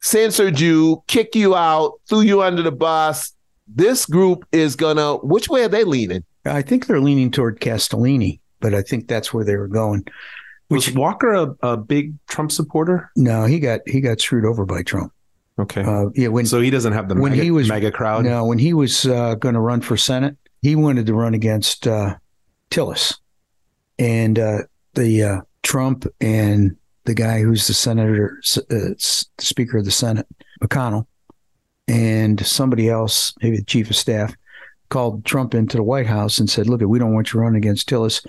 censored 0.02 0.60
you, 0.60 1.02
kicked 1.06 1.34
you 1.34 1.56
out, 1.56 1.94
threw 2.06 2.20
you 2.20 2.42
under 2.42 2.60
the 2.60 2.70
bus. 2.70 3.32
This 3.66 4.04
group 4.04 4.44
is 4.52 4.76
going 4.76 4.98
to, 4.98 5.26
which 5.26 5.48
way 5.48 5.64
are 5.64 5.68
they 5.68 5.84
leaning? 5.84 6.22
I 6.44 6.60
think 6.60 6.86
they're 6.86 7.00
leaning 7.00 7.30
toward 7.30 7.60
Castellini, 7.60 8.40
but 8.60 8.74
I 8.74 8.82
think 8.82 9.08
that's 9.08 9.32
where 9.32 9.42
they 9.46 9.56
were 9.56 9.66
going. 9.66 10.06
Was 10.68 10.92
Walker 10.92 11.32
a, 11.32 11.54
a 11.62 11.78
big 11.78 12.12
Trump 12.28 12.52
supporter? 12.52 13.10
No, 13.16 13.46
he 13.46 13.58
got 13.58 13.80
he 13.86 14.02
got 14.02 14.20
screwed 14.20 14.44
over 14.44 14.66
by 14.66 14.82
Trump. 14.82 15.14
Okay. 15.58 15.82
Uh, 15.82 16.10
yeah, 16.14 16.28
when 16.28 16.44
so 16.44 16.60
he 16.60 16.68
doesn't 16.68 16.92
have 16.92 17.08
the 17.08 17.14
when 17.14 17.32
MAGA, 17.32 17.42
he 17.42 17.50
was- 17.50 17.68
MAGA 17.68 17.92
crowd. 17.92 18.24
no, 18.24 18.44
when 18.44 18.58
he 18.58 18.74
was 18.74 19.06
uh, 19.06 19.34
going 19.36 19.54
to 19.54 19.60
run 19.60 19.80
for 19.80 19.96
Senate, 19.96 20.36
he 20.60 20.76
wanted 20.76 21.06
to 21.06 21.14
run 21.14 21.32
against 21.32 21.86
uh, 21.86 22.16
Tillis, 22.78 23.14
and 24.00 24.36
uh, 24.38 24.58
the 24.94 25.22
uh, 25.22 25.40
Trump 25.62 26.06
and 26.20 26.76
the 27.04 27.14
guy 27.14 27.40
who's 27.40 27.68
the 27.68 27.74
senator, 27.74 28.40
uh, 28.70 28.94
Speaker 28.98 29.78
of 29.78 29.84
the 29.84 29.92
Senate, 29.92 30.26
McConnell, 30.60 31.06
and 31.86 32.44
somebody 32.44 32.88
else, 32.88 33.32
maybe 33.42 33.58
the 33.58 33.64
chief 33.64 33.90
of 33.90 33.96
staff, 33.96 34.34
called 34.88 35.24
Trump 35.24 35.54
into 35.54 35.76
the 35.76 35.84
White 35.84 36.06
House 36.08 36.38
and 36.38 36.50
said, 36.50 36.68
"Look, 36.68 36.80
we 36.80 36.98
don't 36.98 37.14
want 37.14 37.32
you 37.32 37.38
running 37.40 37.58
against 37.58 37.88
Tillis, 37.88 38.26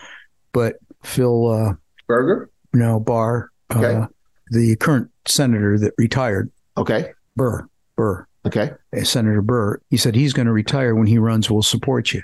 but 0.53 0.75
Phil, 1.03 1.47
uh, 1.47 1.73
Berger? 2.05 2.49
no 2.71 2.99
Barr, 2.99 3.49
Okay. 3.75 3.95
uh, 3.95 4.07
the 4.51 4.75
current 4.75 5.09
senator 5.25 5.79
that 5.79 5.93
retired, 5.97 6.51
Okay. 6.77 7.13
Burr, 7.35 7.67
Burr, 7.95 8.27
Okay. 8.45 8.73
uh, 8.95 9.03
Senator 9.03 9.41
Burr, 9.41 9.79
he 9.89 9.97
said 9.97 10.13
he's 10.13 10.33
going 10.33 10.45
to 10.45 10.53
retire 10.53 10.93
when 10.93 11.07
he 11.07 11.17
runs. 11.17 11.49
We'll 11.49 11.63
support 11.63 12.13
you." 12.13 12.21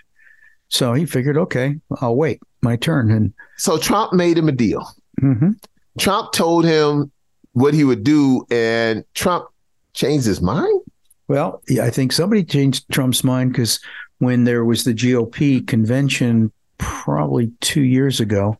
So 0.71 0.93
he 0.93 1.05
figured, 1.05 1.37
okay, 1.37 1.75
I'll 1.99 2.15
wait 2.15 2.39
my 2.61 2.77
turn, 2.77 3.11
and 3.11 3.33
So 3.57 3.77
Trump 3.77 4.13
made 4.13 4.37
him 4.37 4.47
a 4.47 4.53
deal. 4.53 4.87
mhm. 5.21 5.55
Trump 5.99 6.31
told 6.31 6.63
him 6.63 7.11
what 7.51 7.73
he 7.73 7.83
would 7.83 8.03
do, 8.05 8.45
and 8.49 9.03
Trump 9.13 9.45
changed 9.93 10.25
his 10.25 10.41
mind. 10.41 10.81
Well, 11.27 11.61
yeah, 11.67 11.83
I 11.83 11.89
think 11.89 12.13
somebody 12.13 12.43
changed 12.45 12.89
Trump's 12.89 13.23
mind 13.23 13.51
because 13.51 13.79
when 14.19 14.45
there 14.45 14.63
was 14.63 14.85
the 14.85 14.93
GOP 14.93 15.65
convention 15.67 16.51
probably 16.77 17.51
two 17.59 17.81
years 17.83 18.19
ago, 18.21 18.57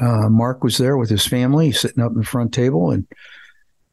uh, 0.00 0.28
Mark 0.28 0.62
was 0.62 0.78
there 0.78 0.96
with 0.96 1.10
his 1.10 1.26
family 1.26 1.72
sitting 1.72 2.02
up 2.02 2.12
in 2.12 2.18
the 2.18 2.24
front 2.24 2.54
table, 2.54 2.92
and 2.92 3.04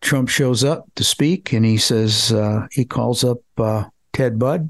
Trump 0.02 0.30
shows 0.30 0.64
up 0.64 0.86
to 0.96 1.04
speak, 1.04 1.52
and 1.52 1.66
he 1.66 1.78
says 1.78 2.32
uh, 2.32 2.68
he 2.72 2.86
calls 2.86 3.24
up 3.24 3.40
uh, 3.58 3.86
Ted 4.14 4.38
Budd, 4.38 4.70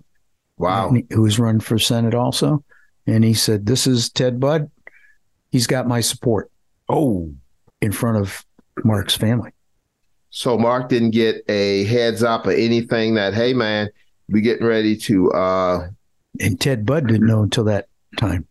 Wow. 0.59 0.93
who 1.11 1.21
was 1.21 1.39
running 1.39 1.61
for 1.61 1.79
Senate 1.79 2.13
also, 2.13 2.63
and 3.07 3.23
he 3.23 3.33
said, 3.33 3.65
"This 3.65 3.87
is 3.87 4.09
Ted 4.09 4.39
Budd. 4.39 4.69
He's 5.51 5.65
got 5.67 5.87
my 5.87 6.01
support 6.01 6.51
Oh, 6.87 7.31
in 7.81 7.91
front 7.91 8.17
of 8.17 8.45
Mark's 8.83 9.15
family." 9.15 9.51
So 10.29 10.57
Mark 10.59 10.89
didn't 10.89 11.11
get 11.11 11.43
a 11.49 11.85
heads 11.85 12.21
up 12.21 12.45
or 12.45 12.51
anything 12.51 13.15
that, 13.15 13.33
hey 13.33 13.53
man, 13.53 13.89
we 14.29 14.41
getting 14.41 14.67
ready 14.67 14.95
to 14.97 15.31
uh 15.31 15.87
And 16.39 16.59
Ted 16.59 16.85
Budd 16.85 17.07
didn't 17.07 17.25
know 17.25 17.41
until 17.41 17.63
that 17.63 17.87
time. 18.17 18.45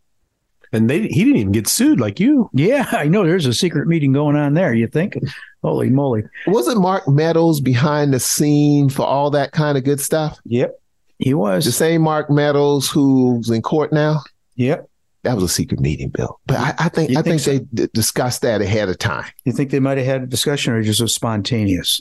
and 0.73 0.89
they 0.89 1.01
he 1.07 1.23
didn't 1.23 1.37
even 1.37 1.51
get 1.53 1.67
sued 1.69 1.99
like 2.01 2.19
you. 2.19 2.49
Yeah, 2.53 2.85
I 2.91 3.07
know. 3.07 3.23
There's 3.23 3.45
a 3.45 3.53
secret 3.53 3.87
meeting 3.87 4.11
going 4.13 4.35
on 4.35 4.55
there. 4.55 4.73
You 4.73 4.87
think? 4.87 5.17
Holy 5.63 5.89
moly! 5.89 6.23
wasn't 6.47 6.81
Mark 6.81 7.07
Meadows 7.07 7.59
behind 7.61 8.13
the 8.13 8.19
scene 8.19 8.89
for 8.89 9.05
all 9.05 9.29
that 9.31 9.51
kind 9.51 9.77
of 9.77 9.83
good 9.83 9.99
stuff? 9.99 10.37
Yep. 10.45 10.79
He 11.19 11.33
was 11.33 11.65
The 11.65 11.71
same 11.71 12.01
Mark 12.01 12.29
Meadows 12.29 12.89
who's 12.89 13.49
in 13.49 13.61
court 13.61 13.91
now? 13.93 14.21
Yep. 14.55 14.89
That 15.23 15.35
was 15.35 15.43
a 15.43 15.49
secret 15.49 15.81
meeting, 15.81 16.09
Bill. 16.09 16.39
But 16.45 16.57
I, 16.57 16.85
I 16.85 16.89
think 16.89 17.11
You 17.11 17.19
I 17.19 17.21
think 17.21 17.41
think, 17.41 17.69
they 17.73 17.85
d- 17.85 17.91
discussed 17.93 18.41
that 18.41 18.61
ahead 18.61 18.87
of 18.87 18.97
time. 18.97 19.29
You 19.43 19.51
think 19.51 19.69
they 19.69 19.81
might 19.81 19.97
have 19.97 20.07
had 20.07 20.23
a 20.23 20.27
discussion, 20.27 20.73
or 20.73 20.81
just 20.81 21.01
was 21.01 21.13
spontaneous? 21.13 21.99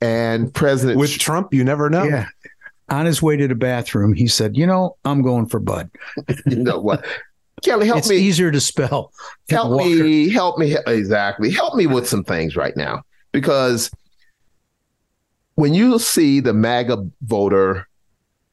And 0.00 0.52
President 0.52 0.98
With 0.98 1.18
Trump, 1.18 1.54
you 1.54 1.62
never 1.62 1.88
know. 1.88 2.02
Yeah. 2.02 2.26
On 2.88 3.06
his 3.06 3.22
way 3.22 3.36
to 3.36 3.46
the 3.46 3.54
bathroom, 3.54 4.12
he 4.12 4.26
said, 4.26 4.56
"You 4.56 4.66
know, 4.66 4.96
I'm 5.04 5.22
going 5.22 5.46
for 5.46 5.60
Budd. 5.60 5.90
you 6.46 6.56
know 6.56 6.80
what? 6.80 7.04
Kelly, 7.62 7.86
help 7.86 7.98
it's 7.98 8.08
me. 8.08 8.16
It's 8.16 8.22
easier 8.24 8.50
to 8.50 8.60
spell. 8.60 9.12
help 9.48 9.76
me 9.76 10.28
help 10.30 10.58
me 10.58 10.76
exactly 10.86 11.50
help 11.50 11.74
me 11.74 11.86
with 11.86 12.08
some 12.08 12.24
things 12.24 12.56
right 12.56 12.76
now 12.76 13.02
because 13.32 13.90
when 15.56 15.74
you 15.74 15.98
see 15.98 16.40
the 16.40 16.52
maga 16.54 17.04
voter 17.22 17.87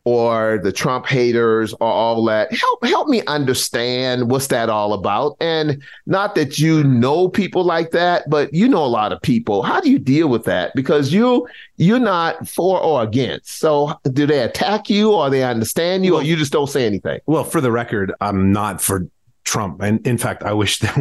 or 0.05 0.59
the 0.63 0.71
trump 0.71 1.05
haters 1.05 1.73
or 1.73 1.87
all 1.87 2.23
that. 2.25 2.53
Help 2.53 2.85
help 2.85 3.07
me 3.07 3.21
understand 3.25 4.29
what's 4.29 4.47
that 4.47 4.69
all 4.69 4.93
about. 4.93 5.35
And 5.41 5.81
not 6.05 6.35
that 6.35 6.57
you 6.59 6.83
know 6.83 7.27
people 7.27 7.63
like 7.63 7.91
that 7.91 8.29
but 8.29 8.53
you 8.53 8.67
know 8.69 8.85
a 8.85 8.87
lot 8.87 9.11
of 9.11 9.21
people. 9.21 9.63
How 9.63 9.81
do 9.81 9.89
you 9.89 9.99
deal 9.99 10.29
with 10.29 10.45
that? 10.45 10.73
Because 10.75 11.11
you 11.11 11.47
you're 11.77 11.99
not 11.99 12.47
for 12.47 12.79
or 12.79 13.03
against. 13.03 13.57
So 13.59 13.99
do 14.13 14.25
they 14.25 14.39
attack 14.39 14.89
you 14.89 15.11
or 15.11 15.29
they 15.29 15.43
understand 15.43 16.05
you 16.05 16.15
or 16.15 16.23
you 16.23 16.35
just 16.35 16.53
don't 16.53 16.67
say 16.67 16.85
anything? 16.85 17.19
Well, 17.25 17.43
for 17.43 17.59
the 17.59 17.71
record, 17.71 18.13
I'm 18.21 18.51
not 18.51 18.81
for 18.81 19.07
Trump, 19.43 19.81
and 19.81 20.05
in 20.07 20.17
fact, 20.17 20.43
I 20.43 20.53
wish 20.53 20.79
that 20.79 20.97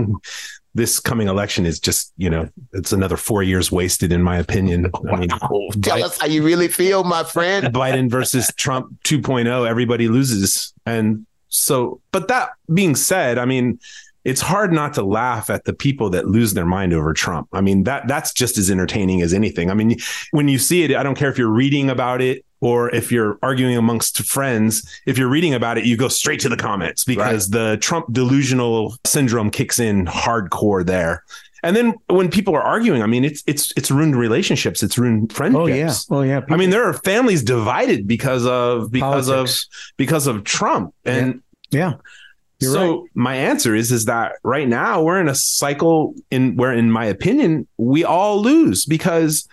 this 0.75 0.99
coming 1.01 1.29
election 1.29 1.67
is 1.67 1.79
just 1.79 2.13
you 2.17 2.29
know 2.29 2.49
it's 2.73 2.93
another 2.93 3.17
four 3.17 3.43
years 3.43 3.71
wasted, 3.71 4.13
in 4.13 4.23
my 4.23 4.37
opinion. 4.39 4.91
I 5.11 5.17
mean, 5.17 5.29
Wow. 5.31 5.69
tell 5.83 6.03
us 6.05 6.19
how 6.19 6.27
you 6.27 6.43
really 6.43 6.69
feel 6.69 7.05
my 7.05 7.25
friend 7.25 7.73
Biden 7.73 8.11
versus 8.11 8.53
Trump 8.57 8.93
2.0, 9.05 9.69
everybody 9.69 10.09
loses. 10.09 10.73
And 10.87 11.27
so, 11.49 12.01
but 12.11 12.29
that 12.29 12.51
being 12.73 12.97
said, 12.97 13.39
I 13.39 13.45
mean, 13.45 13.79
it's 14.25 14.41
hard 14.41 14.73
not 14.73 14.95
to 14.95 15.03
laugh 15.03 15.51
at 15.51 15.65
the 15.65 15.75
people 15.75 16.11
that 16.11 16.27
lose 16.27 16.55
their 16.55 16.65
mind 16.67 16.93
over 16.93 17.13
Trump. 17.13 17.49
I 17.53 17.61
mean, 17.61 17.85
that 17.85 18.09
that's 18.09 18.33
just 18.33 18.57
as 18.59 18.71
entertaining 18.71 19.23
as 19.23 19.35
anything. 19.35 19.71
I 19.71 19.75
mean, 19.75 19.97
when 20.31 20.49
you 20.49 20.59
see 20.59 20.83
it, 20.83 20.95
I 20.95 21.03
don't 21.03 21.15
care 21.15 21.31
if 21.31 21.39
you're 21.39 21.49
reading 21.49 21.91
about 21.91 22.23
it 22.23 22.45
or 22.61 22.95
if 22.95 23.13
you're 23.13 23.39
arguing 23.43 23.77
amongst 23.77 24.19
friends. 24.25 24.89
If 25.07 25.19
you're 25.19 25.29
reading 25.29 25.53
about 25.53 25.77
it, 25.77 25.85
you 25.85 25.97
go 25.97 26.09
straight 26.09 26.41
to 26.41 26.49
the 26.49 26.57
comments 26.57 27.05
because 27.05 27.51
the 27.51 27.77
Trump 27.81 28.07
delusional 28.13 28.97
syndrome 29.05 29.51
kicks 29.51 29.79
in 29.79 30.07
hardcore 30.07 30.85
there. 30.85 31.25
And 31.63 31.75
then 31.75 31.95
when 32.09 32.31
people 32.31 32.55
are 32.55 32.63
arguing, 32.63 33.03
I 33.03 33.07
mean, 33.07 33.25
it's 33.25 33.43
it's 33.47 33.73
it's 33.77 33.91
ruined 33.91 34.17
relationships, 34.17 34.83
it's 34.83 34.99
ruined 34.99 35.33
friendships. 35.33 36.07
Oh 36.11 36.21
yeah. 36.21 36.39
Oh 36.39 36.41
yeah. 36.41 36.41
I 36.49 36.57
mean, 36.57 36.71
there 36.71 36.85
are 36.85 36.93
families 36.93 37.43
divided 37.43 38.07
because 38.07 38.47
of 38.47 38.91
because 38.91 39.29
Politics. 39.29 39.65
of 39.65 39.97
because 39.97 40.27
of 40.27 40.45
Trump, 40.45 40.95
and 41.07 41.43
yeah. 41.71 41.95
You're 42.61 42.73
so 42.73 43.09
my 43.15 43.35
answer 43.35 43.75
is 43.75 43.91
is 43.93 44.05
that 44.07 44.37
right 44.43 44.69
now 44.69 45.03
we're 45.03 45.21
in 45.21 45.29
a 45.29 45.35
cycle 45.35 46.15
in 46.31 46.57
where, 46.57 46.73
in 46.73 46.91
my 46.91 47.05
opinion, 47.05 47.67
we 47.77 48.05
all 48.05 48.41
lose 48.41 48.87
because 48.87 49.49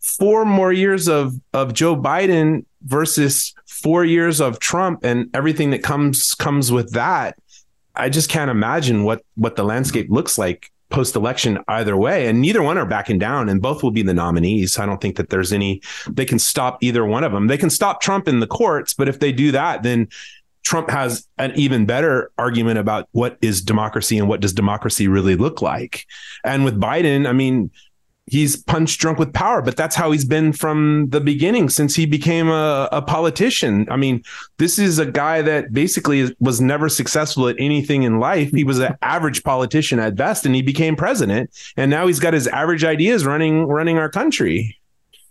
four 0.00 0.44
more 0.44 0.72
years 0.72 1.08
of 1.08 1.34
of 1.52 1.74
Joe 1.74 1.96
Biden 1.96 2.64
versus 2.82 3.54
four 3.66 4.04
years 4.04 4.40
of 4.40 4.58
Trump 4.58 5.04
and 5.04 5.28
everything 5.34 5.70
that 5.70 5.82
comes 5.82 6.34
comes 6.34 6.72
with 6.72 6.92
that. 6.92 7.38
I 7.94 8.08
just 8.08 8.30
can't 8.30 8.50
imagine 8.50 9.04
what 9.04 9.22
what 9.34 9.56
the 9.56 9.64
landscape 9.64 10.06
looks 10.10 10.38
like 10.38 10.70
post 10.88 11.16
election 11.16 11.58
either 11.68 11.96
way. 11.96 12.28
And 12.28 12.40
neither 12.40 12.62
one 12.62 12.78
are 12.78 12.86
backing 12.86 13.18
down 13.18 13.48
and 13.48 13.60
both 13.60 13.82
will 13.82 13.90
be 13.90 14.02
the 14.02 14.14
nominees. 14.14 14.78
I 14.78 14.86
don't 14.86 15.00
think 15.00 15.16
that 15.16 15.30
there's 15.30 15.52
any 15.52 15.82
they 16.08 16.24
can 16.24 16.38
stop 16.38 16.78
either 16.80 17.04
one 17.04 17.24
of 17.24 17.32
them. 17.32 17.48
They 17.48 17.58
can 17.58 17.70
stop 17.70 18.00
trump 18.00 18.28
in 18.28 18.40
the 18.40 18.46
courts 18.46 18.94
but 18.94 19.08
if 19.08 19.20
they 19.20 19.32
do 19.32 19.52
that 19.52 19.82
then 19.82 20.08
Trump 20.66 20.90
has 20.90 21.28
an 21.38 21.52
even 21.54 21.86
better 21.86 22.32
argument 22.38 22.76
about 22.76 23.08
what 23.12 23.38
is 23.40 23.62
democracy 23.62 24.18
and 24.18 24.28
what 24.28 24.40
does 24.40 24.52
democracy 24.52 25.06
really 25.06 25.36
look 25.36 25.62
like. 25.62 26.04
And 26.42 26.64
with 26.64 26.74
Biden, 26.80 27.28
I 27.28 27.32
mean, 27.32 27.70
he's 28.26 28.56
punch 28.56 28.98
drunk 28.98 29.20
with 29.20 29.32
power, 29.32 29.62
but 29.62 29.76
that's 29.76 29.94
how 29.94 30.10
he's 30.10 30.24
been 30.24 30.52
from 30.52 31.06
the 31.10 31.20
beginning 31.20 31.68
since 31.68 31.94
he 31.94 32.04
became 32.04 32.48
a, 32.48 32.88
a 32.90 33.00
politician. 33.00 33.86
I 33.88 33.96
mean, 33.96 34.24
this 34.58 34.76
is 34.76 34.98
a 34.98 35.06
guy 35.06 35.40
that 35.40 35.72
basically 35.72 36.34
was 36.40 36.60
never 36.60 36.88
successful 36.88 37.46
at 37.46 37.54
anything 37.60 38.02
in 38.02 38.18
life. 38.18 38.50
He 38.50 38.64
was 38.64 38.80
an 38.80 38.96
average 39.02 39.44
politician 39.44 40.00
at 40.00 40.16
best, 40.16 40.46
and 40.46 40.52
he 40.56 40.62
became 40.62 40.96
president. 40.96 41.48
And 41.76 41.92
now 41.92 42.08
he's 42.08 42.18
got 42.18 42.34
his 42.34 42.48
average 42.48 42.82
ideas 42.82 43.24
running 43.24 43.66
running 43.66 43.98
our 43.98 44.08
country. 44.08 44.76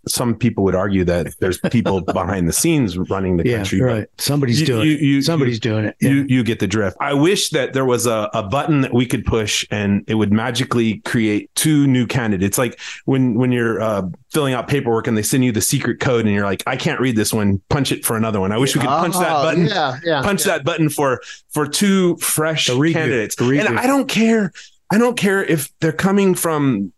Some 0.08 0.36
people 0.36 0.64
would 0.64 0.76
argue 0.76 1.04
that 1.06 1.34
there's 1.40 1.58
people 1.72 2.02
behind 2.14 2.48
the 2.48 2.54
scenes 2.54 2.98
running 2.98 3.38
the 3.38 3.48
yeah, 3.48 3.58
country. 3.58 3.82
right. 3.82 4.08
Somebody's 4.18 4.60
You- 4.62 4.66
doing 4.68 4.88
you- 4.88 4.94
it. 4.96 5.02
you- 5.02 5.22
Somebody's 5.22 5.56
you- 5.56 5.60
doing 5.60 5.86
it. 5.86 5.96
You 6.02 6.26
you 6.30 6.44
get 6.44 6.60
the 6.60 6.68
drift. 6.68 6.98
I 7.00 7.14
wish 7.14 7.50
that 7.52 7.74
there 7.74 7.86
was 7.86 8.06
a, 8.06 8.30
a 8.34 8.44
button 8.44 8.82
that 8.82 8.94
we 8.94 9.06
could 9.06 9.26
push 9.26 9.66
and 9.72 10.04
it 10.08 10.16
would 10.16 10.32
magically 10.32 11.00
create 11.00 11.50
two 11.56 11.88
new 11.88 12.06
candidates. 12.08 12.58
Like 12.58 12.80
when 13.06 13.36
when 13.36 13.52
you're 13.52 13.82
uh, 13.82 14.04
filling 14.32 14.54
out 14.54 14.68
paperwork 14.68 15.08
and 15.08 15.18
they 15.18 15.22
send 15.24 15.44
you 15.46 15.52
the 15.52 15.62
secret 15.62 16.00
code 16.00 16.26
and 16.26 16.34
you're 16.34 16.46
like, 16.46 16.64
I 16.68 16.76
can't 16.78 17.00
read 17.00 17.16
this 17.16 17.34
one. 17.34 17.62
Punch 17.70 17.92
it 17.92 18.06
for 18.06 18.16
another 18.18 18.40
one. 18.40 18.52
I 18.52 18.58
wish 18.58 18.76
we 18.76 18.82
could 18.82 18.90
punch 18.90 19.16
that 19.16 19.32
Oh, 19.32 19.44
button. 19.44 19.66
Yeah, 19.68 19.98
yeah. 20.04 20.22
Punch 20.22 20.44
that 20.44 20.64
button 20.64 20.90
for 20.90 21.22
for 21.52 21.68
two 21.68 22.18
fresh 22.18 22.68
The 22.68 22.74
candidates. 22.94 23.36
The. 23.36 23.46
And 23.66 23.80
I 23.80 23.88
don't 23.88 24.08
care. 24.08 24.52
I 24.92 24.98
don't 25.00 25.18
care 25.18 25.44
if 25.44 25.72
they're 25.80 25.92
coming 25.92 26.36
from 26.36 26.92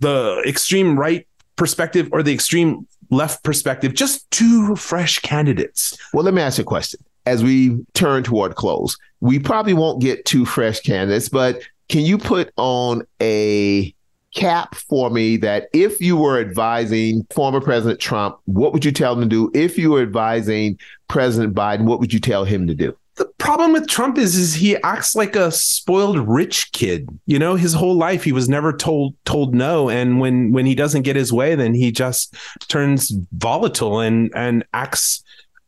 the 0.00 0.42
extreme 0.46 0.98
right 0.98 1.26
perspective 1.56 2.08
or 2.12 2.22
the 2.22 2.32
extreme 2.32 2.86
left 3.10 3.44
perspective. 3.44 3.94
Just 3.94 4.30
two 4.30 4.74
fresh 4.76 5.18
candidates. 5.20 5.96
Well, 6.12 6.24
let 6.24 6.34
me 6.34 6.42
ask 6.42 6.58
you 6.58 6.62
a 6.62 6.64
question. 6.64 7.00
As 7.24 7.44
we 7.44 7.84
turn 7.94 8.24
toward 8.24 8.56
close, 8.56 8.96
we 9.20 9.38
probably 9.38 9.74
won't 9.74 10.00
get 10.00 10.24
two 10.24 10.44
fresh 10.44 10.80
candidates, 10.80 11.28
but 11.28 11.62
can 11.88 12.00
you 12.00 12.18
put 12.18 12.52
on 12.56 13.02
a 13.20 13.94
cap 14.34 14.74
for 14.74 15.10
me 15.10 15.36
that 15.36 15.68
if 15.72 16.00
you 16.00 16.16
were 16.16 16.40
advising 16.40 17.24
former 17.30 17.60
President 17.60 18.00
Trump, 18.00 18.38
what 18.46 18.72
would 18.72 18.84
you 18.84 18.90
tell 18.90 19.14
him 19.14 19.20
to 19.20 19.26
do? 19.26 19.50
If 19.54 19.78
you 19.78 19.90
were 19.90 20.02
advising 20.02 20.78
President 21.08 21.54
Biden, 21.54 21.82
what 21.84 22.00
would 22.00 22.12
you 22.12 22.20
tell 22.20 22.44
him 22.44 22.66
to 22.66 22.74
do? 22.74 22.96
The 23.16 23.26
problem 23.38 23.72
with 23.72 23.88
Trump 23.88 24.16
is 24.16 24.36
is 24.36 24.54
he 24.54 24.76
acts 24.82 25.14
like 25.14 25.36
a 25.36 25.50
spoiled 25.50 26.18
rich 26.28 26.72
kid. 26.72 27.08
You 27.26 27.38
know, 27.38 27.56
his 27.56 27.74
whole 27.74 27.94
life 27.94 28.24
he 28.24 28.32
was 28.32 28.48
never 28.48 28.72
told 28.72 29.14
told 29.24 29.54
no, 29.54 29.90
and 29.90 30.20
when 30.20 30.52
when 30.52 30.66
he 30.66 30.74
doesn't 30.74 31.02
get 31.02 31.16
his 31.16 31.32
way, 31.32 31.54
then 31.54 31.74
he 31.74 31.92
just 31.92 32.34
turns 32.68 33.12
volatile 33.32 34.00
and 34.00 34.30
and 34.34 34.64
acts 34.72 35.22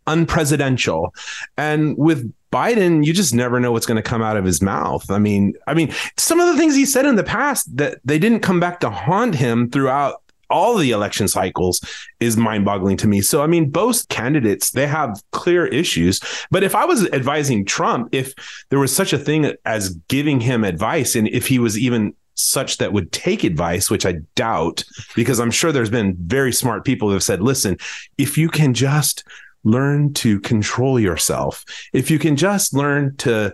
unpresidential. 0.06 1.10
And 1.56 1.96
with 1.98 2.32
Biden, 2.50 3.04
you 3.04 3.12
just 3.12 3.34
never 3.34 3.58
know 3.58 3.72
what's 3.72 3.86
going 3.86 3.96
to 3.96 4.02
come 4.02 4.22
out 4.22 4.36
of 4.36 4.44
his 4.44 4.62
mouth. 4.62 5.10
I 5.10 5.18
mean, 5.18 5.54
I 5.66 5.74
mean, 5.74 5.92
some 6.16 6.40
of 6.40 6.46
the 6.46 6.56
things 6.56 6.74
he 6.74 6.86
said 6.86 7.04
in 7.04 7.16
the 7.16 7.24
past 7.24 7.76
that 7.76 7.98
they 8.04 8.18
didn't 8.18 8.40
come 8.40 8.60
back 8.60 8.80
to 8.80 8.90
haunt 8.90 9.34
him 9.34 9.70
throughout 9.70 10.22
all 10.50 10.76
the 10.76 10.90
election 10.90 11.28
cycles 11.28 11.80
is 12.20 12.36
mind-boggling 12.36 12.96
to 12.98 13.08
me. 13.08 13.20
So 13.20 13.42
I 13.42 13.46
mean 13.46 13.70
both 13.70 14.08
candidates 14.08 14.70
they 14.70 14.86
have 14.86 15.22
clear 15.32 15.66
issues, 15.66 16.20
but 16.50 16.62
if 16.62 16.74
I 16.74 16.84
was 16.84 17.08
advising 17.10 17.64
Trump 17.64 18.08
if 18.12 18.34
there 18.70 18.78
was 18.78 18.94
such 18.94 19.12
a 19.12 19.18
thing 19.18 19.52
as 19.64 19.90
giving 20.08 20.40
him 20.40 20.64
advice 20.64 21.14
and 21.14 21.28
if 21.28 21.46
he 21.46 21.58
was 21.58 21.78
even 21.78 22.14
such 22.36 22.78
that 22.78 22.92
would 22.92 23.12
take 23.12 23.44
advice, 23.44 23.90
which 23.90 24.04
I 24.04 24.14
doubt 24.34 24.84
because 25.14 25.38
I'm 25.38 25.50
sure 25.50 25.72
there's 25.72 25.90
been 25.90 26.16
very 26.18 26.52
smart 26.52 26.84
people 26.84 27.08
who 27.08 27.14
have 27.14 27.22
said, 27.22 27.40
"Listen, 27.40 27.76
if 28.18 28.36
you 28.36 28.48
can 28.48 28.74
just 28.74 29.24
learn 29.62 30.12
to 30.14 30.40
control 30.40 31.00
yourself, 31.00 31.64
if 31.92 32.10
you 32.10 32.18
can 32.18 32.36
just 32.36 32.74
learn 32.74 33.16
to 33.18 33.52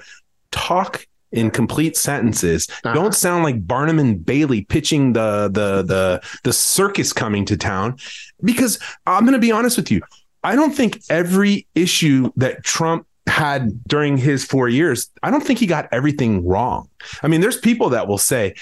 talk 0.51 1.07
in 1.32 1.50
complete 1.50 1.96
sentences. 1.96 2.68
Uh-huh. 2.84 2.94
Don't 2.94 3.14
sound 3.14 3.44
like 3.44 3.66
Barnum 3.66 3.98
and 3.98 4.24
Bailey 4.24 4.62
pitching 4.62 5.12
the 5.12 5.48
the 5.52 5.82
the 5.82 6.22
the 6.44 6.52
circus 6.52 7.12
coming 7.12 7.44
to 7.46 7.56
town. 7.56 7.96
Because 8.42 8.78
I'm 9.06 9.24
going 9.24 9.34
to 9.34 9.38
be 9.38 9.52
honest 9.52 9.76
with 9.76 9.90
you, 9.90 10.00
I 10.42 10.56
don't 10.56 10.74
think 10.74 11.02
every 11.10 11.66
issue 11.74 12.32
that 12.36 12.64
Trump 12.64 13.06
had 13.26 13.82
during 13.84 14.16
his 14.16 14.44
four 14.44 14.68
years, 14.68 15.08
I 15.22 15.30
don't 15.30 15.42
think 15.44 15.58
he 15.58 15.66
got 15.66 15.88
everything 15.92 16.46
wrong. 16.46 16.88
I 17.22 17.28
mean, 17.28 17.40
there's 17.40 17.58
people 17.58 17.90
that 17.90 18.08
will 18.08 18.18
say, 18.18 18.54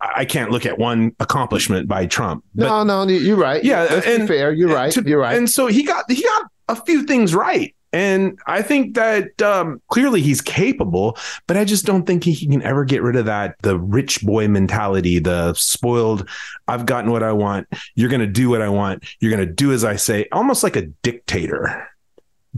I 0.00 0.24
can't 0.24 0.50
look 0.50 0.66
at 0.66 0.78
one 0.78 1.14
accomplishment 1.20 1.88
by 1.88 2.06
Trump. 2.06 2.44
But 2.54 2.84
no, 2.84 3.04
no, 3.04 3.10
you're 3.10 3.36
right. 3.36 3.62
Yeah, 3.64 3.86
Let's 3.88 4.06
and 4.06 4.28
fair. 4.28 4.52
You're 4.52 4.68
right. 4.74 4.92
to- 4.92 5.02
you're 5.06 5.20
right. 5.20 5.36
And 5.36 5.48
so 5.48 5.68
he 5.68 5.82
got 5.82 6.10
he 6.10 6.22
got 6.22 6.42
a 6.68 6.76
few 6.76 7.04
things 7.04 7.34
right. 7.34 7.74
And 7.96 8.38
I 8.46 8.60
think 8.60 8.94
that 8.96 9.40
um, 9.40 9.80
clearly 9.88 10.20
he's 10.20 10.42
capable, 10.42 11.16
but 11.46 11.56
I 11.56 11.64
just 11.64 11.86
don't 11.86 12.04
think 12.04 12.24
he 12.24 12.46
can 12.46 12.60
ever 12.60 12.84
get 12.84 13.02
rid 13.02 13.16
of 13.16 13.24
that 13.24 13.56
the 13.62 13.78
rich 13.78 14.20
boy 14.20 14.48
mentality, 14.48 15.18
the 15.18 15.54
spoiled. 15.54 16.28
I've 16.68 16.84
gotten 16.84 17.10
what 17.10 17.22
I 17.22 17.32
want. 17.32 17.68
You're 17.94 18.10
going 18.10 18.20
to 18.20 18.26
do 18.26 18.50
what 18.50 18.60
I 18.60 18.68
want. 18.68 19.06
You're 19.18 19.34
going 19.34 19.48
to 19.48 19.50
do 19.50 19.72
as 19.72 19.82
I 19.82 19.96
say, 19.96 20.28
almost 20.30 20.62
like 20.62 20.76
a 20.76 20.82
dictator. 20.82 21.88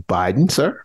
Biden, 0.09 0.51
sir. 0.51 0.82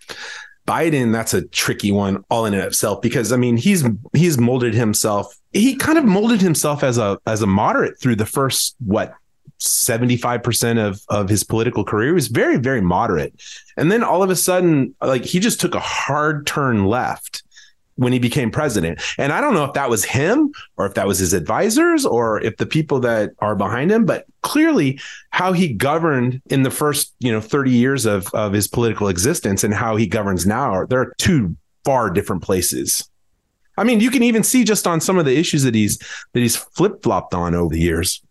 Biden, 0.67 1.11
that's 1.11 1.33
a 1.33 1.47
tricky 1.47 1.91
one 1.91 2.23
all 2.29 2.45
in 2.45 2.53
and 2.53 2.61
of 2.61 2.67
itself 2.67 3.01
because 3.01 3.31
I 3.31 3.37
mean 3.37 3.57
he's 3.57 3.83
he's 4.13 4.37
molded 4.37 4.75
himself. 4.75 5.35
He 5.51 5.75
kind 5.77 5.97
of 5.97 6.05
molded 6.05 6.41
himself 6.41 6.83
as 6.83 6.99
a 6.99 7.19
as 7.25 7.41
a 7.41 7.47
moderate 7.47 7.99
through 7.99 8.17
the 8.17 8.27
first 8.27 8.75
what 8.85 9.15
75% 9.63 10.77
of 10.77 11.01
of 11.09 11.29
his 11.29 11.43
political 11.43 11.83
career 11.83 12.07
he 12.07 12.13
was 12.13 12.27
very 12.27 12.57
very 12.57 12.81
moderate. 12.81 13.33
And 13.77 13.91
then 13.91 14.03
all 14.03 14.21
of 14.21 14.29
a 14.29 14.35
sudden 14.35 14.93
like 15.01 15.23
he 15.23 15.39
just 15.39 15.61
took 15.61 15.73
a 15.73 15.79
hard 15.79 16.45
turn 16.45 16.85
left 16.85 17.43
when 17.95 18.11
he 18.11 18.19
became 18.19 18.49
president. 18.49 18.99
And 19.17 19.31
I 19.31 19.39
don't 19.39 19.53
know 19.53 19.65
if 19.65 19.73
that 19.73 19.89
was 19.89 20.03
him 20.03 20.51
or 20.77 20.85
if 20.85 20.95
that 20.95 21.07
was 21.07 21.19
his 21.19 21.33
advisors 21.33 22.05
or 22.05 22.41
if 22.41 22.57
the 22.57 22.65
people 22.65 22.99
that 23.01 23.31
are 23.39 23.55
behind 23.55 23.91
him, 23.91 24.05
but 24.05 24.25
clearly 24.41 24.99
how 25.29 25.53
he 25.53 25.71
governed 25.71 26.41
in 26.49 26.63
the 26.63 26.71
first, 26.71 27.13
you 27.19 27.31
know, 27.31 27.39
30 27.41 27.71
years 27.71 28.05
of 28.05 28.27
of 28.33 28.51
his 28.53 28.67
political 28.67 29.07
existence 29.07 29.63
and 29.63 29.73
how 29.73 29.95
he 29.95 30.07
governs 30.07 30.45
now, 30.45 30.71
are- 30.71 30.87
they're 30.87 31.13
two 31.17 31.55
far 31.85 32.09
different 32.09 32.41
places. 32.41 33.07
I 33.77 33.83
mean, 33.83 33.99
you 33.99 34.11
can 34.11 34.23
even 34.23 34.43
see 34.43 34.63
just 34.63 34.87
on 34.87 35.01
some 35.01 35.17
of 35.17 35.25
the 35.25 35.37
issues 35.37 35.63
that 35.63 35.75
he's 35.75 35.97
that 36.33 36.39
he's 36.39 36.55
flip-flopped 36.55 37.33
on 37.33 37.53
over 37.53 37.73
the 37.73 37.81
years. 37.81 38.22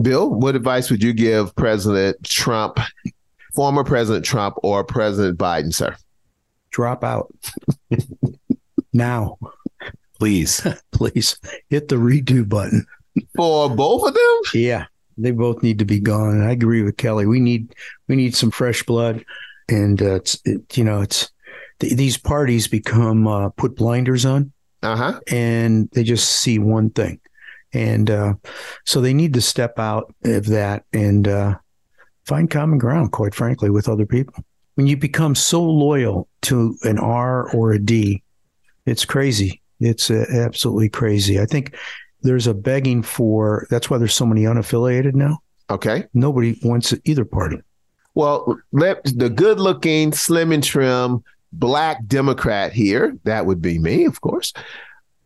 Bill, 0.00 0.30
what 0.30 0.56
advice 0.56 0.90
would 0.90 1.02
you 1.02 1.12
give 1.12 1.54
President 1.56 2.22
Trump, 2.24 2.78
former 3.54 3.84
President 3.84 4.24
Trump, 4.24 4.56
or 4.62 4.84
President 4.84 5.38
Biden, 5.38 5.72
sir? 5.74 5.94
Drop 6.70 7.04
out 7.04 7.32
now, 8.92 9.38
Please. 10.18 10.64
please. 10.92 11.36
Hit 11.68 11.88
the 11.88 11.96
redo 11.96 12.48
button. 12.48 12.86
For 13.36 13.68
both 13.68 14.06
of 14.08 14.14
them? 14.14 14.40
Yeah, 14.54 14.86
they 15.18 15.32
both 15.32 15.62
need 15.62 15.80
to 15.80 15.84
be 15.84 15.98
gone. 15.98 16.30
And 16.30 16.44
I 16.44 16.52
agree 16.52 16.82
with 16.82 16.96
Kelly. 16.96 17.26
We 17.26 17.40
need 17.40 17.74
we 18.08 18.14
need 18.16 18.34
some 18.36 18.50
fresh 18.52 18.84
blood, 18.84 19.24
and 19.68 20.00
uh, 20.00 20.14
it's 20.14 20.40
it, 20.44 20.78
you 20.78 20.84
know 20.84 21.00
it's 21.02 21.28
th- 21.80 21.94
these 21.94 22.16
parties 22.16 22.68
become 22.68 23.26
uh, 23.26 23.48
put 23.50 23.74
blinders 23.76 24.24
on, 24.24 24.52
Uh 24.82 24.96
huh. 24.96 25.20
and 25.30 25.90
they 25.90 26.04
just 26.04 26.30
see 26.40 26.58
one 26.60 26.88
thing, 26.90 27.18
and 27.72 28.10
uh, 28.10 28.34
so 28.84 29.00
they 29.00 29.14
need 29.14 29.34
to 29.34 29.40
step 29.40 29.78
out 29.78 30.14
of 30.24 30.46
that 30.46 30.84
and 30.92 31.28
uh, 31.28 31.56
find 32.26 32.50
common 32.50 32.78
ground. 32.78 33.12
Quite 33.12 33.34
frankly, 33.34 33.70
with 33.70 33.88
other 33.88 34.06
people, 34.06 34.44
when 34.74 34.86
you 34.86 34.96
become 34.96 35.34
so 35.34 35.62
loyal 35.62 36.28
to 36.42 36.76
an 36.82 36.98
R 36.98 37.50
or 37.54 37.72
a 37.72 37.78
D, 37.78 38.22
it's 38.86 39.04
crazy. 39.04 39.60
It's 39.80 40.10
uh, 40.10 40.26
absolutely 40.30 40.88
crazy. 40.88 41.40
I 41.40 41.46
think 41.46 41.76
there's 42.22 42.46
a 42.46 42.54
begging 42.54 43.02
for. 43.02 43.66
That's 43.70 43.90
why 43.90 43.98
there's 43.98 44.14
so 44.14 44.26
many 44.26 44.42
unaffiliated 44.42 45.14
now. 45.14 45.38
Okay. 45.70 46.04
Nobody 46.14 46.58
wants 46.62 46.94
either 47.04 47.24
party. 47.24 47.58
Well, 48.14 48.58
let 48.72 49.02
the 49.04 49.30
good 49.30 49.58
looking, 49.58 50.12
slim 50.12 50.52
and 50.52 50.62
trim 50.62 51.24
black 51.52 52.06
Democrat 52.06 52.72
here, 52.72 53.16
that 53.24 53.46
would 53.46 53.60
be 53.60 53.78
me, 53.78 54.04
of 54.04 54.20
course. 54.20 54.52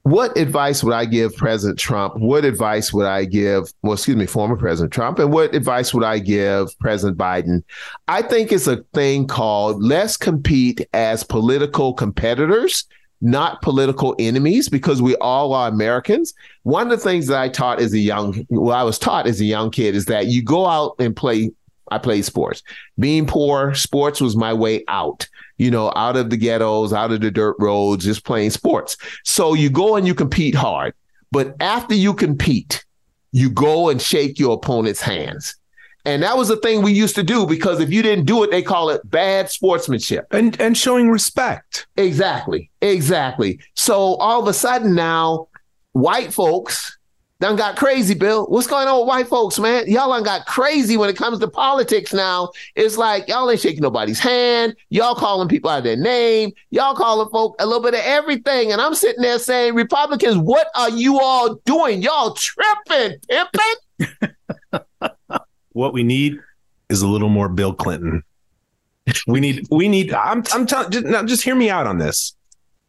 What 0.07 0.39
advice 0.39 0.85
would 0.85 0.95
I 0.95 1.05
give 1.05 1.35
President 1.35 1.81
Trump? 1.81 2.17
What 2.19 2.45
advice 2.45 2.93
would 2.93 3.07
I 3.07 3.25
give, 3.25 3.73
well, 3.83 3.95
excuse 3.95 4.17
me, 4.17 4.25
former 4.25 4.55
President 4.55 4.93
Trump? 4.93 5.19
And 5.19 5.33
what 5.33 5.53
advice 5.53 5.93
would 5.93 6.05
I 6.05 6.21
give 6.21 6.79
President 6.79 7.19
Biden? 7.19 7.65
I 8.07 8.23
think 8.23 8.53
it's 8.53 8.69
a 8.69 8.85
thing 8.95 9.27
called 9.27 9.83
let's 9.83 10.17
compete 10.17 10.87
as 10.93 11.25
political 11.25 11.93
competitors, 11.93 12.85
not 13.21 13.63
political 13.63 14.15
enemies, 14.21 14.69
because 14.69 15.03
we 15.03 15.17
all 15.17 15.53
are 15.53 15.67
Americans. 15.67 16.35
One 16.63 16.87
of 16.89 16.97
the 16.97 17.05
things 17.05 17.27
that 17.27 17.41
I 17.41 17.49
taught 17.49 17.81
as 17.81 17.93
a 17.93 17.99
young, 17.99 18.47
well, 18.49 18.79
I 18.79 18.85
was 18.85 19.01
taught 19.01 19.27
as 19.27 19.41
a 19.41 19.45
young 19.45 19.73
kid 19.73 19.97
is 19.97 20.05
that 20.05 20.27
you 20.27 20.41
go 20.41 20.67
out 20.67 20.95
and 21.01 21.17
play 21.17 21.51
I 21.91 21.99
played 21.99 22.25
sports. 22.25 22.63
Being 22.99 23.27
poor, 23.27 23.75
sports 23.75 24.21
was 24.21 24.37
my 24.37 24.53
way 24.53 24.85
out, 24.89 25.29
you 25.59 25.71
know, 25.71 25.93
out 25.97 26.17
of 26.17 26.31
the 26.31 26.37
ghettos, 26.37 26.93
out 26.93 27.13
of 27.13 27.21
the 27.21 27.31
dirt 27.31 27.57
roads, 27.59 28.05
just 28.05 28.25
playing 28.25 28.51
sports. 28.51 28.97
So 29.25 29.55
you 29.55 29.71
go 29.71 29.97
and 29.97 30.07
you 30.07 30.15
compete 30.15 30.55
hard. 30.55 30.95
But 31.33 31.55
after 31.61 31.95
you 31.95 32.15
compete, 32.15 32.85
you 33.33 33.51
go 33.51 33.89
and 33.89 34.01
shake 34.01 34.39
your 34.39 34.55
opponent's 34.55 35.01
hands. 35.01 35.57
And 36.05 36.23
that 36.23 36.37
was 36.37 36.47
the 36.47 36.57
thing 36.57 36.83
we 36.83 36.93
used 36.93 37.17
to 37.17 37.25
do 37.25 37.47
because 37.47 37.81
if 37.81 37.91
you 37.91 38.01
didn't 38.01 38.27
do 38.27 38.45
it, 38.45 38.53
they 38.53 38.63
call 38.63 38.91
it 38.91 39.01
bad 39.11 39.51
sportsmanship. 39.51 40.27
And 40.31 40.59
and 40.61 40.77
showing 40.77 41.11
respect. 41.11 41.89
Exactly. 41.97 42.71
Exactly. 42.81 43.59
So 43.75 44.15
all 44.15 44.41
of 44.41 44.47
a 44.47 44.53
sudden 44.53 44.95
now, 44.95 45.49
white 45.93 46.33
folks 46.33 46.97
done 47.41 47.57
got 47.57 47.77
crazy, 47.77 48.15
Bill. 48.15 48.47
What's 48.47 48.67
going 48.67 48.89
on 48.89 49.01
with 49.01 49.09
white 49.09 49.29
folks, 49.29 49.59
man? 49.59 49.85
Y'all 49.89 50.13
done 50.13 50.23
got 50.23 50.47
crazy 50.47 50.97
when 50.97 51.11
it 51.11 51.17
comes 51.17 51.39
to 51.39 51.49
politics 51.49 52.13
now. 52.13 52.51
It's 52.75 52.97
like 52.97 53.29
y'all 53.29 53.51
ain't 53.51 53.61
shaking 53.61 53.83
nobody's 53.83 54.19
hand. 54.19 54.75
Y'all 54.89 55.15
calling 55.15 55.49
people 55.49 55.71
out 55.71 55.79
of 55.79 55.85
their 55.85 55.97
name. 55.97 56.53
Y'all 56.71 56.95
calling 56.95 57.29
folk 57.31 57.57
a 57.59 57.67
little 57.67 57.83
bit 57.83 57.95
of 57.95 58.01
everything. 58.05 58.73
And 58.73 58.81
I'm 58.81 58.95
sitting 58.95 59.23
there 59.23 59.39
saying, 59.39 59.75
Republicans, 59.75 60.37
what 60.39 60.69
are 60.75 60.91
you 60.91 61.21
all 61.21 61.57
doing? 61.67 62.03
Y'all 62.03 62.35
tripping, 62.35 63.19
pimping? 63.29 64.31
What 65.77 65.93
we 65.93 66.05
need 66.05 66.39
is 66.89 67.03
a 67.03 67.07
little 67.07 67.29
more 67.29 67.51
Bill 67.51 67.75
Clinton. 67.75 68.23
We 69.27 69.41
need, 69.41 69.67
we 69.71 69.91
need. 69.91 70.11
I'm, 70.15 70.43
I'm 70.55 70.65
telling. 70.65 70.91
Just, 70.91 71.05
now, 71.05 71.23
just 71.23 71.43
hear 71.43 71.55
me 71.55 71.69
out 71.69 71.87
on 71.87 71.99
this. 71.99 72.35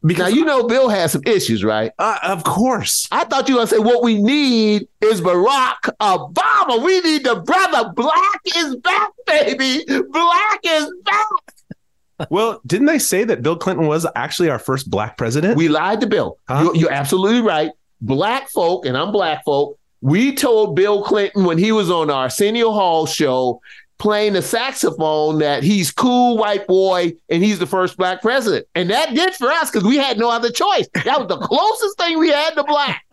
Now 0.04 0.08
Because 0.08 0.34
you 0.34 0.46
know 0.46 0.64
Bill 0.68 0.90
has 0.90 1.12
some 1.12 1.24
issues, 1.26 1.64
right? 1.64 1.92
uh, 1.98 2.20
of 2.24 2.44
course, 2.44 3.08
I 3.12 3.24
thought 3.26 3.50
you 3.50 3.56
were 3.56 3.60
gonna 3.62 3.68
say 3.68 3.80
what 3.80 4.04
we 4.04 4.22
need 4.22 4.88
is 5.02 5.22
Barack 5.22 5.90
Obama. 6.00 6.84
We 6.84 7.02
need 7.02 7.24
the 7.26 7.36
brother. 7.38 7.92
Black 7.94 8.42
is 8.56 8.76
back, 8.78 9.12
baby. 9.26 9.84
Black 9.88 10.60
is 10.64 10.92
back. 11.04 12.30
well, 12.30 12.62
didn't 12.66 12.88
they 12.88 13.00
say 13.00 13.24
that 13.24 13.42
Bill 13.42 13.56
Clinton 13.58 13.88
was 13.88 14.06
actually 14.16 14.50
our 14.50 14.60
first 14.60 14.90
black 14.90 15.18
president? 15.18 15.58
We 15.58 15.68
lied 15.68 16.02
to 16.02 16.08
Bill. 16.08 16.38
Huh? 16.48 16.62
You're, 16.64 16.76
you're 16.76 16.92
absolutely 16.92 17.42
right. 17.42 17.72
Black 18.02 18.50
folk, 18.50 18.86
and 18.86 18.96
I'm 18.96 19.12
black 19.12 19.44
folk. 19.46 19.78
We 20.02 20.36
told 20.36 20.76
Bill 20.76 21.04
Clinton 21.04 21.44
when 21.46 21.58
he 21.58 21.72
was 21.72 21.90
on 21.90 22.12
our 22.12 22.24
Arsenio 22.26 22.72
Hall 22.72 23.08
show 23.08 23.62
playing 23.98 24.34
the 24.34 24.42
saxophone 24.42 25.40
that 25.40 25.64
he's 25.64 25.92
cool 25.92 26.38
white 26.38 26.68
boy 26.68 27.14
and 27.30 27.44
he's 27.44 27.60
the 27.60 27.66
first 27.66 27.98
black 27.98 28.22
president. 28.22 28.68
And 28.76 28.90
that 28.90 29.14
did 29.16 29.34
for 29.36 29.52
us 29.52 29.72
because 29.72 29.88
we 29.88 29.98
had 29.98 30.18
no 30.18 30.30
other 30.30 30.52
choice. 30.52 30.88
That 30.94 31.20
was 31.20 31.28
the 31.28 31.38
closest 31.42 31.98
thing 31.98 32.20
we 32.20 32.30
had 32.30 32.52
to 32.56 32.64
black. 32.64 33.04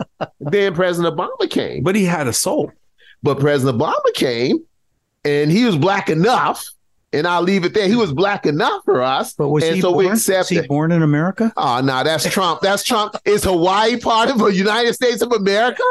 then 0.40 0.74
President 0.74 1.16
Obama 1.16 1.48
came. 1.48 1.82
but 1.82 1.96
he 1.96 2.04
had 2.04 2.26
a 2.26 2.32
soul. 2.32 2.70
But 3.22 3.40
President 3.40 3.78
Obama 3.80 4.12
came 4.14 4.58
and 5.24 5.50
he 5.50 5.64
was 5.64 5.76
black 5.76 6.10
enough. 6.10 6.66
And 7.14 7.28
I'll 7.28 7.42
leave 7.42 7.64
it 7.64 7.74
there. 7.74 7.86
He 7.86 7.94
was 7.94 8.12
black 8.12 8.44
enough 8.44 8.82
for 8.84 9.00
us. 9.00 9.34
But 9.34 9.48
was 9.48 9.62
and 9.62 9.76
he 9.76 9.80
so 9.80 9.92
born? 9.92 10.06
we 10.06 10.10
accept 10.10 10.38
was 10.38 10.48
he 10.48 10.60
born 10.66 10.90
in 10.90 11.00
America? 11.00 11.52
Ah, 11.56 11.78
oh 11.78 11.80
no, 11.80 12.02
that's 12.02 12.28
Trump. 12.28 12.60
That's 12.60 12.82
Trump. 12.82 13.14
Is 13.24 13.44
Hawaii 13.44 14.00
part 14.00 14.30
of 14.30 14.38
the 14.38 14.46
United 14.46 14.94
States 14.94 15.22
of 15.22 15.30
America? 15.30 15.84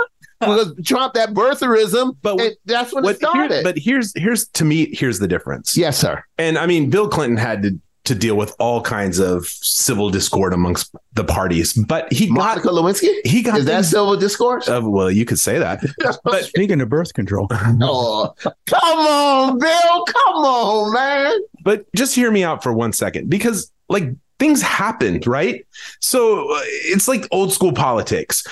Because 0.56 0.74
Trump, 0.86 1.14
that 1.14 1.34
birtherism, 1.34 2.16
But 2.22 2.39
it, 2.39 2.58
that's 2.66 2.94
when 2.94 3.04
it 3.04 3.08
What, 3.08 3.16
here- 3.20 3.30
started. 3.30 3.64
but 3.64 3.78
here's 3.78 4.14
here's 4.16 4.48
to 4.50 4.66
me 4.66 4.94
here's 4.94 5.20
the 5.20 5.28
difference. 5.28 5.76
yes, 5.78 5.98
sir. 5.98 6.24
And 6.38 6.58
I 6.58 6.66
mean, 6.66 6.89
Bill 6.89 7.08
Clinton 7.10 7.38
had 7.38 7.64
to 7.64 7.80
to 8.06 8.14
deal 8.16 8.36
with 8.36 8.54
all 8.60 8.82
kinds 8.82 9.18
of 9.18 9.46
civil 9.48 10.10
discord 10.10 10.54
amongst 10.54 10.94
the 11.14 11.24
parties, 11.24 11.72
but 11.72 12.12
he 12.12 12.28
got 12.28 12.34
Monica 12.36 12.68
Lewinsky. 12.68 13.14
he 13.24 13.41
got 13.41 13.58
Is 13.60 13.64
that 13.66 13.86
civil 13.86 14.18
discourse? 14.18 14.68
uh, 14.68 14.82
well, 14.84 15.10
you 15.10 15.24
could 15.24 15.39
say 15.39 15.58
that, 15.58 15.82
but 16.26 16.44
Speaking 16.44 16.82
of 16.82 16.89
birth 16.89 17.14
control, 17.14 17.48
oh, 17.52 18.34
come 18.66 19.00
on, 19.00 19.58
Bill. 19.58 20.06
Come 20.06 20.36
on, 20.36 20.94
man. 20.94 21.34
but 21.64 21.86
just 21.96 22.14
hear 22.14 22.30
me 22.30 22.44
out 22.44 22.62
for 22.62 22.74
one 22.74 22.91
second 22.91 23.30
because 23.30 23.72
like 23.88 24.10
things 24.38 24.62
happened, 24.62 25.26
right? 25.26 25.66
So 26.02 26.50
uh, 26.54 26.60
it's 26.66 27.08
like 27.08 27.26
old 27.32 27.54
school 27.54 27.72
politics. 27.72 28.44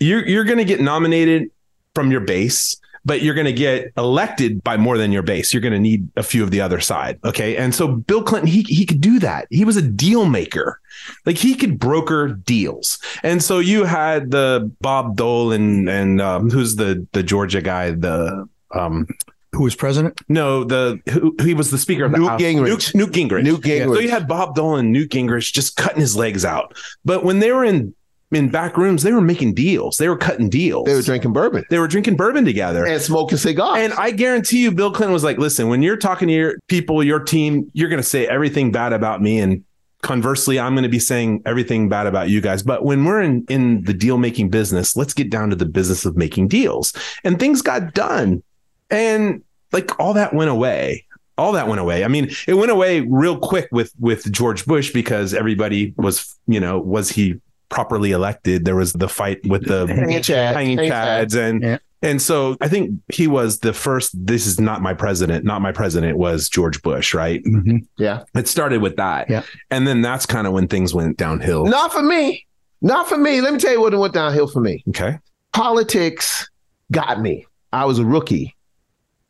You're 0.00 0.26
you're 0.26 0.44
going 0.44 0.58
to 0.58 0.64
get 0.64 0.80
nominated 0.80 1.50
from 1.94 2.10
your 2.10 2.20
base, 2.20 2.76
but 3.04 3.22
you're 3.22 3.34
going 3.34 3.46
to 3.46 3.52
get 3.52 3.92
elected 3.96 4.62
by 4.62 4.76
more 4.76 4.98
than 4.98 5.10
your 5.10 5.22
base. 5.22 5.52
You're 5.52 5.60
going 5.60 5.72
to 5.72 5.80
need 5.80 6.08
a 6.16 6.22
few 6.22 6.42
of 6.42 6.50
the 6.50 6.60
other 6.60 6.80
side, 6.80 7.18
okay? 7.24 7.56
And 7.56 7.74
so 7.74 7.88
Bill 7.88 8.22
Clinton 8.22 8.48
he 8.48 8.62
he 8.62 8.86
could 8.86 9.00
do 9.00 9.18
that. 9.20 9.46
He 9.50 9.64
was 9.64 9.76
a 9.76 9.82
deal 9.82 10.26
maker. 10.26 10.80
Like 11.26 11.36
he 11.36 11.54
could 11.54 11.78
broker 11.78 12.28
deals. 12.28 12.98
And 13.22 13.42
so 13.42 13.58
you 13.58 13.84
had 13.84 14.30
the 14.30 14.70
Bob 14.80 15.16
Dole 15.16 15.52
and 15.52 15.88
and 15.88 16.20
um, 16.20 16.50
who's 16.50 16.76
the 16.76 17.06
the 17.12 17.22
Georgia 17.22 17.62
guy, 17.62 17.92
the 17.92 18.48
um 18.72 19.08
who 19.52 19.62
was 19.62 19.74
president? 19.74 20.20
no, 20.28 20.62
the 20.62 21.00
who, 21.10 21.34
he 21.42 21.54
was 21.54 21.70
the 21.70 21.78
speaker 21.78 22.04
of 22.04 22.12
the 22.12 22.18
Newt 22.18 22.28
House. 22.28 22.40
Gingrich. 22.40 22.94
Newt, 22.94 22.94
Newt 22.94 23.12
Gingrich. 23.12 23.42
Newt 23.42 23.60
Gingrich. 23.62 23.94
So 23.94 24.00
you 24.00 24.10
had 24.10 24.28
Bob 24.28 24.54
Dole 24.54 24.76
and 24.76 24.92
Newt 24.92 25.10
Gingrich 25.10 25.52
just 25.52 25.76
cutting 25.76 26.00
his 26.00 26.14
legs 26.14 26.44
out. 26.44 26.76
But 27.04 27.24
when 27.24 27.38
they 27.38 27.50
were 27.50 27.64
in 27.64 27.94
in 28.30 28.50
back 28.50 28.76
rooms, 28.76 29.02
they 29.02 29.12
were 29.12 29.20
making 29.22 29.54
deals. 29.54 29.96
They 29.96 30.08
were 30.08 30.16
cutting 30.16 30.50
deals. 30.50 30.84
They 30.86 30.94
were 30.94 31.02
drinking 31.02 31.32
bourbon 31.32 31.64
They 31.70 31.78
were 31.78 31.88
drinking 31.88 32.16
bourbon 32.16 32.44
together. 32.44 32.86
and 32.86 33.00
smoking 33.00 33.38
cigars. 33.38 33.78
And 33.78 33.92
I 33.94 34.10
guarantee 34.10 34.62
you, 34.62 34.70
Bill 34.70 34.92
Clinton 34.92 35.12
was 35.14 35.24
like, 35.24 35.38
listen, 35.38 35.68
when 35.68 35.82
you're 35.82 35.96
talking 35.96 36.28
to 36.28 36.34
your 36.34 36.54
people, 36.68 37.02
your 37.02 37.20
team, 37.20 37.70
you're 37.72 37.88
going 37.88 38.02
to 38.02 38.08
say 38.08 38.26
everything 38.26 38.70
bad 38.70 38.92
about 38.92 39.22
me. 39.22 39.38
And 39.38 39.64
conversely, 40.02 40.60
I'm 40.60 40.74
going 40.74 40.82
to 40.82 40.88
be 40.90 40.98
saying 40.98 41.42
everything 41.46 41.88
bad 41.88 42.06
about 42.06 42.28
you 42.28 42.40
guys. 42.40 42.62
But 42.62 42.84
when 42.84 43.04
we're 43.04 43.22
in, 43.22 43.44
in 43.48 43.84
the 43.84 43.94
deal 43.94 44.18
making 44.18 44.50
business, 44.50 44.94
let's 44.96 45.14
get 45.14 45.30
down 45.30 45.50
to 45.50 45.56
the 45.56 45.66
business 45.66 46.04
of 46.04 46.16
making 46.16 46.48
deals. 46.48 46.92
And 47.24 47.40
things 47.40 47.62
got 47.62 47.94
done. 47.94 48.42
And 48.90 49.42
like 49.72 49.98
all 49.98 50.12
that 50.14 50.34
went 50.34 50.50
away. 50.50 51.06
All 51.38 51.52
that 51.52 51.68
went 51.68 51.80
away. 51.80 52.04
I 52.04 52.08
mean, 52.08 52.30
it 52.48 52.54
went 52.54 52.72
away 52.72 53.00
real 53.00 53.38
quick 53.38 53.68
with 53.70 53.92
with 54.00 54.30
George 54.32 54.66
Bush 54.66 54.92
because 54.92 55.34
everybody 55.34 55.94
was, 55.96 56.36
you 56.48 56.58
know, 56.58 56.80
was 56.80 57.10
he 57.10 57.40
properly 57.68 58.12
elected? 58.12 58.64
There 58.64 58.76
was 58.76 58.92
the 58.92 59.08
fight 59.08 59.38
with 59.46 59.66
the 59.66 59.86
hanging 59.86 60.22
Chad. 60.22 60.54
hanging 60.56 60.78
Hanging 60.78 60.92
chads 60.92 61.36
and 61.36 61.62
Yeah. 61.62 61.78
and 62.02 62.20
so 62.22 62.56
I 62.60 62.68
think 62.68 62.92
he 63.12 63.26
was 63.26 63.58
the 63.60 63.72
first. 63.72 64.10
This 64.14 64.46
is 64.46 64.60
not 64.60 64.82
my 64.82 64.94
president. 64.94 65.44
Not 65.44 65.60
my 65.62 65.72
president 65.72 66.16
was 66.18 66.48
George 66.48 66.80
Bush, 66.82 67.14
right? 67.14 67.42
Mhm. 67.44 67.86
Yeah. 67.98 68.22
It 68.34 68.48
started 68.48 68.80
with 68.82 68.96
that, 68.96 69.28
Yeah. 69.30 69.42
and 69.70 69.86
then 69.86 70.00
that's 70.02 70.26
kind 70.26 70.46
of 70.46 70.52
when 70.52 70.68
things 70.68 70.94
went 70.94 71.16
downhill. 71.16 71.66
Not 71.66 71.92
for 71.92 72.02
me. 72.02 72.46
Not 72.80 73.08
for 73.08 73.16
me. 73.18 73.40
Let 73.40 73.52
me 73.52 73.58
tell 73.58 73.72
you 73.72 73.80
what 73.80 73.92
went 73.98 74.14
downhill 74.14 74.46
for 74.46 74.60
me. 74.60 74.84
Okay, 74.90 75.18
Politics 75.52 76.48
got 76.92 77.20
me. 77.20 77.46
I 77.72 77.84
was 77.84 77.98
a 77.98 78.04
rookie. 78.04 78.54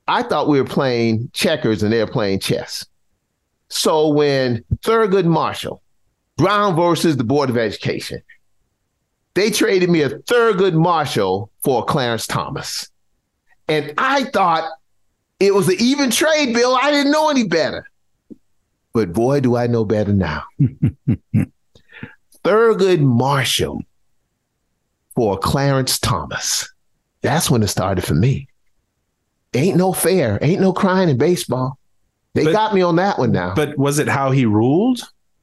I 0.07 0.23
thought 0.23 0.49
we 0.49 0.61
were 0.61 0.67
playing 0.69 1.31
checkers 1.33 1.83
and 1.83 1.93
they 1.93 1.99
were 1.99 2.11
playing 2.11 2.41
chess. 2.41 2.85
So 3.69 4.09
when 4.09 4.65
Thurgood 4.83 5.25
Marshall, 5.27 5.83
Brown 6.39 6.75
versus 6.77 7.17
the 7.19 7.25
Board 7.25 7.51
of 7.51 7.59
Education, 7.59 8.23
they 9.35 9.51
traded 9.51 9.91
me 9.91 10.01
a 10.03 10.09
Thurgood 10.11 10.73
Marshall 10.75 11.51
for 11.63 11.83
a 11.83 11.85
Clarence 11.85 12.27
Thomas. 12.27 12.89
And 13.69 13.93
I 13.99 14.25
thought 14.25 14.71
it 15.41 15.53
was 15.55 15.69
an 15.69 15.77
even 15.79 16.11
trade, 16.11 16.55
Bill. 16.55 16.75
I 16.81 16.91
didn't 16.91 17.13
know 17.13 17.29
any 17.29 17.45
better. 17.45 17.87
But 18.95 19.13
boy, 19.13 19.41
do 19.41 19.57
I 19.57 19.67
know 19.67 19.85
better 19.85 20.13
now. 20.15 20.45
Thurgood 22.45 23.01
Marshall 23.01 23.83
for 25.15 25.39
Clarence 25.39 25.99
Thomas. 25.99 26.69
That's 27.23 27.51
when 27.51 27.63
it 27.63 27.69
started 27.69 28.05
for 28.05 28.15
me. 28.15 28.49
Ain't 29.55 29.77
no 29.77 29.93
fair. 29.93 30.39
Ain't 30.41 30.61
no 30.61 30.73
crying 30.73 31.09
in 31.09 31.19
baseball. 31.19 31.79
They 32.35 32.45
But- 32.45 32.53
got 32.53 32.75
me 32.75 32.81
on 32.83 32.97
that 32.97 33.19
one 33.19 33.33
now. 33.33 33.55
but 33.55 33.77
was 33.77 33.99
it 33.99 34.09
how 34.09 34.31
he 34.31 34.47
ruled 34.47 35.01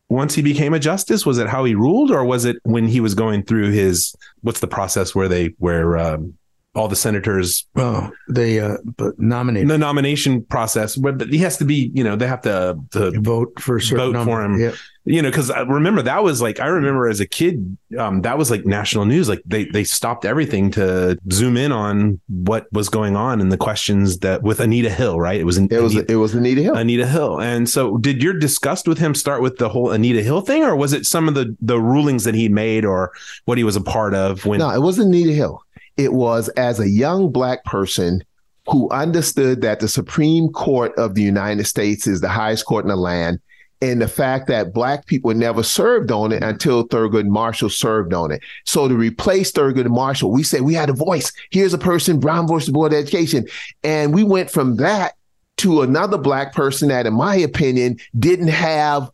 once 0.10 0.36
he 0.36 0.42
became 0.42 0.74
a 0.74 0.80
justice? 0.80 1.26
Was 1.26 1.38
it 1.38 1.48
how 1.48 1.64
he 1.64 1.76
ruled, 1.76 2.12
or 2.12 2.24
was 2.24 2.46
it 2.46 2.58
when 2.64 2.88
he 2.88 3.00
was 3.00 3.16
going 3.16 3.44
through 3.44 3.72
his 3.72 4.16
what's 4.42 4.60
the 4.60 4.68
process 4.68 5.16
where 5.16 5.28
they 5.28 5.56
where 5.58 5.98
um, 5.98 6.38
all 6.76 6.88
the 6.88 6.96
senators 6.96 7.66
Oh, 7.76 8.12
they 8.30 8.60
uh, 8.60 8.78
but 8.98 9.18
nominated 9.20 9.70
the 9.70 9.78
nomination 9.78 10.44
process? 10.44 10.96
But 10.96 11.22
he 11.30 11.38
has 11.40 11.58
to 11.58 11.66
be, 11.66 11.92
you 11.94 12.04
know, 12.04 12.16
they 12.16 12.28
have 12.28 12.42
to 12.42 12.78
to 12.92 13.12
vote 13.22 13.60
for 13.60 13.80
Vote 13.80 14.14
number. 14.14 14.32
for 14.32 14.44
him. 14.44 14.60
Yeah. 14.60 14.72
you 15.08 15.22
know 15.22 15.30
because 15.30 15.52
i 15.52 15.60
remember 15.62 16.02
that 16.02 16.24
was 16.24 16.42
like 16.42 16.60
i 16.60 16.66
remember 16.66 17.08
as 17.08 17.20
a 17.20 17.28
kid 17.28 17.78
um, 18.00 18.22
that 18.24 18.40
was 18.40 18.50
like 18.50 18.66
national 18.66 19.06
news 19.06 19.30
like 19.30 19.40
they 19.46 19.66
they 19.66 19.84
stopped 19.84 20.26
everything 20.26 20.72
to 20.72 21.16
zoom 21.32 21.58
in 21.58 21.72
on 21.72 22.20
what 22.28 22.66
was 22.74 22.90
going 22.90 23.16
on 23.16 23.40
and 23.40 23.52
the 23.52 23.58
questions 23.58 24.18
that 24.26 24.42
with 24.42 24.60
anita 24.60 24.90
hill 24.90 25.20
right 25.20 25.40
it 25.40 25.44
was 25.44 25.58
it 25.60 25.70
was 25.72 25.94
anita, 25.94 26.12
it 26.12 26.16
was 26.16 26.34
Anita 26.34 26.64
Hill. 26.64 26.76
anita 26.76 27.06
hill 27.06 27.40
and 27.40 27.70
so 27.70 27.98
did 28.00 28.24
your 28.24 28.34
disgust 28.34 28.88
with 28.88 28.98
him 28.98 29.14
start 29.14 29.44
with 29.44 29.58
the 29.60 29.70
whole 29.70 29.92
anita 29.92 30.24
hill 30.24 30.42
thing 30.42 30.64
or 30.64 30.76
was 30.76 30.92
it 30.92 31.06
some 31.06 31.28
of 31.28 31.36
the 31.36 31.56
the 31.62 31.80
rulings 31.80 32.24
that 32.24 32.34
he 32.34 32.50
made 32.50 32.84
or 32.84 33.12
what 33.46 33.60
he 33.60 33.64
was 33.64 33.76
a 33.76 33.82
part 33.82 34.16
of 34.16 34.44
when 34.46 34.58
No, 34.60 34.72
it 34.72 34.82
wasn't 34.82 35.14
Anita 35.14 35.34
Hill. 35.34 35.62
It 35.98 36.14
was 36.14 36.50
as 36.50 36.80
a 36.80 36.90
young 36.90 37.32
black 37.32 37.64
person 37.66 38.24
who 38.68 38.90
understood 38.90 39.62
that 39.62 39.80
the 39.80 39.88
Supreme 39.88 40.50
Court 40.50 40.94
of 40.98 41.16
the 41.16 41.22
United 41.22 41.66
States 41.66 42.08
is 42.08 42.22
the 42.22 42.30
highest 42.30 42.66
court 42.66 42.84
in 42.84 42.90
the 42.90 42.96
land. 42.96 43.40
And 43.82 44.02
the 44.02 44.08
fact 44.08 44.48
that 44.48 44.74
black 44.74 45.06
people 45.06 45.34
never 45.34 45.62
served 45.62 46.10
on 46.10 46.32
it 46.32 46.42
until 46.42 46.88
Thurgood 46.88 47.28
Marshall 47.28 47.70
served 47.70 48.14
on 48.14 48.32
it. 48.32 48.42
So 48.64 48.88
to 48.88 48.96
replace 48.96 49.52
Thurgood 49.52 49.90
Marshall, 49.90 50.32
we 50.32 50.44
said 50.44 50.62
we 50.62 50.74
had 50.74 50.90
a 50.90 50.94
voice. 50.94 51.32
Here's 51.52 51.74
a 51.74 51.78
person, 51.78 52.20
Brown 52.20 52.48
versus 52.48 52.68
the 52.68 52.72
Board 52.72 52.94
of 52.94 53.00
Education. 53.00 53.46
And 53.84 54.14
we 54.14 54.24
went 54.24 54.50
from 54.50 54.78
that 54.78 55.16
to 55.58 55.82
another 55.82 56.18
black 56.18 56.54
person 56.54 56.88
that, 56.88 57.06
in 57.06 57.14
my 57.14 57.36
opinion, 57.36 57.98
didn't 58.18 58.48
have, 58.48 59.12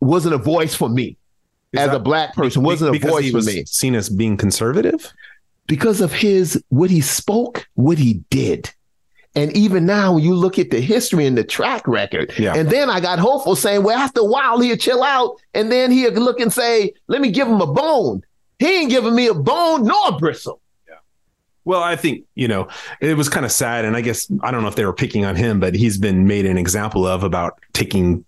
wasn't 0.00 0.34
a 0.34 0.38
voice 0.38 0.74
for 0.74 0.88
me 0.88 1.16
Is 1.72 1.80
as 1.80 1.90
that 1.90 1.96
a 1.96 2.00
black 2.00 2.34
person, 2.34 2.62
wasn't 2.62 2.96
a 2.96 2.98
voice 2.98 3.30
for 3.30 3.42
me 3.42 3.64
seen 3.66 3.94
as 3.94 4.08
being 4.08 4.36
conservative 4.36 5.12
because 5.66 6.00
of 6.00 6.12
his 6.12 6.62
what 6.68 6.90
he 6.90 7.00
spoke, 7.00 7.66
what 7.74 7.98
he 7.98 8.22
did. 8.30 8.70
And 9.36 9.50
even 9.56 9.84
now, 9.84 10.14
when 10.14 10.22
you 10.22 10.34
look 10.34 10.60
at 10.60 10.70
the 10.70 10.80
history 10.80 11.26
and 11.26 11.36
the 11.36 11.42
track 11.42 11.88
record, 11.88 12.32
Yeah. 12.38 12.54
and 12.54 12.70
then 12.70 12.88
I 12.88 13.00
got 13.00 13.18
hopeful 13.18 13.56
saying, 13.56 13.82
well, 13.82 13.98
after 13.98 14.20
a 14.20 14.24
while, 14.24 14.60
he'll 14.60 14.76
chill 14.76 15.02
out. 15.02 15.36
And 15.54 15.72
then 15.72 15.90
he'll 15.90 16.12
look 16.12 16.38
and 16.38 16.52
say, 16.52 16.92
let 17.08 17.20
me 17.20 17.32
give 17.32 17.48
him 17.48 17.60
a 17.60 17.66
bone. 17.66 18.22
He 18.60 18.82
ain't 18.82 18.90
giving 18.90 19.14
me 19.14 19.26
a 19.26 19.34
bone 19.34 19.84
nor 19.84 20.08
a 20.10 20.12
bristle. 20.12 20.60
Well, 21.66 21.82
I 21.82 21.96
think, 21.96 22.26
you 22.34 22.46
know, 22.46 22.68
it 23.00 23.16
was 23.16 23.30
kind 23.30 23.46
of 23.46 23.50
sad. 23.50 23.86
And 23.86 23.96
I 23.96 24.02
guess, 24.02 24.30
I 24.42 24.50
don't 24.50 24.60
know 24.60 24.68
if 24.68 24.76
they 24.76 24.84
were 24.84 24.92
picking 24.92 25.24
on 25.24 25.34
him, 25.34 25.60
but 25.60 25.74
he's 25.74 25.96
been 25.96 26.26
made 26.26 26.44
an 26.44 26.58
example 26.58 27.06
of 27.06 27.24
about 27.24 27.58
taking 27.72 28.22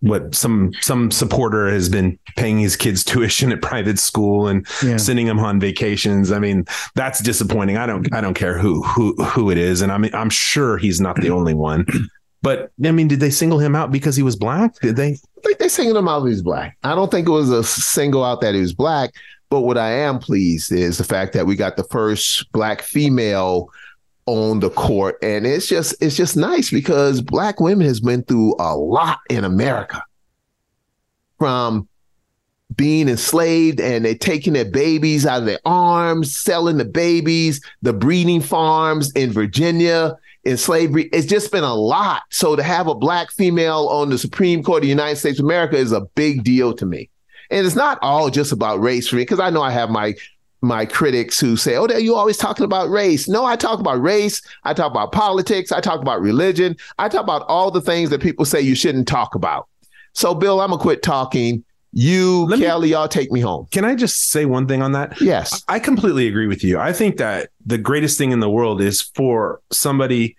what 0.00 0.34
some 0.34 0.72
some 0.80 1.10
supporter 1.10 1.70
has 1.70 1.88
been 1.88 2.18
paying 2.36 2.58
his 2.58 2.74
kids 2.76 3.04
tuition 3.10 3.52
at 3.52 3.60
private 3.62 3.98
school 3.98 4.48
and 4.48 4.66
Yeah. 4.82 4.96
sending 4.96 5.26
them 5.26 5.38
on 5.38 5.60
vacations. 5.60 6.32
I 6.32 6.38
mean, 6.38 6.64
that's 6.94 7.22
disappointing. 7.22 7.76
I 7.76 7.86
don't 7.86 8.12
I 8.14 8.20
don't 8.20 8.34
care 8.34 8.56
who 8.58 8.82
who 8.82 9.14
who 9.24 9.50
it 9.50 9.58
is. 9.58 9.82
And 9.82 9.92
I 9.92 9.98
mean 9.98 10.14
I'm 10.14 10.30
sure 10.30 10.78
he's 10.78 11.00
not 11.00 11.16
the 11.20 11.30
only 11.30 11.54
one. 11.54 11.86
But 12.42 12.70
I 12.82 12.90
mean, 12.90 13.06
did 13.06 13.20
they 13.20 13.28
single 13.28 13.58
him 13.58 13.76
out 13.76 13.92
because 13.92 14.16
he 14.16 14.22
was 14.22 14.34
black? 14.34 14.74
Did 14.80 14.96
they? 14.96 15.08
I 15.10 15.40
think 15.44 15.58
they 15.58 15.68
singled 15.68 15.98
him 15.98 16.08
out 16.08 16.22
he 16.22 16.30
was 16.30 16.40
black. 16.40 16.74
I 16.82 16.94
don't 16.94 17.10
think 17.10 17.28
it 17.28 17.30
was 17.32 17.50
a 17.50 17.62
single 17.62 18.24
out 18.24 18.40
that 18.40 18.54
he 18.54 18.62
was 18.62 18.72
black. 18.72 19.10
But 19.50 19.60
what 19.60 19.76
I 19.76 19.90
am 19.90 20.18
pleased 20.18 20.72
is 20.72 20.96
the 20.96 21.04
fact 21.04 21.34
that 21.34 21.44
we 21.44 21.54
got 21.54 21.76
the 21.76 21.84
first 21.84 22.50
black 22.52 22.80
female 22.80 23.68
on 24.30 24.60
the 24.60 24.70
court, 24.70 25.18
and 25.22 25.46
it's 25.46 25.66
just 25.66 25.94
it's 26.00 26.16
just 26.16 26.36
nice 26.36 26.70
because 26.70 27.20
black 27.20 27.58
women 27.60 27.86
has 27.86 28.00
been 28.00 28.22
through 28.22 28.54
a 28.58 28.76
lot 28.76 29.18
in 29.28 29.44
America, 29.44 30.02
from 31.38 31.88
being 32.76 33.08
enslaved 33.08 33.80
and 33.80 34.04
they're 34.04 34.14
taking 34.14 34.52
their 34.52 34.64
babies 34.64 35.26
out 35.26 35.40
of 35.40 35.46
their 35.46 35.58
arms, 35.64 36.38
selling 36.38 36.76
the 36.76 36.84
babies, 36.84 37.60
the 37.82 37.92
breeding 37.92 38.40
farms 38.40 39.10
in 39.12 39.32
Virginia 39.32 40.16
in 40.44 40.56
slavery. 40.56 41.10
It's 41.12 41.26
just 41.26 41.50
been 41.50 41.64
a 41.64 41.74
lot. 41.74 42.22
So 42.30 42.54
to 42.54 42.62
have 42.62 42.86
a 42.86 42.94
black 42.94 43.32
female 43.32 43.88
on 43.88 44.08
the 44.08 44.18
Supreme 44.18 44.62
Court 44.62 44.78
of 44.78 44.82
the 44.82 44.88
United 44.88 45.16
States 45.16 45.40
of 45.40 45.46
America 45.46 45.76
is 45.76 45.90
a 45.90 46.02
big 46.14 46.44
deal 46.44 46.72
to 46.74 46.86
me. 46.86 47.10
And 47.50 47.66
it's 47.66 47.74
not 47.74 47.98
all 48.02 48.30
just 48.30 48.52
about 48.52 48.80
race 48.80 49.08
for 49.08 49.16
me, 49.16 49.22
because 49.22 49.40
I 49.40 49.50
know 49.50 49.62
I 49.62 49.72
have 49.72 49.90
my 49.90 50.14
my 50.62 50.84
critics 50.84 51.40
who 51.40 51.56
say, 51.56 51.76
"Oh, 51.76 51.86
you 51.88 52.14
always 52.14 52.36
talking 52.36 52.64
about 52.64 52.90
race." 52.90 53.28
No, 53.28 53.44
I 53.44 53.56
talk 53.56 53.80
about 53.80 54.00
race. 54.00 54.42
I 54.64 54.74
talk 54.74 54.90
about 54.90 55.12
politics. 55.12 55.72
I 55.72 55.80
talk 55.80 56.00
about 56.00 56.20
religion. 56.20 56.76
I 56.98 57.08
talk 57.08 57.22
about 57.22 57.42
all 57.48 57.70
the 57.70 57.80
things 57.80 58.10
that 58.10 58.20
people 58.20 58.44
say 58.44 58.60
you 58.60 58.74
shouldn't 58.74 59.08
talk 59.08 59.34
about. 59.34 59.68
So, 60.12 60.34
Bill, 60.34 60.60
I'm 60.60 60.70
gonna 60.70 60.82
quit 60.82 61.02
talking. 61.02 61.64
You, 61.92 62.46
Let 62.46 62.60
Kelly, 62.60 62.88
me, 62.88 62.92
y'all 62.92 63.08
take 63.08 63.32
me 63.32 63.40
home. 63.40 63.66
Can 63.72 63.84
I 63.84 63.96
just 63.96 64.30
say 64.30 64.44
one 64.44 64.68
thing 64.68 64.80
on 64.80 64.92
that? 64.92 65.20
Yes. 65.20 65.64
I 65.66 65.80
completely 65.80 66.28
agree 66.28 66.46
with 66.46 66.62
you. 66.62 66.78
I 66.78 66.92
think 66.92 67.16
that 67.16 67.50
the 67.66 67.78
greatest 67.78 68.16
thing 68.16 68.30
in 68.30 68.38
the 68.38 68.50
world 68.50 68.80
is 68.80 69.02
for 69.02 69.60
somebody 69.72 70.36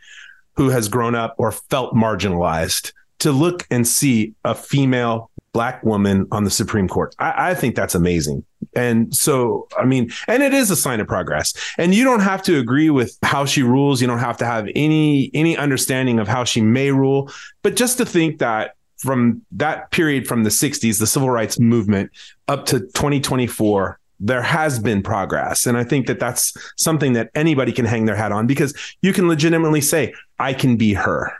who 0.55 0.69
has 0.69 0.87
grown 0.87 1.15
up 1.15 1.35
or 1.37 1.51
felt 1.51 1.93
marginalized 1.93 2.93
to 3.19 3.31
look 3.31 3.67
and 3.69 3.87
see 3.87 4.33
a 4.45 4.55
female 4.55 5.29
black 5.53 5.83
woman 5.83 6.27
on 6.31 6.43
the 6.43 6.49
Supreme 6.49 6.87
Court. 6.87 7.15
I, 7.19 7.51
I, 7.51 7.53
think 7.55 7.75
that's 7.75 7.95
amazing. 7.95 8.45
And 8.73 9.13
so, 9.13 9.67
I 9.77 9.85
mean, 9.85 10.11
and 10.27 10.41
it 10.41 10.53
is 10.53 10.71
a 10.71 10.75
sign 10.75 10.99
of 10.99 11.07
progress. 11.07 11.53
And 11.77 11.93
you 11.93 12.03
don't 12.03 12.21
have 12.21 12.41
to 12.43 12.57
agree 12.57 12.89
with 12.89 13.17
how 13.21 13.45
she 13.45 13.63
rules. 13.63 14.01
You 14.01 14.07
don't 14.07 14.19
have 14.19 14.37
to 14.37 14.45
have 14.45 14.67
any 14.75 15.29
any 15.33 15.57
understanding 15.57 16.19
of 16.19 16.27
how 16.27 16.43
she 16.45 16.61
may 16.61 16.91
rule. 16.91 17.29
But 17.63 17.75
just 17.75 17.97
to 17.97 18.05
think 18.05 18.39
that 18.39 18.75
from 18.97 19.41
that 19.51 19.91
period 19.91 20.27
from 20.27 20.43
the 20.43 20.49
60s, 20.49 20.99
the 20.99 21.07
civil 21.07 21.29
rights 21.29 21.59
movement 21.59 22.11
up 22.47 22.65
to 22.67 22.79
2024, 22.79 23.99
there 24.19 24.43
has 24.43 24.79
been 24.79 25.01
progress. 25.01 25.65
And 25.65 25.75
I 25.75 25.83
think 25.83 26.05
that 26.05 26.19
that's 26.19 26.55
something 26.77 27.13
that 27.13 27.31
anybody 27.33 27.71
can 27.71 27.85
hang 27.85 28.05
their 28.05 28.15
hat 28.15 28.31
on 28.31 28.45
because 28.45 28.77
you 29.01 29.11
can 29.11 29.27
legitimately 29.27 29.81
say, 29.81 30.13
I 30.37 30.53
can 30.53 30.77
be 30.77 30.93
her. 30.93 31.33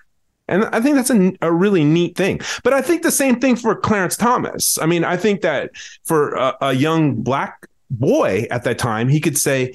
And 0.51 0.65
I 0.65 0.81
think 0.81 0.95
that's 0.95 1.09
a, 1.09 1.33
a 1.41 1.51
really 1.51 1.83
neat 1.83 2.15
thing. 2.15 2.41
But 2.63 2.73
I 2.73 2.81
think 2.81 3.01
the 3.01 3.09
same 3.09 3.39
thing 3.39 3.55
for 3.55 3.75
Clarence 3.75 4.15
Thomas. 4.15 4.77
I 4.77 4.85
mean, 4.85 5.03
I 5.03 5.17
think 5.17 5.41
that 5.41 5.71
for 6.03 6.35
a, 6.35 6.55
a 6.61 6.73
young 6.73 7.23
black 7.23 7.65
boy 7.89 8.45
at 8.51 8.63
that 8.65 8.77
time, 8.77 9.09
he 9.09 9.19
could 9.19 9.37
say, 9.37 9.73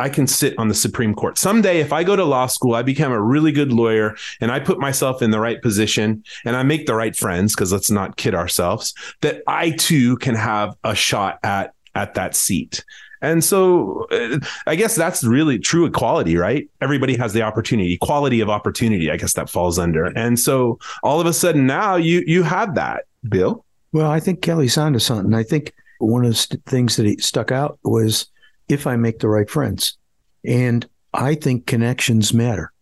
I 0.00 0.08
can 0.08 0.28
sit 0.28 0.56
on 0.58 0.68
the 0.68 0.74
Supreme 0.74 1.12
Court. 1.12 1.38
Someday, 1.38 1.80
if 1.80 1.92
I 1.92 2.04
go 2.04 2.14
to 2.14 2.24
law 2.24 2.46
school, 2.46 2.76
I 2.76 2.82
become 2.82 3.10
a 3.10 3.20
really 3.20 3.50
good 3.50 3.72
lawyer 3.72 4.16
and 4.40 4.52
I 4.52 4.60
put 4.60 4.78
myself 4.78 5.22
in 5.22 5.32
the 5.32 5.40
right 5.40 5.60
position 5.60 6.22
and 6.44 6.54
I 6.54 6.62
make 6.62 6.86
the 6.86 6.94
right 6.94 7.16
friends, 7.16 7.54
because 7.54 7.72
let's 7.72 7.90
not 7.90 8.16
kid 8.16 8.32
ourselves, 8.32 8.94
that 9.22 9.42
I 9.48 9.72
too 9.72 10.16
can 10.18 10.36
have 10.36 10.76
a 10.84 10.94
shot 10.94 11.40
at 11.42 11.74
at 11.96 12.14
that 12.14 12.36
seat. 12.36 12.84
And 13.20 13.42
so 13.42 14.06
uh, 14.10 14.38
I 14.66 14.76
guess 14.76 14.94
that's 14.94 15.24
really 15.24 15.58
true 15.58 15.86
equality, 15.86 16.36
right? 16.36 16.68
Everybody 16.80 17.16
has 17.16 17.32
the 17.32 17.42
opportunity, 17.42 17.94
equality 17.94 18.40
of 18.40 18.48
opportunity, 18.48 19.10
I 19.10 19.16
guess 19.16 19.34
that 19.34 19.50
falls 19.50 19.78
under. 19.78 20.06
And 20.06 20.38
so 20.38 20.78
all 21.02 21.20
of 21.20 21.26
a 21.26 21.32
sudden 21.32 21.66
now 21.66 21.96
you 21.96 22.22
you 22.26 22.42
have 22.42 22.74
that, 22.76 23.04
Bill. 23.28 23.64
Well, 23.92 24.10
I 24.10 24.20
think 24.20 24.42
Kelly's 24.42 24.78
onto 24.78 24.98
something. 24.98 25.34
I 25.34 25.42
think 25.42 25.72
one 25.98 26.24
of 26.24 26.32
the 26.32 26.60
things 26.66 26.96
that 26.96 27.06
he 27.06 27.16
stuck 27.18 27.50
out 27.50 27.78
was 27.82 28.26
if 28.68 28.86
I 28.86 28.96
make 28.96 29.18
the 29.18 29.28
right 29.28 29.48
friends. 29.48 29.96
And 30.44 30.86
I 31.14 31.34
think 31.34 31.66
connections 31.66 32.32
matter 32.32 32.72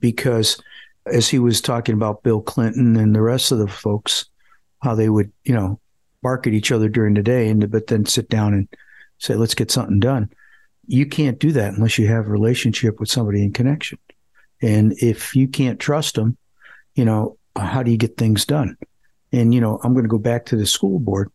because 0.00 0.60
as 1.06 1.28
he 1.28 1.38
was 1.38 1.60
talking 1.60 1.94
about 1.94 2.22
Bill 2.22 2.40
Clinton 2.40 2.96
and 2.96 3.14
the 3.14 3.22
rest 3.22 3.52
of 3.52 3.58
the 3.58 3.68
folks, 3.68 4.26
how 4.82 4.94
they 4.94 5.08
would, 5.08 5.32
you 5.44 5.54
know, 5.54 5.80
bark 6.22 6.46
at 6.46 6.52
each 6.52 6.72
other 6.72 6.88
during 6.88 7.14
the 7.14 7.22
day 7.22 7.48
and 7.48 7.70
but 7.70 7.86
then 7.86 8.06
sit 8.06 8.28
down 8.28 8.54
and 8.54 8.68
say, 9.18 9.34
let's 9.34 9.54
get 9.54 9.70
something 9.70 10.00
done. 10.00 10.30
You 10.86 11.06
can't 11.06 11.38
do 11.38 11.52
that 11.52 11.74
unless 11.74 11.98
you 11.98 12.06
have 12.08 12.26
a 12.26 12.30
relationship 12.30 13.00
with 13.00 13.10
somebody 13.10 13.42
in 13.42 13.52
connection. 13.52 13.98
And 14.62 14.92
if 15.02 15.34
you 15.34 15.48
can't 15.48 15.80
trust 15.80 16.14
them, 16.14 16.36
you 16.94 17.04
know, 17.04 17.38
how 17.56 17.82
do 17.82 17.90
you 17.90 17.96
get 17.96 18.16
things 18.16 18.44
done? 18.44 18.76
And, 19.32 19.52
you 19.52 19.60
know, 19.60 19.80
I'm 19.82 19.92
going 19.92 20.04
to 20.04 20.08
go 20.08 20.18
back 20.18 20.46
to 20.46 20.56
the 20.56 20.66
school 20.66 20.98
board 20.98 21.30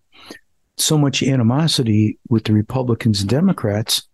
so 0.77 0.97
much 0.97 1.21
animosity 1.21 2.17
with 2.29 2.45
the 2.45 2.53
Republicans 2.53 3.21
and 3.21 3.29
Democrats 3.29 4.07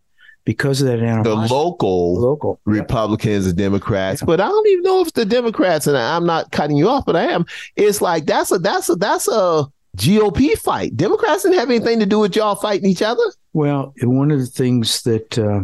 because 0.43 0.81
of 0.81 0.87
that 0.87 0.99
animosity. 0.99 1.47
The 1.47 1.53
local, 1.53 2.19
local 2.19 2.59
Republicans 2.65 3.45
yeah. 3.45 3.49
and 3.49 3.57
Democrats, 3.57 4.21
yeah. 4.21 4.25
but 4.25 4.39
I 4.39 4.47
don't 4.47 4.67
even 4.67 4.83
know 4.83 5.01
if 5.01 5.13
the 5.13 5.25
Democrats 5.25 5.87
and 5.87 5.97
I'm 5.97 6.25
not 6.25 6.51
cutting 6.51 6.77
you 6.77 6.89
off, 6.89 7.05
but 7.05 7.15
I 7.15 7.25
am. 7.25 7.45
It's 7.75 8.01
like 8.01 8.25
that's 8.25 8.51
a 8.51 8.57
that's 8.57 8.89
a 8.89 8.95
that's 8.95 9.27
a 9.27 9.65
GOP 9.97 10.57
fight. 10.57 10.95
Democrats 10.95 11.43
didn't 11.43 11.59
have 11.59 11.69
anything 11.69 11.99
to 11.99 12.05
do 12.05 12.19
with 12.19 12.35
y'all 12.35 12.55
fighting 12.55 12.89
each 12.89 13.01
other. 13.01 13.23
Well, 13.57 13.95
one 14.03 14.29
of 14.29 14.37
the 14.37 14.45
things 14.45 15.01
that 15.01 15.39
uh, 15.39 15.61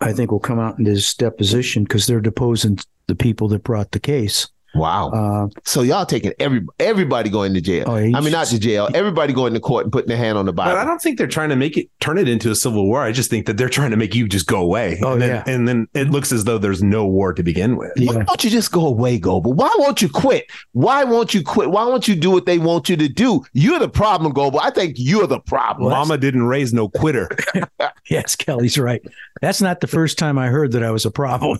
I 0.00 0.14
think 0.14 0.30
will 0.30 0.40
come 0.40 0.58
out 0.58 0.78
in 0.78 0.84
this 0.84 1.12
deposition 1.12 1.82
because 1.82 2.06
they're 2.06 2.18
deposing 2.18 2.78
the 3.08 3.14
people 3.14 3.46
that 3.48 3.62
brought 3.62 3.90
the 3.90 4.00
case 4.00 4.48
Wow. 4.74 5.10
Uh, 5.10 5.48
so 5.64 5.82
y'all 5.82 6.06
taking 6.06 6.32
every 6.38 6.64
everybody 6.78 7.28
going 7.28 7.54
to 7.54 7.60
jail. 7.60 7.84
Oh, 7.86 7.96
I 7.96 8.20
mean, 8.20 8.32
not 8.32 8.46
to 8.48 8.58
jail. 8.58 8.88
Everybody 8.94 9.32
going 9.32 9.54
to 9.54 9.60
court 9.60 9.84
and 9.84 9.92
putting 9.92 10.08
their 10.08 10.16
hand 10.16 10.38
on 10.38 10.46
the 10.46 10.52
Bible. 10.52 10.72
But 10.72 10.78
I 10.78 10.84
don't 10.84 11.00
think 11.02 11.18
they're 11.18 11.26
trying 11.26 11.48
to 11.48 11.56
make 11.56 11.76
it 11.76 11.88
turn 12.00 12.18
it 12.18 12.28
into 12.28 12.50
a 12.50 12.54
civil 12.54 12.86
war. 12.86 13.02
I 13.02 13.12
just 13.12 13.30
think 13.30 13.46
that 13.46 13.56
they're 13.56 13.68
trying 13.68 13.90
to 13.90 13.96
make 13.96 14.14
you 14.14 14.28
just 14.28 14.46
go 14.46 14.60
away. 14.60 15.00
Oh 15.02 15.12
and 15.12 15.22
then, 15.22 15.28
yeah. 15.28 15.52
And 15.52 15.66
then 15.66 15.88
it 15.94 16.10
looks 16.10 16.30
as 16.32 16.44
though 16.44 16.58
there's 16.58 16.82
no 16.82 17.06
war 17.06 17.32
to 17.32 17.42
begin 17.42 17.76
with. 17.76 17.92
Yeah. 17.96 18.12
Why 18.12 18.22
don't 18.22 18.44
you 18.44 18.50
just 18.50 18.70
go 18.70 18.86
away, 18.86 19.18
Goebel? 19.18 19.52
Why 19.52 19.72
won't 19.78 20.00
you 20.02 20.08
quit? 20.08 20.46
Why 20.72 21.04
won't 21.04 21.34
you 21.34 21.42
quit? 21.42 21.70
Why 21.70 21.84
won't 21.84 22.06
you 22.06 22.14
do 22.14 22.30
what 22.30 22.46
they 22.46 22.58
want 22.58 22.88
you 22.88 22.96
to 22.96 23.08
do? 23.08 23.44
You're 23.52 23.78
the 23.78 23.88
problem, 23.88 24.32
Goebel. 24.32 24.60
I 24.60 24.70
think 24.70 24.94
you're 24.98 25.26
the 25.26 25.40
problem. 25.40 25.90
Mama 25.90 26.16
didn't 26.16 26.44
raise 26.44 26.72
no 26.72 26.88
quitter. 26.88 27.28
yes, 28.10 28.36
Kelly's 28.36 28.78
right. 28.78 29.02
That's 29.40 29.60
not 29.60 29.80
the 29.80 29.86
first 29.86 30.18
time 30.18 30.38
I 30.38 30.48
heard 30.48 30.72
that 30.72 30.82
I 30.82 30.90
was 30.90 31.04
a 31.04 31.10
problem. 31.10 31.58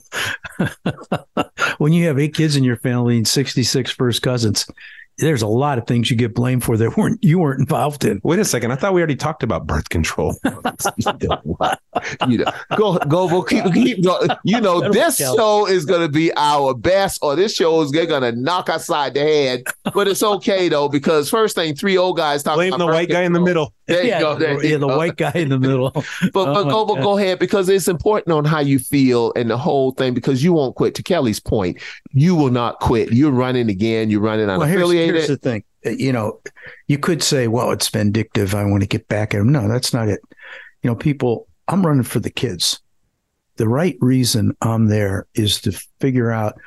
when 1.80 1.94
you 1.94 2.06
have 2.06 2.18
eight 2.18 2.34
kids 2.34 2.56
in 2.56 2.62
your 2.62 2.76
family 2.76 3.16
and 3.16 3.26
66 3.26 3.90
first 3.92 4.20
cousins, 4.20 4.66
there's 5.16 5.40
a 5.40 5.46
lot 5.46 5.78
of 5.78 5.86
things 5.86 6.10
you 6.10 6.16
get 6.16 6.34
blamed 6.34 6.62
for 6.62 6.76
that 6.76 6.94
weren't 6.94 7.22
you 7.24 7.38
weren't 7.38 7.60
involved 7.60 8.04
in. 8.04 8.20
Wait 8.22 8.38
a 8.38 8.44
second, 8.44 8.70
I 8.70 8.76
thought 8.76 8.92
we 8.92 9.00
already 9.00 9.16
talked 9.16 9.42
about 9.42 9.66
birth 9.66 9.88
control. 9.88 10.36
you 12.28 12.38
know, 12.38 12.52
go 12.76 12.98
go 12.98 13.28
go 13.28 13.42
keep 13.42 13.64
keep 13.72 14.04
go. 14.04 14.26
You 14.44 14.60
know, 14.60 14.90
this 14.90 15.16
show 15.16 15.66
is 15.66 15.86
going 15.86 16.02
to 16.02 16.08
be 16.08 16.30
our 16.36 16.74
best, 16.74 17.18
or 17.22 17.34
this 17.34 17.54
show 17.54 17.80
is 17.80 17.90
going 17.90 18.08
to 18.08 18.32
knock 18.32 18.68
us 18.68 18.84
side 18.86 19.14
the 19.14 19.20
head. 19.20 19.62
But 19.94 20.06
it's 20.06 20.22
okay 20.22 20.68
though 20.68 20.88
because 20.88 21.30
first 21.30 21.54
thing, 21.54 21.74
three 21.74 21.96
old 21.96 22.18
guys 22.18 22.42
talking. 22.42 22.70
Blame 22.70 22.78
the 22.78 22.86
white 22.86 23.08
guy 23.08 23.22
in 23.22 23.32
the 23.32 23.40
middle. 23.40 23.72
There 23.90 24.04
yeah, 24.04 24.18
you 24.18 24.24
go. 24.24 24.34
There 24.36 24.64
yeah, 24.64 24.76
the 24.78 24.86
go. 24.86 24.96
white 24.96 25.16
guy 25.16 25.32
in 25.34 25.48
the 25.48 25.58
middle. 25.58 25.90
but 25.92 26.32
but 26.32 26.66
oh, 26.66 26.86
go, 26.86 26.94
go 26.94 27.18
ahead 27.18 27.40
because 27.40 27.68
it's 27.68 27.88
important 27.88 28.32
on 28.32 28.44
how 28.44 28.60
you 28.60 28.78
feel 28.78 29.32
and 29.34 29.50
the 29.50 29.56
whole 29.56 29.90
thing 29.90 30.14
because 30.14 30.44
you 30.44 30.52
won't 30.52 30.76
quit. 30.76 30.94
To 30.94 31.02
Kelly's 31.02 31.40
point, 31.40 31.80
you 32.12 32.36
will 32.36 32.50
not 32.50 32.78
quit. 32.78 33.12
You're 33.12 33.32
running 33.32 33.68
again. 33.68 34.08
You're 34.08 34.20
running 34.20 34.46
unaffiliated. 34.46 34.58
Well, 34.58 34.90
here's, 34.90 34.92
here's 34.92 35.28
the 35.28 35.36
thing. 35.38 35.64
Uh, 35.84 35.90
you 35.90 36.12
know, 36.12 36.40
you 36.86 36.98
could 36.98 37.20
say, 37.20 37.48
"Well, 37.48 37.72
it's 37.72 37.88
vindictive. 37.88 38.54
I 38.54 38.64
want 38.64 38.82
to 38.82 38.88
get 38.88 39.08
back 39.08 39.34
at 39.34 39.40
him." 39.40 39.50
No, 39.50 39.66
that's 39.66 39.92
not 39.92 40.08
it. 40.08 40.20
You 40.82 40.90
know, 40.90 40.96
people. 40.96 41.48
I'm 41.66 41.86
running 41.86 42.04
for 42.04 42.20
the 42.20 42.30
kids. 42.30 42.80
The 43.56 43.68
right 43.68 43.96
reason 44.00 44.56
I'm 44.62 44.86
there 44.86 45.26
is 45.34 45.60
to 45.62 45.72
figure 46.00 46.30
out 46.30 46.58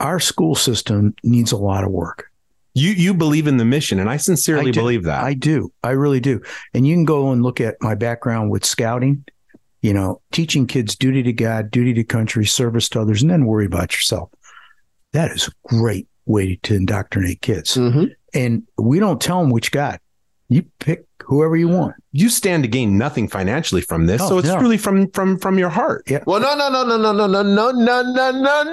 our 0.00 0.20
school 0.20 0.54
system 0.54 1.14
needs 1.22 1.52
a 1.52 1.56
lot 1.56 1.84
of 1.84 1.90
work 1.90 2.31
you 2.74 2.90
you 2.90 3.14
believe 3.14 3.46
in 3.46 3.56
the 3.56 3.64
mission, 3.64 3.98
and 3.98 4.08
I 4.08 4.16
sincerely 4.16 4.70
I 4.70 4.72
believe 4.72 5.04
that. 5.04 5.24
I 5.24 5.34
do. 5.34 5.72
I 5.82 5.90
really 5.90 6.20
do. 6.20 6.40
And 6.74 6.86
you 6.86 6.94
can 6.94 7.04
go 7.04 7.30
and 7.30 7.42
look 7.42 7.60
at 7.60 7.76
my 7.80 7.94
background 7.94 8.50
with 8.50 8.64
scouting. 8.64 9.24
You 9.82 9.92
know, 9.92 10.20
teaching 10.30 10.68
kids 10.68 10.94
duty 10.94 11.24
to 11.24 11.32
God, 11.32 11.70
duty 11.70 11.92
to 11.94 12.04
country, 12.04 12.46
service 12.46 12.88
to 12.90 13.00
others, 13.00 13.20
and 13.20 13.30
then 13.30 13.46
worry 13.46 13.66
about 13.66 13.92
yourself. 13.92 14.30
That 15.12 15.32
is 15.32 15.48
a 15.48 15.68
great 15.68 16.06
way 16.24 16.60
to 16.62 16.76
indoctrinate 16.76 17.42
kids. 17.42 17.74
Mm-hmm. 17.76 18.04
And 18.32 18.62
we 18.78 19.00
don't 19.00 19.20
tell 19.20 19.40
them 19.40 19.50
which 19.50 19.72
God. 19.72 19.98
You 20.52 20.64
pick 20.78 21.04
whoever 21.24 21.56
you 21.56 21.68
want. 21.68 21.94
You 22.12 22.28
stand 22.28 22.62
to 22.64 22.68
gain 22.68 22.98
nothing 22.98 23.28
financially 23.28 23.80
from 23.80 24.06
this, 24.06 24.20
Oh, 24.20 24.28
so 24.28 24.38
it's 24.38 24.48
no. 24.48 24.58
truly 24.58 24.76
from 24.78 25.08
from 25.12 25.38
from 25.38 25.58
your 25.58 25.70
heart. 25.70 26.04
Yeah. 26.08 26.22
Well, 26.26 26.40
no, 26.40 26.54
no, 26.54 26.68
no, 26.70 26.84
no, 26.84 26.96
no, 26.96 27.12
no, 27.12 27.26
no, 27.26 27.42
no, 27.42 27.70
no, 27.70 27.72
no, 27.72 28.00
no, 28.10 28.30
no, 28.32 28.62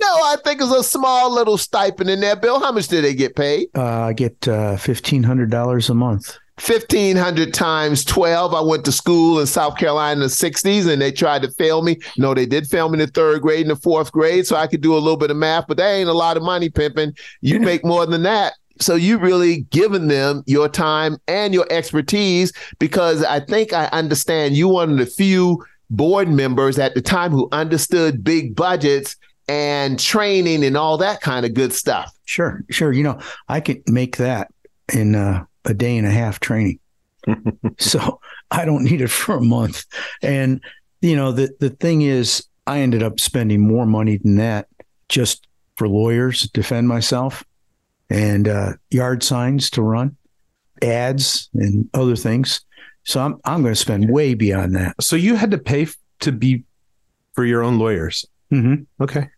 no. 0.00 0.08
I 0.24 0.36
think 0.44 0.60
it's 0.60 0.72
a 0.74 0.82
small 0.82 1.32
little 1.32 1.56
stipend 1.58 2.10
in 2.10 2.20
there. 2.20 2.36
Bill, 2.36 2.60
how 2.60 2.72
much 2.72 2.88
did 2.88 3.04
they 3.04 3.14
get 3.14 3.34
paid? 3.36 3.68
Uh, 3.76 3.84
I 3.84 4.12
get 4.12 4.46
uh, 4.48 4.76
fifteen 4.76 5.22
hundred 5.22 5.50
dollars 5.50 5.88
a 5.90 5.94
month. 5.94 6.36
Fifteen 6.58 7.16
hundred 7.16 7.54
times 7.54 8.04
twelve. 8.04 8.52
I 8.52 8.60
went 8.60 8.84
to 8.84 8.92
school 8.92 9.40
in 9.40 9.46
South 9.46 9.78
Carolina 9.78 10.12
in 10.12 10.20
the 10.20 10.26
'60s, 10.26 10.86
and 10.86 11.00
they 11.00 11.10
tried 11.10 11.40
to 11.40 11.50
fail 11.52 11.80
me. 11.80 11.96
No, 12.18 12.34
they 12.34 12.44
did 12.44 12.66
fail 12.66 12.90
me 12.90 12.94
in 13.00 13.06
the 13.06 13.06
third 13.06 13.40
grade 13.40 13.62
and 13.62 13.70
the 13.70 13.80
fourth 13.80 14.12
grade, 14.12 14.46
so 14.46 14.56
I 14.56 14.66
could 14.66 14.82
do 14.82 14.92
a 14.92 14.98
little 15.00 15.16
bit 15.16 15.30
of 15.30 15.38
math. 15.38 15.66
But 15.68 15.78
that 15.78 15.88
ain't 15.90 16.10
a 16.10 16.12
lot 16.12 16.36
of 16.36 16.42
money, 16.42 16.68
pimping. 16.68 17.14
You 17.40 17.60
make 17.60 17.82
more 17.82 18.04
than 18.04 18.24
that. 18.24 18.52
So 18.80 18.94
you 18.94 19.18
really 19.18 19.62
given 19.70 20.08
them 20.08 20.42
your 20.46 20.68
time 20.68 21.18
and 21.28 21.54
your 21.54 21.66
expertise 21.70 22.52
because 22.78 23.22
I 23.22 23.40
think 23.40 23.72
I 23.72 23.86
understand 23.86 24.56
you 24.56 24.68
one 24.68 24.92
of 24.92 24.98
the 24.98 25.06
few 25.06 25.62
board 25.90 26.28
members 26.28 26.78
at 26.78 26.94
the 26.94 27.02
time 27.02 27.30
who 27.30 27.48
understood 27.52 28.24
big 28.24 28.56
budgets 28.56 29.16
and 29.48 29.98
training 29.98 30.64
and 30.64 30.76
all 30.76 30.96
that 30.98 31.20
kind 31.20 31.44
of 31.44 31.54
good 31.54 31.72
stuff. 31.72 32.12
Sure, 32.24 32.64
sure. 32.70 32.92
You 32.92 33.02
know, 33.02 33.18
I 33.48 33.60
could 33.60 33.82
make 33.88 34.16
that 34.16 34.52
in 34.92 35.14
uh, 35.14 35.44
a 35.64 35.74
day 35.74 35.96
and 35.96 36.06
a 36.06 36.10
half 36.10 36.40
training. 36.40 36.78
so 37.78 38.20
I 38.50 38.64
don't 38.64 38.84
need 38.84 39.00
it 39.00 39.10
for 39.10 39.36
a 39.36 39.42
month. 39.42 39.84
And 40.22 40.60
you 41.02 41.16
know, 41.16 41.32
the 41.32 41.50
the 41.60 41.70
thing 41.70 42.02
is, 42.02 42.46
I 42.66 42.80
ended 42.80 43.02
up 43.02 43.18
spending 43.18 43.60
more 43.60 43.86
money 43.86 44.18
than 44.18 44.36
that 44.36 44.68
just 45.08 45.46
for 45.76 45.88
lawyers 45.88 46.42
to 46.42 46.50
defend 46.50 46.88
myself, 46.88 47.44
and 48.10 48.48
uh, 48.48 48.72
yard 48.90 49.22
signs 49.22 49.70
to 49.70 49.82
run, 49.82 50.16
ads 50.82 51.48
and 51.54 51.88
other 51.94 52.16
things. 52.16 52.60
So 53.04 53.20
I'm 53.20 53.40
I'm 53.44 53.62
going 53.62 53.74
to 53.74 53.80
spend 53.80 54.10
way 54.10 54.34
beyond 54.34 54.74
that. 54.76 55.02
So 55.02 55.16
you 55.16 55.36
had 55.36 55.52
to 55.52 55.58
pay 55.58 55.82
f- 55.82 55.96
to 56.20 56.32
be 56.32 56.64
for 57.32 57.44
your 57.44 57.62
own 57.62 57.78
lawyers. 57.78 58.26
Mm-hmm. 58.52 59.02
Okay. 59.02 59.28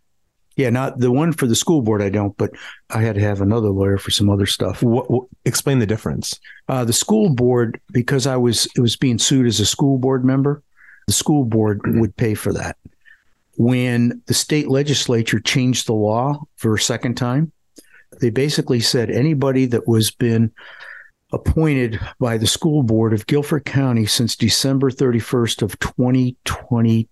Yeah, 0.57 0.69
not 0.71 0.99
the 0.99 1.11
one 1.11 1.33
for 1.33 1.47
the 1.47 1.55
school 1.55 1.81
board. 1.81 2.03
I 2.03 2.11
don't, 2.11 2.37
but 2.37 2.51
I 2.91 3.01
had 3.01 3.15
to 3.15 3.23
have 3.23 3.41
another 3.41 3.71
lawyer 3.71 3.97
for 3.97 4.11
some 4.11 4.29
other 4.29 4.45
stuff. 4.45 4.83
What, 4.83 5.11
what, 5.11 5.25
explain 5.47 5.79
the 5.79 5.87
difference. 5.87 6.39
Uh, 6.69 6.85
the 6.85 6.93
school 6.93 7.31
board, 7.31 7.81
because 7.91 8.27
I 8.27 8.37
was 8.37 8.67
it 8.77 8.81
was 8.81 8.97
being 8.97 9.19
sued 9.19 9.47
as 9.47 9.61
a 9.61 9.67
school 9.67 9.97
board 9.99 10.25
member, 10.25 10.63
the 11.07 11.15
school 11.15 11.45
board 11.45 11.81
would 11.87 12.17
pay 12.17 12.35
for 12.35 12.53
that. 12.53 12.77
When 13.57 14.23
the 14.27 14.35
state 14.35 14.69
legislature 14.69 15.41
changed 15.41 15.87
the 15.87 15.95
law 15.95 16.43
for 16.57 16.75
a 16.75 16.81
second 16.81 17.17
time, 17.17 17.53
they 18.21 18.31
basically 18.31 18.81
said 18.81 19.11
anybody 19.11 19.67
that 19.67 19.87
was 19.89 20.11
been 20.11 20.53
appointed 21.33 21.99
by 22.21 22.37
the 22.37 22.47
school 22.47 22.83
board 22.83 23.13
of 23.13 23.27
Guilford 23.27 23.65
County 23.65 24.07
since 24.07 24.37
December 24.37 24.91
31st 24.91 25.63
of 25.63 25.79
2022 25.79 27.09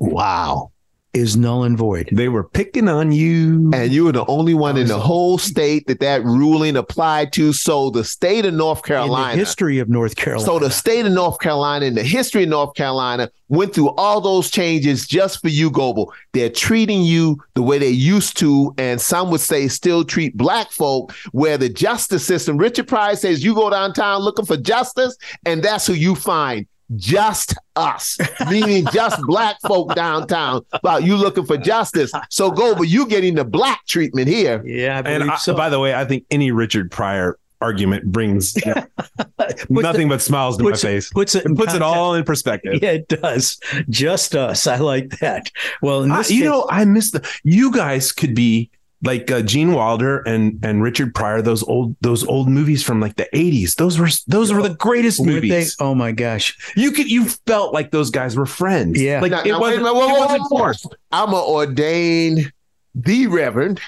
Wow. 0.00 0.71
Is 1.14 1.36
null 1.36 1.64
and 1.64 1.76
void. 1.76 2.08
They 2.12 2.28
were 2.28 2.44
picking 2.44 2.88
on 2.88 3.12
you. 3.12 3.70
And 3.74 3.92
you 3.92 4.04
were 4.04 4.12
the 4.12 4.24
only 4.26 4.54
one 4.54 4.76
in 4.76 4.86
the 4.86 4.98
whole 4.98 5.36
state 5.36 5.86
that 5.86 6.00
that 6.00 6.24
ruling 6.24 6.76
applied 6.76 7.32
to. 7.34 7.52
So 7.52 7.90
the 7.90 8.04
state 8.04 8.46
of 8.46 8.54
North 8.54 8.78
In 8.78 8.82
the 8.82 8.86
Carolina, 8.88 9.36
history 9.36 9.78
of 9.78 9.88
North 9.88 10.16
Carolina. 10.16 10.46
so 10.46 10.58
the 10.58 10.70
state 10.70 11.04
of 11.04 11.12
North 11.12 11.38
Carolina 11.38 11.86
and 11.86 11.96
the 11.96 12.02
history 12.02 12.44
of 12.44 12.48
North 12.48 12.74
Carolina 12.74 13.30
went 13.48 13.74
through 13.74 13.90
all 13.90 14.20
those 14.22 14.50
changes 14.50 15.06
just 15.06 15.42
for 15.42 15.48
you, 15.48 15.70
Goebel. 15.70 16.12
They're 16.32 16.48
treating 16.48 17.02
you 17.02 17.38
the 17.54 17.62
way 17.62 17.78
they 17.78 17.90
used 17.90 18.38
to, 18.38 18.74
and 18.78 18.98
some 18.98 19.30
would 19.30 19.42
say 19.42 19.68
still 19.68 20.04
treat 20.04 20.34
black 20.36 20.70
folk, 20.70 21.12
where 21.32 21.58
the 21.58 21.68
justice 21.68 22.24
system, 22.24 22.56
Richard 22.56 22.88
Pryor 22.88 23.16
says 23.16 23.44
you 23.44 23.54
go 23.54 23.68
downtown 23.68 24.22
looking 24.22 24.46
for 24.46 24.56
justice, 24.56 25.16
and 25.44 25.62
that's 25.62 25.86
who 25.86 25.92
you 25.92 26.14
find. 26.14 26.66
Just 26.96 27.54
us, 27.76 28.18
meaning 28.50 28.86
just 28.92 29.20
black 29.26 29.56
folk 29.62 29.94
downtown. 29.94 30.64
About 30.72 31.04
you 31.04 31.16
looking 31.16 31.46
for 31.46 31.56
justice. 31.56 32.12
So 32.30 32.50
Goebel, 32.50 32.84
you 32.84 33.06
getting 33.06 33.34
the 33.34 33.44
black 33.44 33.86
treatment 33.86 34.28
here. 34.28 34.62
yeah, 34.66 34.94
I 34.94 34.98
and 34.98 35.06
believe 35.20 35.30
I, 35.30 35.36
so. 35.36 35.54
by 35.54 35.68
the 35.68 35.78
way, 35.80 35.94
I 35.94 36.04
think 36.04 36.24
any 36.30 36.50
Richard 36.50 36.90
Pryor 36.90 37.38
argument 37.60 38.04
brings 38.10 38.56
nothing 39.68 40.08
but 40.08 40.20
smiles 40.20 40.56
to 40.56 40.64
my 40.64 40.72
face. 40.74 41.10
puts 41.10 41.34
it 41.34 41.46
It 41.46 41.56
puts 41.56 41.74
it 41.74 41.82
all 41.82 42.14
in 42.14 42.24
perspective. 42.24 42.80
Yeah, 42.82 42.90
it 42.92 43.08
does. 43.08 43.58
Just 43.88 44.34
us. 44.34 44.66
I 44.66 44.76
like 44.78 45.18
that. 45.20 45.50
Well, 45.80 46.02
in 46.02 46.10
I- 46.10 46.18
this 46.18 46.30
you 46.30 46.40
case- 46.40 46.46
know, 46.48 46.66
I 46.70 46.84
miss 46.84 47.12
the. 47.12 47.26
You 47.44 47.70
guys 47.72 48.12
could 48.12 48.34
be 48.34 48.70
like 49.02 49.30
uh, 49.30 49.42
Gene 49.42 49.72
Wilder 49.72 50.20
and 50.20 50.58
and 50.62 50.82
Richard 50.82 51.14
Pryor. 51.14 51.42
Those 51.42 51.62
old 51.64 51.96
those 52.00 52.24
old 52.26 52.48
movies 52.48 52.82
from 52.82 53.00
like 53.00 53.16
the 53.16 53.28
eighties. 53.36 53.74
Those 53.74 53.98
were 53.98 54.08
those 54.28 54.52
were 54.52 54.62
the 54.62 54.74
greatest 54.74 55.18
weren't 55.20 55.28
they- 55.42 55.48
movies. 55.48 55.76
oh 55.80 55.94
my 55.94 56.12
gosh. 56.12 56.56
You 56.76 56.92
could 56.92 57.10
you 57.10 57.26
felt 57.46 57.74
like 57.74 57.90
those 57.90 58.10
guys 58.10 58.36
were 58.36 58.46
friends. 58.46 59.00
Yeah. 59.00 59.20
like 59.20 59.32
Now- 59.32 59.42
it 59.42 59.48
now, 59.48 59.60
wasn't, 59.60 59.82
minute. 59.82 59.94
Whoa, 59.94 60.08
it 60.08 60.18
wasn't 60.20 60.40
whoa, 60.42 60.48
whoa. 60.50 60.58
forced. 60.58 60.94
I'm 61.10 61.28
an 61.30 61.34
ordained, 61.34 62.52
the 62.94 63.26
Reverend 63.26 63.80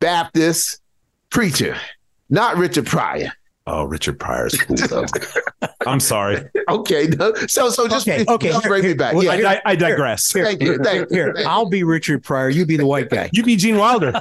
Baptist 0.00 0.80
preacher, 1.30 1.76
not 2.28 2.56
Richard 2.56 2.86
Pryor. 2.86 3.32
Oh, 3.66 3.84
Richard 3.84 4.18
Pryor's 4.18 4.56
cool 4.56 4.76
though. 4.88 5.04
I'm 5.86 6.00
sorry. 6.00 6.48
Okay, 6.68 7.06
no, 7.08 7.34
so 7.46 7.68
so 7.68 7.86
just 7.86 8.08
Okay, 8.08 8.24
okay, 8.26 8.48
just 8.48 8.62
here- 8.62 8.70
bring 8.70 8.82
me 8.84 8.94
back. 8.94 9.14
well, 9.14 9.22
Yeah, 9.22 9.48
I, 9.48 9.54
I, 9.56 9.60
I 9.66 9.76
digress. 9.76 10.32
Here, 10.32 10.44
Thank 10.44 10.60
you, 10.62 10.72
here, 10.72 10.80
thank 10.82 11.10
you, 11.10 11.16
here. 11.16 11.32
thank 11.34 11.44
you. 11.44 11.50
I'll 11.50 11.68
be 11.68 11.84
Richard 11.84 12.24
Pryor. 12.24 12.48
You 12.48 12.64
be 12.66 12.76
the 12.76 12.86
white 12.86 13.10
guy. 13.10 13.28
You 13.32 13.42
be 13.42 13.56
Gene 13.56 13.76
Wilder. 13.76 14.12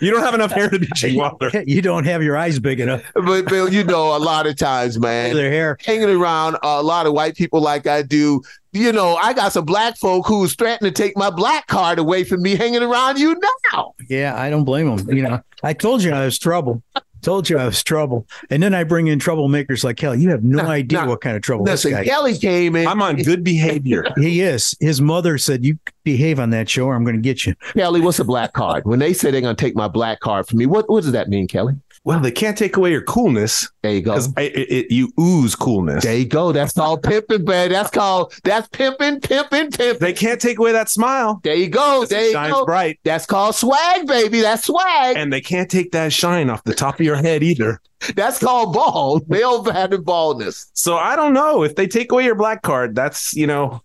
You 0.00 0.10
don't 0.10 0.22
have 0.22 0.34
enough 0.34 0.50
hair 0.52 0.68
to 0.70 0.78
be 0.78 0.88
Gene 0.94 1.16
Wilder. 1.16 1.50
You 1.66 1.82
don't 1.82 2.04
have 2.04 2.22
your 2.22 2.36
eyes 2.36 2.58
big 2.58 2.80
enough 2.80 3.02
but 3.14 3.46
Bill, 3.46 3.72
you 3.72 3.84
know, 3.84 4.16
a 4.16 4.18
lot 4.18 4.46
of 4.46 4.56
times, 4.56 4.98
man, 4.98 5.34
their 5.34 5.50
hair. 5.50 5.76
hanging 5.84 6.08
around 6.08 6.56
a 6.62 6.82
lot 6.82 7.06
of 7.06 7.12
white 7.12 7.36
people 7.36 7.60
like 7.60 7.86
I 7.86 8.02
do. 8.02 8.42
You 8.72 8.92
know, 8.92 9.14
I 9.16 9.34
got 9.34 9.52
some 9.52 9.66
black 9.66 9.96
folk 9.98 10.26
who's 10.26 10.54
threatening 10.56 10.92
to 10.92 11.02
take 11.02 11.16
my 11.16 11.30
black 11.30 11.68
card 11.68 11.98
away 12.00 12.24
from 12.24 12.42
me 12.42 12.56
hanging 12.56 12.82
around 12.82 13.18
you 13.20 13.38
now. 13.72 13.94
Yeah, 14.08 14.34
I 14.36 14.50
don't 14.50 14.64
blame 14.64 14.96
them. 14.96 15.14
You 15.14 15.22
know, 15.22 15.40
I 15.62 15.74
told 15.74 16.02
you 16.02 16.12
I 16.12 16.24
was 16.24 16.38
trouble. 16.40 16.82
Told 17.24 17.48
you 17.48 17.58
I 17.58 17.64
was 17.64 17.82
trouble. 17.82 18.26
And 18.50 18.62
then 18.62 18.74
I 18.74 18.84
bring 18.84 19.06
in 19.06 19.18
troublemakers 19.18 19.82
like 19.82 19.98
hell. 19.98 20.14
You 20.14 20.30
have 20.30 20.44
no 20.44 20.62
No, 20.62 20.68
idea 20.68 21.02
no. 21.02 21.08
what 21.08 21.20
kind 21.22 21.36
of 21.36 21.42
trouble 21.42 21.64
this 21.64 21.84
guy 21.84 22.04
Kelly 22.04 22.36
came 22.36 22.76
in. 22.76 22.86
I'm 22.86 23.00
on 23.02 23.16
good 23.16 23.42
behavior. 23.42 24.04
He 24.16 24.40
is. 24.42 24.76
His 24.80 25.00
mother 25.00 25.38
said, 25.38 25.64
"You 25.64 25.78
behave 26.04 26.38
on 26.38 26.50
that 26.50 26.68
show, 26.68 26.84
or 26.86 26.94
I'm 26.94 27.04
going 27.04 27.16
to 27.16 27.20
get 27.22 27.46
you." 27.46 27.54
Kelly, 27.72 28.00
what's 28.00 28.18
a 28.20 28.24
black 28.24 28.52
card? 28.52 28.84
When 28.84 28.98
they 28.98 29.12
say 29.12 29.30
they're 29.30 29.40
going 29.40 29.56
to 29.56 29.60
take 29.64 29.74
my 29.74 29.88
black 29.88 30.20
card 30.20 30.46
from 30.46 30.58
me, 30.58 30.66
what, 30.66 30.88
what 30.88 31.02
does 31.02 31.12
that 31.12 31.28
mean, 31.28 31.48
Kelly? 31.48 31.74
Well, 32.04 32.20
they 32.20 32.30
can't 32.30 32.56
take 32.56 32.76
away 32.76 32.90
your 32.90 33.00
coolness 33.00 33.66
There 33.82 33.92
you 33.92 34.02
go. 34.02 34.14
because 34.14 34.86
you 34.90 35.10
ooze 35.18 35.56
coolness. 35.56 36.04
There 36.04 36.14
you 36.14 36.26
go. 36.26 36.52
That's 36.52 36.74
called 36.74 37.02
pimping, 37.02 37.44
man. 37.44 37.70
That's 37.70 37.88
called 37.90 38.34
that's 38.44 38.68
pimping, 38.68 39.20
pimping, 39.20 39.70
pimping. 39.70 39.98
They 40.00 40.12
can't 40.12 40.38
take 40.38 40.58
away 40.58 40.72
that 40.72 40.90
smile. 40.90 41.40
There 41.42 41.54
you 41.54 41.68
go. 41.68 42.04
There 42.04 42.26
you 42.26 42.32
Shines 42.32 42.52
go. 42.52 42.66
bright. 42.66 43.00
That's 43.04 43.24
called 43.24 43.54
swag, 43.54 44.06
baby. 44.06 44.42
That's 44.42 44.66
swag. 44.66 45.16
And 45.16 45.32
they 45.32 45.40
can't 45.40 45.70
take 45.70 45.92
that 45.92 46.12
shine 46.12 46.50
off 46.50 46.62
the 46.64 46.74
top 46.74 46.96
of 47.00 47.06
your 47.06 47.16
head 47.16 47.42
either. 47.42 47.80
That's 48.14 48.38
called 48.38 48.74
bald. 48.74 49.26
Male 49.30 49.64
having 49.64 50.02
baldness. 50.02 50.70
So 50.74 50.96
I 50.98 51.16
don't 51.16 51.32
know 51.32 51.62
if 51.62 51.74
they 51.74 51.86
take 51.86 52.12
away 52.12 52.24
your 52.24 52.34
black 52.34 52.60
card. 52.60 52.94
That's 52.94 53.32
you 53.32 53.46
know, 53.46 53.82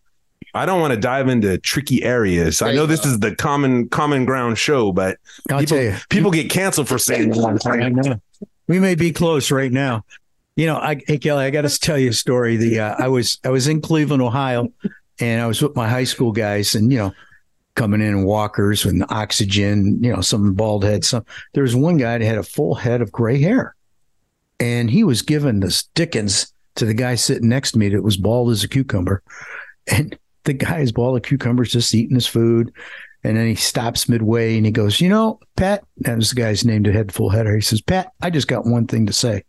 I 0.54 0.66
don't 0.66 0.82
want 0.82 0.94
to 0.94 1.00
dive 1.00 1.28
into 1.28 1.58
tricky 1.60 2.04
areas. 2.04 2.62
I 2.62 2.74
know 2.74 2.82
you 2.82 2.88
this 2.88 3.06
is 3.06 3.20
the 3.20 3.36
common 3.36 3.88
common 3.90 4.26
ground 4.26 4.58
show, 4.58 4.92
but 4.92 5.18
I'll 5.50 5.60
people, 5.60 5.82
you, 5.82 5.96
people 6.10 6.32
get 6.32 6.50
canceled 6.50 6.88
for 6.88 6.98
saying 6.98 7.34
We 8.68 8.80
may 8.80 8.96
be 8.96 9.12
close 9.12 9.52
right 9.52 9.72
now. 9.72 10.06
You 10.56 10.66
know, 10.66 10.78
I, 10.78 11.02
hey 11.08 11.18
Kelly, 11.18 11.46
I 11.46 11.52
got 11.52 11.62
to 11.62 11.80
tell 11.80 11.98
you 11.98 12.10
a 12.10 12.14
story. 12.14 12.58
The 12.58 12.80
uh, 12.80 12.96
I 12.98 13.08
was 13.08 13.40
I 13.44 13.50
was 13.50 13.68
in 13.68 13.82
Cleveland, 13.82 14.22
Ohio, 14.22 14.72
and 15.20 15.42
I 15.42 15.48
was 15.48 15.62
with 15.62 15.76
my 15.76 15.88
high 15.88 16.04
school 16.04 16.32
guys, 16.32 16.76
and 16.76 16.92
you 16.92 16.98
know, 16.98 17.14
coming 17.76 18.02
in 18.02 18.08
in 18.08 18.24
walkers 18.24 18.86
and 18.86 19.06
oxygen. 19.10 20.04
You 20.04 20.14
know, 20.14 20.22
some 20.22 20.54
bald 20.54 20.84
head. 20.84 21.06
Some 21.06 21.26
there 21.54 21.64
was 21.64 21.76
one 21.76 21.98
guy 21.98 22.18
that 22.18 22.26
had 22.26 22.38
a 22.38 22.44
full 22.44 22.76
head 22.76 23.02
of 23.02 23.12
gray 23.12 23.40
hair, 23.40 23.76
and 24.60 24.90
he 24.90 25.04
was 25.04 25.22
giving 25.22 25.60
this 25.60 25.84
Dickens 25.94 26.54
to 26.76 26.86
the 26.86 26.94
guy 26.94 27.16
sitting 27.16 27.50
next 27.50 27.74
to 27.74 27.80
me 27.80 27.90
that 27.90 28.02
was 28.02 28.18
bald 28.18 28.50
as 28.52 28.64
a 28.64 28.68
cucumber, 28.68 29.22
and 29.88 30.18
the 30.50 30.66
guy 30.66 30.80
is 30.80 30.92
bald 30.92 31.16
as 31.16 31.20
a 31.20 31.22
cucumber, 31.22 31.64
just 31.64 31.94
eating 31.94 32.16
his 32.16 32.28
food. 32.28 32.74
And 33.24 33.36
then 33.38 33.48
he 33.48 33.56
stops 33.56 34.08
midway 34.10 34.56
and 34.58 34.66
he 34.66 34.72
goes, 34.72 35.00
You 35.02 35.10
know, 35.10 35.40
Pat, 35.58 35.84
that 35.98 36.16
was 36.18 36.30
the 36.30 36.36
guy's 36.42 36.64
name 36.66 36.84
that 36.84 36.96
had 36.96 37.10
the 37.10 37.14
full 37.14 37.30
header. 37.30 37.54
He 37.56 37.62
says, 37.62 37.82
Pat, 37.82 38.12
I 38.22 38.30
just 38.30 38.48
got 38.48 38.66
one 38.66 38.88
thing 38.88 39.06
to 39.08 39.14
say. 39.14 39.44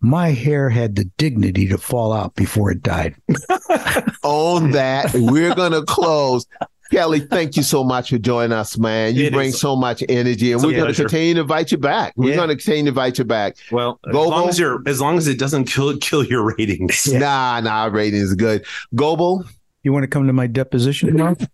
My 0.00 0.28
hair 0.30 0.70
had 0.70 0.96
the 0.96 1.04
dignity 1.18 1.66
to 1.68 1.76
fall 1.76 2.12
out 2.12 2.34
before 2.34 2.70
it 2.70 2.82
died. 2.82 3.14
On 4.22 4.70
that, 4.72 5.10
we're 5.14 5.54
gonna 5.54 5.82
close. 5.84 6.46
Kelly, 6.90 7.20
thank 7.20 7.56
you 7.56 7.62
so 7.62 7.84
much 7.84 8.10
for 8.10 8.18
joining 8.18 8.52
us, 8.52 8.76
man. 8.76 9.14
You 9.14 9.26
It 9.26 9.32
bring 9.32 9.50
is- 9.50 9.60
so 9.60 9.76
much 9.76 10.02
energy, 10.08 10.50
and 10.52 10.58
It's 10.58 10.64
we're 10.66 10.72
going 10.72 10.86
to 10.86 10.94
pleasure. 10.94 11.04
continue 11.04 11.34
to 11.34 11.40
invite 11.42 11.70
you 11.70 11.78
back. 11.78 12.12
We're 12.16 12.30
Yeah. 12.30 12.36
going 12.36 12.48
to 12.48 12.56
continue 12.56 12.82
to 12.84 12.88
invite 12.88 13.16
you 13.18 13.24
back. 13.24 13.56
well, 13.70 14.00
as 14.08 14.12
long 14.14 14.48
as 14.48 14.58
you're 14.58 14.82
as 14.86 15.00
long 15.00 15.16
as 15.16 15.28
it 15.28 15.38
doesn't 15.38 15.66
kill 15.66 15.96
kill 15.98 16.24
your 16.24 16.42
ratings. 16.56 17.06
Yeah. 17.06 17.18
Nah, 17.20 17.60
nah, 17.60 17.82
our 17.82 17.90
rating 17.90 18.20
is 18.20 18.34
good. 18.34 18.64
Goebel, 18.96 19.44
You 19.82 19.92
want 19.92 20.02
to 20.04 20.08
come 20.08 20.26
to 20.26 20.32
my 20.32 20.46
deposition 20.46 21.08
tomorrow? 21.16 21.36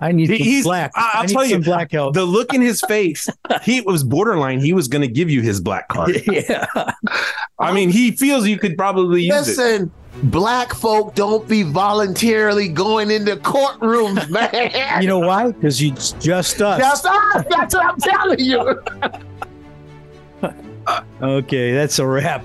I 0.00 0.10
need 0.10 0.30
He- 0.30 0.38
some 0.38 0.46
he's- 0.46 0.64
black. 0.64 0.90
I- 0.96 1.10
I'll 1.14 1.22
I 1.22 1.26
need 1.26 1.32
tell 1.32 1.44
you, 1.44 1.58
black 1.60 1.92
help. 1.92 2.14
The 2.14 2.24
look 2.24 2.52
in 2.54 2.60
his 2.60 2.80
face, 2.80 3.28
he 3.62 3.80
was 3.82 4.02
borderline. 4.02 4.58
He 4.60 4.72
was 4.72 4.88
going 4.88 5.02
to 5.02 5.08
give 5.08 5.30
you 5.30 5.42
his 5.42 5.60
black 5.60 5.86
card. 5.88 6.20
yeah. 6.26 6.66
I 7.60 7.72
mean, 7.72 7.88
he 7.88 8.10
feels 8.10 8.48
you 8.48 8.58
could 8.58 8.76
probably 8.76 9.22
use 9.22 9.34
it. 9.46 9.50
Listen, 9.62 9.92
black 10.24 10.74
folk 10.74 11.14
don't 11.14 11.46
be 11.48 11.62
voluntarily 11.62 12.66
going 12.68 13.12
into 13.12 13.36
courtrooms, 13.36 14.28
man. 14.30 15.02
You 15.02 15.06
know 15.08 15.20
why? 15.20 15.52
Because 15.52 15.80
you 15.80 15.92
just 15.92 16.60
us. 16.60 16.80
That's 16.80 17.04
us. 17.04 17.44
That's 17.48 17.74
what 17.76 17.84
I'm 17.86 17.98
telling 17.98 18.40
you. 18.40 18.82
okay, 21.22 21.72
that's 21.72 22.00
a 22.00 22.06
wrap. 22.06 22.44